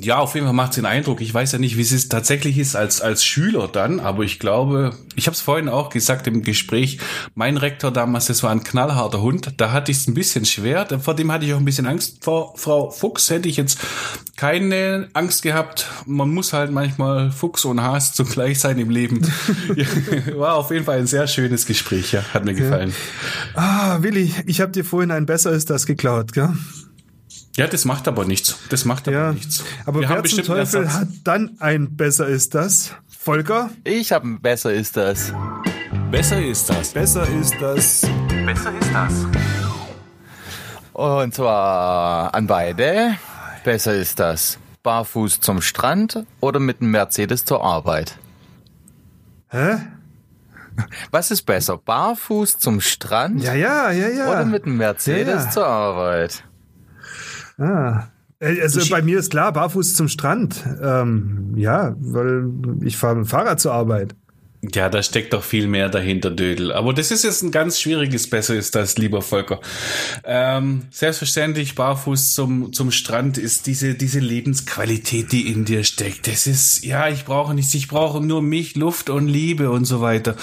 Ja, 0.00 0.18
auf 0.18 0.34
jeden 0.34 0.46
Fall 0.46 0.54
macht 0.54 0.70
es 0.70 0.76
den 0.76 0.86
Eindruck. 0.86 1.20
Ich 1.20 1.32
weiß 1.32 1.52
ja 1.52 1.58
nicht, 1.58 1.76
wie 1.76 1.82
es 1.82 2.08
tatsächlich 2.08 2.58
ist 2.58 2.76
als, 2.76 3.00
als 3.00 3.24
Schüler 3.24 3.68
dann, 3.68 4.00
aber 4.00 4.22
ich 4.24 4.38
glaube, 4.38 4.92
ich 5.16 5.26
habe 5.26 5.34
es 5.34 5.40
vorhin 5.40 5.68
auch 5.68 5.90
gesagt 5.90 6.26
im 6.26 6.42
Gespräch, 6.42 6.98
mein 7.34 7.56
Rektor 7.56 7.90
damals, 7.90 8.26
das 8.26 8.42
war 8.42 8.50
ein 8.50 8.64
knallharter 8.64 9.20
Hund, 9.20 9.54
da 9.56 9.72
hatte 9.72 9.90
ich 9.90 9.98
es 9.98 10.08
ein 10.08 10.14
bisschen 10.14 10.44
schwer, 10.44 10.86
vor 11.00 11.14
dem 11.14 11.30
hatte 11.30 11.44
ich 11.44 11.54
auch 11.54 11.58
ein 11.58 11.64
bisschen 11.64 11.86
Angst. 11.86 12.24
Vor 12.24 12.54
Frau 12.56 12.90
Fuchs 12.90 13.30
hätte 13.30 13.48
ich 13.48 13.56
jetzt 13.56 13.78
keine 14.36 15.08
Angst 15.12 15.42
gehabt. 15.42 15.86
Man 16.06 16.30
muss 16.30 16.52
halt 16.52 16.70
manchmal 16.70 17.30
Fuchs 17.30 17.64
und 17.64 17.82
Haas 17.82 18.14
zugleich 18.14 18.58
sein 18.58 18.78
im 18.78 18.90
Leben. 18.90 19.20
war 20.34 20.54
auf 20.54 20.70
jeden 20.70 20.84
Fall 20.84 20.98
ein 20.98 21.06
sehr 21.06 21.26
schönes 21.26 21.66
Gespräch, 21.66 22.12
ja, 22.12 22.22
hat 22.32 22.44
mir 22.44 22.54
gefallen. 22.54 22.94
Ah, 23.54 23.98
Willi, 24.00 24.34
ich 24.46 24.60
habe 24.60 24.72
dir 24.72 24.84
vorhin 24.84 25.10
ein 25.10 25.26
besser 25.26 25.50
ist 25.50 25.70
das 25.70 25.86
geklaut, 25.86 26.32
gell? 26.32 26.50
Ja, 27.60 27.66
das 27.66 27.84
macht 27.84 28.08
aber 28.08 28.24
nichts. 28.24 28.58
Das 28.70 28.86
macht 28.86 29.06
aber 29.06 29.16
ja, 29.18 29.32
nichts. 29.32 29.62
Aber 29.84 30.00
Wir 30.00 30.08
wer 30.08 30.24
zum 30.24 30.42
Teufel 30.44 30.90
hat 30.94 31.08
dann 31.24 31.58
ein 31.60 31.94
besser 31.94 32.26
ist 32.26 32.54
das? 32.54 32.94
Volker? 33.06 33.68
Ich 33.84 34.12
habe 34.12 34.28
ein 34.28 34.40
besser 34.40 34.72
ist 34.72 34.96
das. 34.96 35.34
Besser 36.10 36.42
ist 36.42 36.70
das. 36.70 36.94
Besser 36.94 37.28
ist 37.28 37.54
das. 37.60 38.06
Besser 38.46 38.72
ist 38.80 38.94
das. 38.94 39.26
Und 40.94 41.34
zwar 41.34 42.34
an 42.34 42.46
beide. 42.46 43.16
Besser 43.62 43.94
ist 43.94 44.18
das. 44.18 44.58
Barfuß 44.82 45.40
zum 45.40 45.60
Strand 45.60 46.24
oder 46.40 46.60
mit 46.60 46.80
einem 46.80 46.92
Mercedes 46.92 47.44
zur 47.44 47.62
Arbeit? 47.62 48.16
Hä? 49.50 49.76
Was 51.10 51.30
ist 51.30 51.42
besser? 51.42 51.76
Barfuß 51.76 52.58
zum 52.58 52.80
Strand? 52.80 53.42
Ja, 53.42 53.52
ja, 53.52 53.90
ja, 53.90 54.08
ja. 54.08 54.30
Oder 54.30 54.46
mit 54.46 54.64
einem 54.64 54.78
Mercedes 54.78 55.26
ja, 55.26 55.44
ja. 55.44 55.50
zur 55.50 55.66
Arbeit? 55.66 56.42
Ah. 57.60 58.08
Äh, 58.40 58.60
also 58.60 58.80
bei 58.90 59.02
mir 59.02 59.18
ist 59.18 59.30
klar, 59.30 59.52
barfuß 59.52 59.94
zum 59.94 60.08
Strand. 60.08 60.64
Ähm, 60.82 61.52
ja, 61.56 61.94
weil 62.00 62.50
ich 62.82 62.96
fahre 62.96 63.16
mit 63.16 63.26
dem 63.26 63.28
Fahrrad 63.28 63.60
zur 63.60 63.72
Arbeit. 63.72 64.16
Ja, 64.62 64.90
da 64.90 65.02
steckt 65.02 65.32
doch 65.32 65.42
viel 65.42 65.66
mehr 65.68 65.88
dahinter, 65.88 66.30
Dödel. 66.30 66.70
Aber 66.70 66.92
das 66.92 67.10
ist 67.10 67.24
jetzt 67.24 67.42
ein 67.42 67.50
ganz 67.50 67.80
schwieriges 67.80 68.28
Besser 68.28 68.54
ist 68.54 68.74
das, 68.74 68.98
lieber 68.98 69.22
Volker. 69.22 69.58
Ähm, 70.22 70.82
selbstverständlich, 70.90 71.74
barfuß 71.74 72.34
zum, 72.34 72.70
zum 72.74 72.90
Strand 72.90 73.38
ist 73.38 73.66
diese, 73.66 73.94
diese 73.94 74.20
Lebensqualität, 74.20 75.32
die 75.32 75.50
in 75.50 75.64
dir 75.64 75.82
steckt. 75.82 76.26
Das 76.26 76.46
ist, 76.46 76.84
ja, 76.84 77.08
ich 77.08 77.24
brauche 77.24 77.54
nichts, 77.54 77.72
ich 77.72 77.88
brauche 77.88 78.20
nur 78.20 78.42
mich, 78.42 78.76
Luft 78.76 79.08
und 79.08 79.28
Liebe 79.28 79.70
und 79.70 79.86
so 79.86 80.02
weiter. 80.02 80.36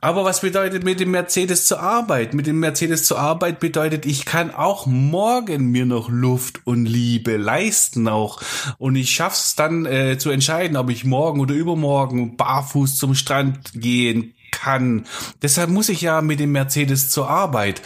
Aber 0.00 0.24
was 0.24 0.40
bedeutet 0.40 0.82
mit 0.82 0.98
dem 0.98 1.12
Mercedes 1.12 1.66
zur 1.66 1.78
Arbeit? 1.78 2.34
Mit 2.34 2.48
dem 2.48 2.58
Mercedes 2.58 3.04
zur 3.04 3.20
Arbeit 3.20 3.60
bedeutet, 3.60 4.04
ich 4.04 4.24
kann 4.24 4.50
auch 4.50 4.86
morgen 4.86 5.66
mir 5.66 5.86
noch 5.86 6.08
Luft 6.08 6.60
und 6.64 6.86
Liebe 6.86 7.36
leisten 7.36 8.08
auch. 8.08 8.40
Und 8.78 8.96
ich 8.96 9.12
schaff's 9.12 9.54
dann 9.54 9.86
äh, 9.86 10.18
zu 10.18 10.30
entscheiden, 10.30 10.76
ob 10.76 10.90
ich 10.90 11.04
morgen 11.04 11.38
oder 11.38 11.54
übermorgen 11.54 12.36
barfuß 12.36 12.96
zum 12.96 13.14
Strand 13.14 13.59
gehen 13.74 14.34
kann. 14.50 15.06
Deshalb 15.42 15.70
muss 15.70 15.88
ich 15.88 16.00
ja 16.02 16.20
mit 16.22 16.40
dem 16.40 16.52
Mercedes 16.52 17.10
zur 17.10 17.28
Arbeit. 17.28 17.82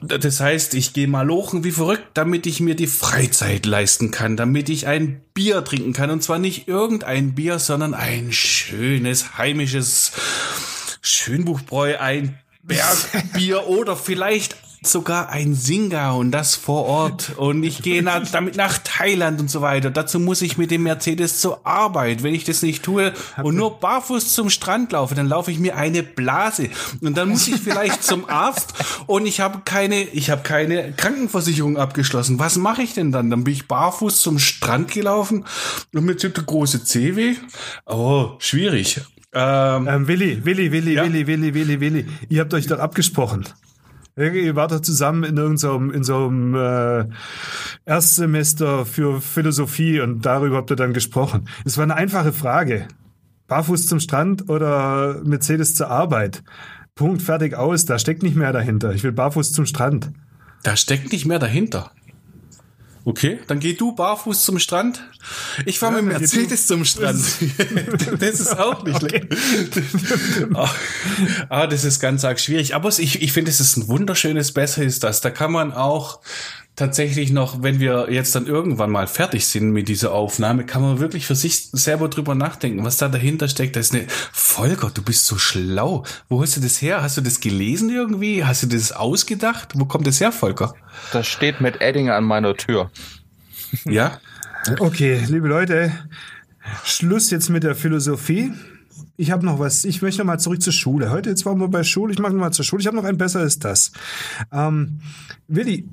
Das 0.00 0.40
heißt, 0.40 0.74
ich 0.74 0.92
gehe 0.92 1.08
mal 1.08 1.26
lochen 1.26 1.64
wie 1.64 1.72
verrückt, 1.72 2.06
damit 2.14 2.46
ich 2.46 2.60
mir 2.60 2.74
die 2.74 2.86
Freizeit 2.86 3.66
leisten 3.66 4.10
kann, 4.10 4.36
damit 4.36 4.68
ich 4.68 4.86
ein 4.86 5.20
Bier 5.34 5.64
trinken 5.64 5.92
kann. 5.92 6.10
Und 6.10 6.22
zwar 6.22 6.38
nicht 6.38 6.68
irgendein 6.68 7.34
Bier, 7.34 7.58
sondern 7.58 7.94
ein 7.94 8.32
schönes, 8.32 9.38
heimisches 9.38 10.12
Schönbuchbräu, 11.02 11.98
ein 11.98 12.38
Bergbier 12.62 13.66
oder 13.68 13.96
vielleicht 13.96 14.56
sogar 14.82 15.30
ein 15.30 15.54
Singer 15.54 16.14
und 16.16 16.30
das 16.30 16.54
vor 16.54 16.84
Ort 16.84 17.32
und 17.36 17.62
ich 17.64 17.82
gehe 17.82 18.02
nach, 18.02 18.28
damit 18.30 18.56
nach 18.56 18.78
Thailand 18.78 19.40
und 19.40 19.50
so 19.50 19.60
weiter. 19.60 19.90
Dazu 19.90 20.20
muss 20.20 20.42
ich 20.42 20.56
mit 20.56 20.70
dem 20.70 20.84
Mercedes 20.84 21.40
zur 21.40 21.66
Arbeit. 21.66 22.22
Wenn 22.22 22.34
ich 22.34 22.44
das 22.44 22.62
nicht 22.62 22.82
tue 22.84 23.12
und 23.42 23.56
nur 23.56 23.80
barfuß 23.80 24.32
zum 24.32 24.50
Strand 24.50 24.92
laufe, 24.92 25.14
dann 25.14 25.28
laufe 25.28 25.50
ich 25.50 25.58
mir 25.58 25.76
eine 25.76 26.02
Blase 26.02 26.68
und 27.00 27.16
dann 27.16 27.28
muss 27.28 27.48
ich 27.48 27.56
vielleicht 27.56 28.04
zum 28.04 28.28
Arzt 28.28 28.74
und 29.06 29.26
ich 29.26 29.40
habe 29.40 29.62
keine, 29.64 30.02
ich 30.02 30.30
habe 30.30 30.42
keine 30.42 30.92
Krankenversicherung 30.92 31.76
abgeschlossen. 31.76 32.38
Was 32.38 32.56
mache 32.56 32.82
ich 32.82 32.94
denn 32.94 33.12
dann? 33.12 33.30
Dann 33.30 33.44
bin 33.44 33.54
ich 33.54 33.66
barfuß 33.66 34.22
zum 34.22 34.38
Strand 34.38 34.92
gelaufen 34.92 35.44
und 35.92 36.04
mir 36.04 36.16
tut 36.16 36.36
der 36.36 36.44
große 36.44 36.84
C 36.84 37.16
weh. 37.16 37.34
Oh, 37.86 38.32
schwierig. 38.38 39.00
Ähm, 39.32 39.86
ähm, 39.88 40.08
Willi, 40.08 40.44
Willi, 40.44 40.72
Willi, 40.72 40.94
ja? 40.94 41.04
Willi, 41.04 41.26
Willi, 41.26 41.54
Willi, 41.54 41.80
Willi. 41.80 42.06
Ihr 42.28 42.40
habt 42.40 42.54
euch 42.54 42.66
doch 42.66 42.78
abgesprochen. 42.78 43.44
Ihr 44.18 44.56
wart 44.56 44.72
doch 44.72 44.80
zusammen 44.80 45.22
in 45.22 45.36
irgendeinem 45.36 45.92
in 45.92 46.02
so 46.02 46.26
einem 46.26 46.54
äh, 46.54 47.04
Erstsemester 47.84 48.84
für 48.84 49.20
Philosophie 49.20 50.00
und 50.00 50.26
darüber 50.26 50.56
habt 50.56 50.70
ihr 50.70 50.76
dann 50.76 50.92
gesprochen. 50.92 51.48
Es 51.64 51.76
war 51.76 51.84
eine 51.84 51.94
einfache 51.94 52.32
Frage. 52.32 52.88
Barfuß 53.46 53.86
zum 53.86 54.00
Strand 54.00 54.48
oder 54.48 55.22
Mercedes 55.24 55.74
zur 55.74 55.88
Arbeit? 55.88 56.42
Punkt, 56.96 57.22
fertig, 57.22 57.54
aus. 57.54 57.84
Da 57.84 57.98
steckt 57.98 58.24
nicht 58.24 58.34
mehr 58.34 58.52
dahinter. 58.52 58.92
Ich 58.92 59.04
will 59.04 59.12
barfuß 59.12 59.52
zum 59.52 59.66
Strand. 59.66 60.10
Da 60.64 60.76
steckt 60.76 61.12
nicht 61.12 61.24
mehr 61.24 61.38
dahinter. 61.38 61.92
Okay, 63.08 63.40
dann 63.46 63.58
geh 63.58 63.72
du 63.72 63.92
barfuß 63.92 64.42
zum 64.42 64.58
Strand. 64.58 65.02
Ich 65.64 65.78
fahre 65.78 65.96
Ja, 65.96 66.02
mit 66.02 66.18
Mercedes 66.18 66.66
zum 66.66 66.84
Strand. 66.84 67.18
das 68.18 68.38
ist 68.38 68.58
auch 68.58 68.84
nicht 68.84 68.98
schlecht. 68.98 69.28
Ah, 70.52 70.70
ah, 71.48 71.66
das 71.66 71.84
ist 71.84 72.00
ganz 72.00 72.26
arg 72.26 72.38
schwierig. 72.38 72.74
Aber 72.74 72.90
ich, 72.90 73.22
ich 73.22 73.32
finde, 73.32 73.50
es 73.50 73.60
ist 73.60 73.78
ein 73.78 73.88
wunderschönes 73.88 74.52
Besser 74.52 74.82
ist 74.82 75.04
das. 75.04 75.22
Da 75.22 75.30
kann 75.30 75.52
man 75.52 75.72
auch 75.72 76.20
tatsächlich 76.78 77.32
noch, 77.32 77.62
wenn 77.62 77.80
wir 77.80 78.06
jetzt 78.10 78.34
dann 78.34 78.46
irgendwann 78.46 78.90
mal 78.90 79.06
fertig 79.06 79.46
sind 79.46 79.72
mit 79.72 79.88
dieser 79.88 80.12
Aufnahme, 80.12 80.64
kann 80.64 80.80
man 80.80 81.00
wirklich 81.00 81.26
für 81.26 81.34
sich 81.34 81.68
selber 81.72 82.08
drüber 82.08 82.34
nachdenken, 82.34 82.84
was 82.84 82.96
da 82.96 83.08
dahinter 83.08 83.48
steckt. 83.48 83.76
Das 83.76 83.86
ist 83.86 83.94
eine 83.94 84.06
Volker, 84.32 84.90
du 84.92 85.02
bist 85.02 85.26
so 85.26 85.38
schlau. 85.38 86.04
Wo 86.28 86.40
hast 86.40 86.56
du 86.56 86.60
das 86.60 86.80
her? 86.80 87.02
Hast 87.02 87.16
du 87.16 87.20
das 87.20 87.40
gelesen 87.40 87.90
irgendwie? 87.90 88.44
Hast 88.44 88.62
du 88.62 88.68
das 88.68 88.92
ausgedacht? 88.92 89.72
Wo 89.74 89.86
kommt 89.86 90.06
das 90.06 90.20
her, 90.20 90.30
Volker? 90.30 90.74
Das 91.12 91.26
steht 91.26 91.60
mit 91.60 91.80
Edding 91.80 92.10
an 92.10 92.24
meiner 92.24 92.56
Tür. 92.56 92.90
Ja? 93.84 94.18
Okay, 94.78 95.20
liebe 95.26 95.48
Leute, 95.48 95.92
Schluss 96.84 97.30
jetzt 97.30 97.48
mit 97.48 97.64
der 97.64 97.74
Philosophie. 97.74 98.52
Ich 99.16 99.32
habe 99.32 99.44
noch 99.44 99.58
was. 99.58 99.84
Ich 99.84 100.00
möchte 100.00 100.20
noch 100.20 100.26
mal 100.26 100.38
zurück 100.38 100.62
zur 100.62 100.72
Schule. 100.72 101.10
Heute 101.10 101.30
jetzt 101.30 101.44
waren 101.44 101.58
wir 101.58 101.68
bei 101.68 101.82
Schule. 101.82 102.12
Ich 102.12 102.18
mache 102.20 102.32
noch 102.32 102.40
mal 102.40 102.52
zur 102.52 102.64
Schule. 102.64 102.80
Ich 102.80 102.86
habe 102.86 102.96
noch 102.96 103.04
ein 103.04 103.18
besseres 103.18 103.58
das. 103.58 103.92
Ähm, 104.52 105.00
Willi, 105.48 105.88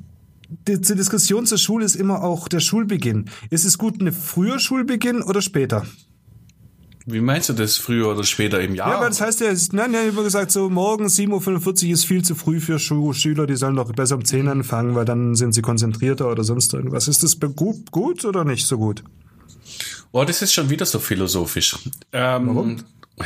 die, 0.49 0.79
die 0.79 0.95
Diskussion 0.95 1.45
zur 1.45 1.57
Schule 1.57 1.85
ist 1.85 1.95
immer 1.95 2.23
auch 2.23 2.47
der 2.47 2.59
Schulbeginn. 2.59 3.25
Ist 3.49 3.65
es 3.65 3.77
gut, 3.77 3.99
eine 3.99 4.11
früher 4.11 4.59
Schulbeginn 4.59 5.21
oder 5.21 5.41
später? 5.41 5.85
Wie 7.07 7.21
meinst 7.21 7.49
du 7.49 7.53
das 7.53 7.77
früher 7.77 8.09
oder 8.09 8.23
später 8.23 8.59
im 8.59 8.73
Jahr? 8.73 8.89
Ja, 8.89 8.97
aber 8.97 9.07
das 9.07 9.21
heißt 9.21 9.39
ja, 9.41 9.53
nein, 9.73 9.91
nein, 9.91 10.07
ich 10.07 10.13
habe 10.13 10.23
gesagt, 10.23 10.51
so 10.51 10.69
morgen 10.71 11.05
7.45 11.05 11.85
Uhr 11.85 11.93
ist 11.93 12.05
viel 12.05 12.23
zu 12.23 12.33
früh 12.33 12.59
für 12.59 12.79
Schu 12.79 13.13
Schüler, 13.13 13.45
die 13.45 13.55
sollen 13.55 13.75
doch 13.75 13.91
besser 13.91 14.15
um 14.15 14.25
10 14.25 14.47
anfangen, 14.47 14.95
weil 14.95 15.05
dann 15.05 15.35
sind 15.35 15.53
sie 15.53 15.61
konzentrierter 15.61 16.31
oder 16.31 16.43
sonst 16.43 16.73
irgendwas. 16.73 17.07
Ist 17.07 17.21
das 17.21 17.39
gut, 17.39 17.91
gut 17.91 18.25
oder 18.25 18.43
nicht 18.43 18.65
so 18.65 18.79
gut? 18.79 19.03
Oh, 20.11 20.23
das 20.23 20.41
ist 20.41 20.53
schon 20.53 20.71
wieder 20.71 20.87
so 20.87 20.97
philosophisch. 20.97 21.77
Ähm, 22.11 22.47
Warum? 22.47 22.77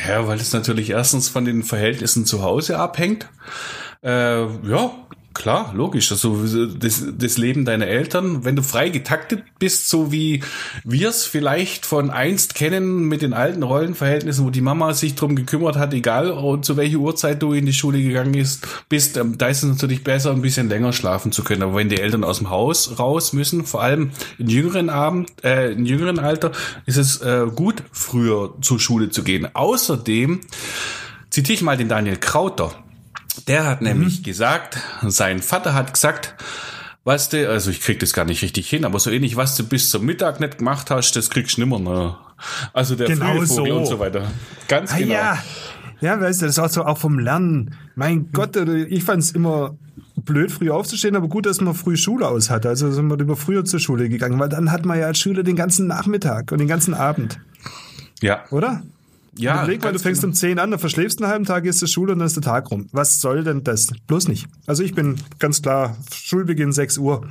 Ja, 0.07 0.28
weil 0.28 0.39
es 0.39 0.51
natürlich 0.51 0.89
erstens 0.89 1.30
von 1.30 1.45
den 1.45 1.63
Verhältnissen 1.63 2.26
zu 2.26 2.41
Hause 2.43 2.80
abhängt. 2.80 3.30
Äh, 4.03 4.41
ja, 4.67 4.91
klar, 5.34 5.73
logisch. 5.75 6.11
Also 6.11 6.45
das, 6.67 7.03
das 7.17 7.38
Leben 7.38 7.65
deiner 7.65 7.88
Eltern, 7.88 8.45
wenn 8.45 8.55
du 8.55 8.63
frei 8.63 8.89
getaktet 8.89 9.43
bist, 9.59 9.89
so 9.89 10.11
wie 10.11 10.43
wir 10.84 11.09
es 11.09 11.25
vielleicht 11.25 11.86
von 11.86 12.09
einst 12.09 12.55
kennen 12.55 13.03
mit 13.05 13.21
den 13.21 13.34
alten 13.34 13.63
Rollenverhältnissen, 13.63 14.45
wo 14.45 14.49
die 14.49 14.61
Mama 14.61 14.93
sich 14.93 15.15
drum 15.15 15.36
gekümmert 15.36 15.77
hat, 15.77 15.93
egal 15.93 16.59
zu 16.61 16.77
welcher 16.77 16.97
Uhrzeit 16.97 17.41
du 17.41 17.53
in 17.53 17.65
die 17.65 17.73
Schule 17.73 18.01
gegangen 18.01 18.34
ist, 18.34 18.67
bist, 18.89 19.17
ähm, 19.17 19.38
da 19.38 19.47
ist 19.47 19.63
es 19.63 19.69
natürlich 19.69 20.03
besser, 20.03 20.32
ein 20.32 20.41
bisschen 20.41 20.69
länger 20.69 20.93
schlafen 20.93 21.32
zu 21.32 21.43
können. 21.43 21.63
Aber 21.63 21.75
wenn 21.75 21.89
die 21.89 21.99
Eltern 21.99 22.23
aus 22.23 22.39
dem 22.39 22.49
Haus 22.49 22.99
raus 22.99 23.34
müssen, 23.34 23.65
vor 23.65 23.82
allem 23.82 24.11
in 24.38 24.49
jüngeren 24.49 24.89
Abend, 24.89 25.32
äh, 25.43 25.71
in 25.71 25.86
jüngeren 25.86 26.19
Alter, 26.19 26.51
ist 26.86 26.97
es 26.97 27.21
äh, 27.21 27.45
gut, 27.55 27.84
früher 27.91 28.55
zur 28.61 28.80
Schule 28.80 29.09
zu 29.09 29.23
gehen. 29.23 29.47
Außerdem 29.53 30.41
zitiere 31.30 31.53
ich 31.53 31.61
mal 31.61 31.77
den 31.77 31.89
Daniel 31.89 32.17
Krauter. 32.17 32.73
Der 33.47 33.65
hat 33.65 33.82
nämlich 33.82 34.23
gesagt, 34.23 34.77
sein 35.07 35.41
Vater 35.41 35.73
hat 35.73 35.93
gesagt, 35.93 36.36
was 37.03 37.30
du, 37.30 37.49
also 37.49 37.71
ich 37.71 37.82
krieg 37.82 37.99
das 37.99 38.13
gar 38.13 38.25
nicht 38.25 38.41
richtig 38.41 38.69
hin, 38.69 38.86
aber 38.86 38.99
so 38.99 39.09
ähnlich, 39.09 39.36
was 39.36 39.55
du 39.55 39.63
bis 39.63 39.89
zum 39.89 40.05
Mittag 40.05 40.39
nicht 40.39 40.57
gemacht 40.59 40.91
hast, 40.91 41.15
das 41.15 41.30
kriegst 41.30 41.57
du 41.57 41.61
nimmer. 41.61 41.80
Ne? 41.80 42.15
Also 42.73 42.95
der 42.95 43.07
Genau 43.07 43.41
Vogel 43.41 43.47
so. 43.47 43.63
und 43.63 43.86
so 43.86 43.99
weiter. 43.99 44.23
Ganz 44.67 44.91
Ah, 44.93 44.97
genau. 44.97 45.13
ja. 45.13 45.38
Ja, 46.01 46.19
weißt 46.21 46.41
du, 46.41 46.45
das 46.45 46.57
ist 46.57 46.59
auch 46.63 46.69
so 46.69 46.86
auch 46.86 46.97
vom 46.97 47.19
Lernen. 47.19 47.75
Mein 47.95 48.32
Gott, 48.32 48.55
ich 48.55 49.03
fand 49.03 49.21
es 49.21 49.32
immer 49.32 49.75
blöd, 50.15 50.49
früh 50.51 50.69
aufzustehen, 50.69 51.15
aber 51.15 51.27
gut, 51.27 51.45
dass 51.45 51.59
man 51.59 51.73
früh 51.73 51.97
Schule 51.97 52.27
aus 52.27 52.49
hatte. 52.49 52.69
Also 52.69 52.89
sind 52.91 53.07
wir 53.09 53.17
lieber 53.17 53.36
früher 53.36 53.65
zur 53.65 53.80
Schule 53.82 54.07
gegangen, 54.07 54.39
weil 54.39 54.47
dann 54.49 54.71
hat 54.71 54.86
man 54.86 54.97
ja 54.97 55.07
als 55.07 55.19
Schüler 55.19 55.43
den 55.43 55.57
ganzen 55.57 55.88
Nachmittag 55.88 56.51
und 56.53 56.59
den 56.59 56.67
ganzen 56.69 56.93
Abend, 56.93 57.39
Ja, 58.21 58.43
oder? 58.51 58.82
Ja. 59.40 59.64
Überleg 59.64 59.84
mal, 59.84 59.94
du 59.94 60.00
fängst 60.00 60.22
genau. 60.22 60.32
um 60.32 60.36
10 60.36 60.60
an, 60.60 60.72
dann 60.72 60.80
verschläfst 60.80 61.22
einen 61.22 61.32
halben 61.32 61.46
Tag, 61.46 61.64
gehst 61.64 61.80
zur 61.80 61.88
Schule 61.88 62.14
und 62.14 62.20
dann 62.20 62.28
ist 62.28 62.36
der 62.36 62.44
Tag 62.44 62.70
rum. 62.72 62.88
Was 62.92 63.22
soll 63.22 63.44
denn 63.44 63.64
das? 63.64 63.88
Bloß 64.08 64.28
nicht. 64.28 64.48
Also 64.66 64.84
ich 64.84 64.94
bin 64.94 65.16
ganz 65.40 65.62
klar, 65.62 65.98
Schulbeginn 66.14 66.72
6 66.72 66.98
Uhr. 66.98 67.28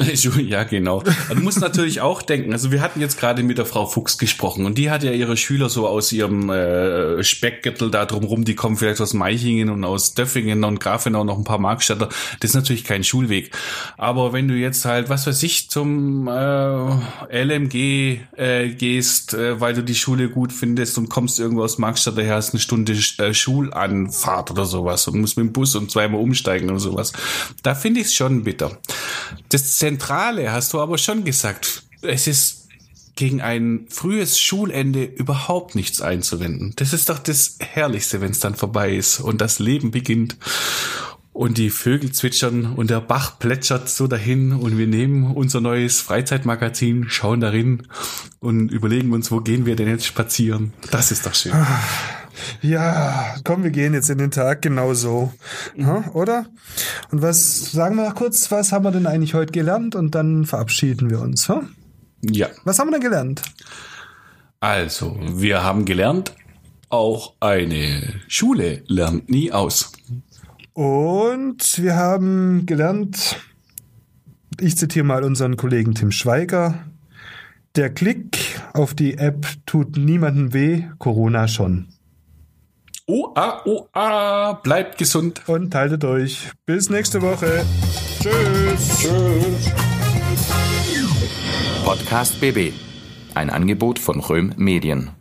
Ja, 0.50 0.64
genau. 0.64 1.02
Aber 1.28 1.40
Du 1.40 1.44
musst 1.44 1.60
natürlich 1.60 2.00
auch 2.00 2.22
denken, 2.22 2.52
also 2.52 2.70
wir 2.70 2.80
hatten 2.80 3.00
jetzt 3.00 3.18
gerade 3.18 3.42
mit 3.42 3.58
der 3.58 3.66
Frau 3.66 3.86
Fuchs 3.86 4.18
gesprochen 4.18 4.66
und 4.66 4.78
die 4.78 4.90
hat 4.90 5.02
ja 5.02 5.12
ihre 5.12 5.36
Schüler 5.36 5.68
so 5.68 5.86
aus 5.86 6.12
ihrem 6.12 6.50
äh, 6.50 7.22
Speckgürtel 7.22 7.90
da 7.90 8.04
drumrum, 8.04 8.44
die 8.44 8.54
kommen 8.54 8.76
vielleicht 8.76 9.00
aus 9.00 9.14
Meichingen 9.14 9.70
und 9.70 9.84
aus 9.84 10.14
Döffingen 10.14 10.64
und 10.64 10.80
Grafenau 10.80 11.24
noch 11.24 11.38
ein 11.38 11.44
paar 11.44 11.58
Markstädter. 11.58 12.08
Das 12.40 12.50
ist 12.50 12.54
natürlich 12.54 12.84
kein 12.84 13.04
Schulweg. 13.04 13.50
Aber 13.96 14.32
wenn 14.32 14.48
du 14.48 14.54
jetzt 14.54 14.84
halt, 14.84 15.08
was 15.08 15.26
weiß 15.26 15.42
ich, 15.42 15.70
zum 15.70 16.28
äh, 16.28 17.44
LMG 17.44 18.18
äh, 18.36 18.68
gehst, 18.68 19.34
äh, 19.34 19.60
weil 19.60 19.74
du 19.74 19.82
die 19.82 19.94
Schule 19.94 20.28
gut 20.28 20.52
findest 20.52 20.98
und 20.98 21.08
kommst 21.08 21.40
irgendwo 21.40 21.62
aus 21.62 21.78
Markstadt 21.78 22.18
daher, 22.18 22.36
hast 22.36 22.52
eine 22.52 22.60
Stunde 22.60 22.92
äh, 23.18 23.34
Schulanfahrt 23.34 24.50
oder 24.50 24.64
sowas 24.64 25.08
und 25.08 25.20
musst 25.20 25.36
mit 25.36 25.46
dem 25.46 25.52
Bus 25.52 25.74
und 25.74 25.90
zweimal 25.90 26.20
umsteigen 26.20 26.70
oder 26.70 26.80
sowas. 26.80 27.12
Da 27.62 27.74
finde 27.74 28.00
ich 28.00 28.06
es 28.08 28.14
schon 28.14 28.44
bitter. 28.44 28.78
Das 29.50 29.76
Zentrale 29.76 30.52
hast 30.52 30.72
du 30.72 30.80
aber 30.80 30.96
schon 30.96 31.24
gesagt. 31.24 31.82
Es 32.02 32.26
ist 32.26 32.68
gegen 33.16 33.42
ein 33.42 33.86
frühes 33.90 34.38
Schulende 34.38 35.04
überhaupt 35.04 35.74
nichts 35.74 36.00
einzuwenden. 36.00 36.72
Das 36.76 36.92
ist 36.92 37.10
doch 37.10 37.18
das 37.18 37.56
Herrlichste, 37.58 38.20
wenn 38.20 38.30
es 38.30 38.40
dann 38.40 38.54
vorbei 38.54 38.94
ist 38.94 39.20
und 39.20 39.40
das 39.40 39.58
Leben 39.58 39.90
beginnt 39.90 40.36
und 41.32 41.58
die 41.58 41.70
Vögel 41.70 42.12
zwitschern 42.12 42.74
und 42.74 42.90
der 42.90 43.00
Bach 43.00 43.38
plätschert 43.38 43.88
so 43.88 44.06
dahin 44.06 44.52
und 44.52 44.78
wir 44.78 44.86
nehmen 44.86 45.34
unser 45.34 45.60
neues 45.60 46.00
Freizeitmagazin, 46.00 47.06
schauen 47.08 47.40
darin 47.40 47.88
und 48.38 48.70
überlegen 48.70 49.12
uns, 49.12 49.30
wo 49.30 49.40
gehen 49.40 49.66
wir 49.66 49.76
denn 49.76 49.88
jetzt 49.88 50.06
spazieren. 50.06 50.72
Das 50.90 51.10
ist 51.10 51.26
doch 51.26 51.34
schön. 51.34 51.52
Ja, 52.62 53.34
komm, 53.44 53.62
wir 53.64 53.70
gehen 53.70 53.94
jetzt 53.94 54.10
in 54.10 54.18
den 54.18 54.30
Tag 54.30 54.62
genau 54.62 54.94
so. 54.94 55.32
Ha, 55.82 56.10
oder? 56.14 56.46
Und 57.10 57.22
was, 57.22 57.72
sagen 57.72 57.96
wir 57.96 58.08
noch 58.08 58.14
kurz, 58.14 58.50
was 58.50 58.72
haben 58.72 58.84
wir 58.84 58.90
denn 58.90 59.06
eigentlich 59.06 59.34
heute 59.34 59.52
gelernt? 59.52 59.94
Und 59.94 60.14
dann 60.14 60.44
verabschieden 60.44 61.10
wir 61.10 61.20
uns. 61.20 61.48
Ha? 61.48 61.62
Ja, 62.22 62.48
Was 62.64 62.78
haben 62.78 62.88
wir 62.88 62.92
denn 62.92 63.02
gelernt? 63.02 63.42
also 64.60 65.18
wir 65.22 65.64
haben 65.64 65.86
gelernt, 65.86 66.34
auch 66.90 67.34
eine 67.40 68.20
Schule 68.28 68.82
lernt 68.88 69.30
nie 69.30 69.52
aus. 69.52 69.92
Und 70.74 71.82
wir 71.82 71.96
haben 71.96 72.66
gelernt, 72.66 73.36
ich 74.60 74.76
zitiere 74.76 75.06
mal 75.06 75.24
unseren 75.24 75.56
Kollegen 75.56 75.94
Tim 75.94 76.10
Schweiger, 76.12 76.84
der 77.76 77.90
Klick 77.90 78.60
auf 78.74 78.92
die 78.94 79.16
App 79.16 79.46
tut 79.64 79.96
niemandem 79.96 80.52
weh, 80.52 80.84
Corona 80.98 81.48
schon. 81.48 81.88
Oh, 83.12 83.88
ah, 83.92 84.52
bleibt 84.62 84.96
gesund. 84.96 85.42
Und 85.48 85.74
haltet 85.74 86.04
euch. 86.04 86.48
Bis 86.64 86.90
nächste 86.90 87.20
Woche. 87.20 87.64
Tschüss. 88.20 89.08
Podcast 91.84 92.40
BB. 92.40 92.72
Ein 93.34 93.50
Angebot 93.50 93.98
von 93.98 94.20
Röhm 94.20 94.54
Medien. 94.56 95.19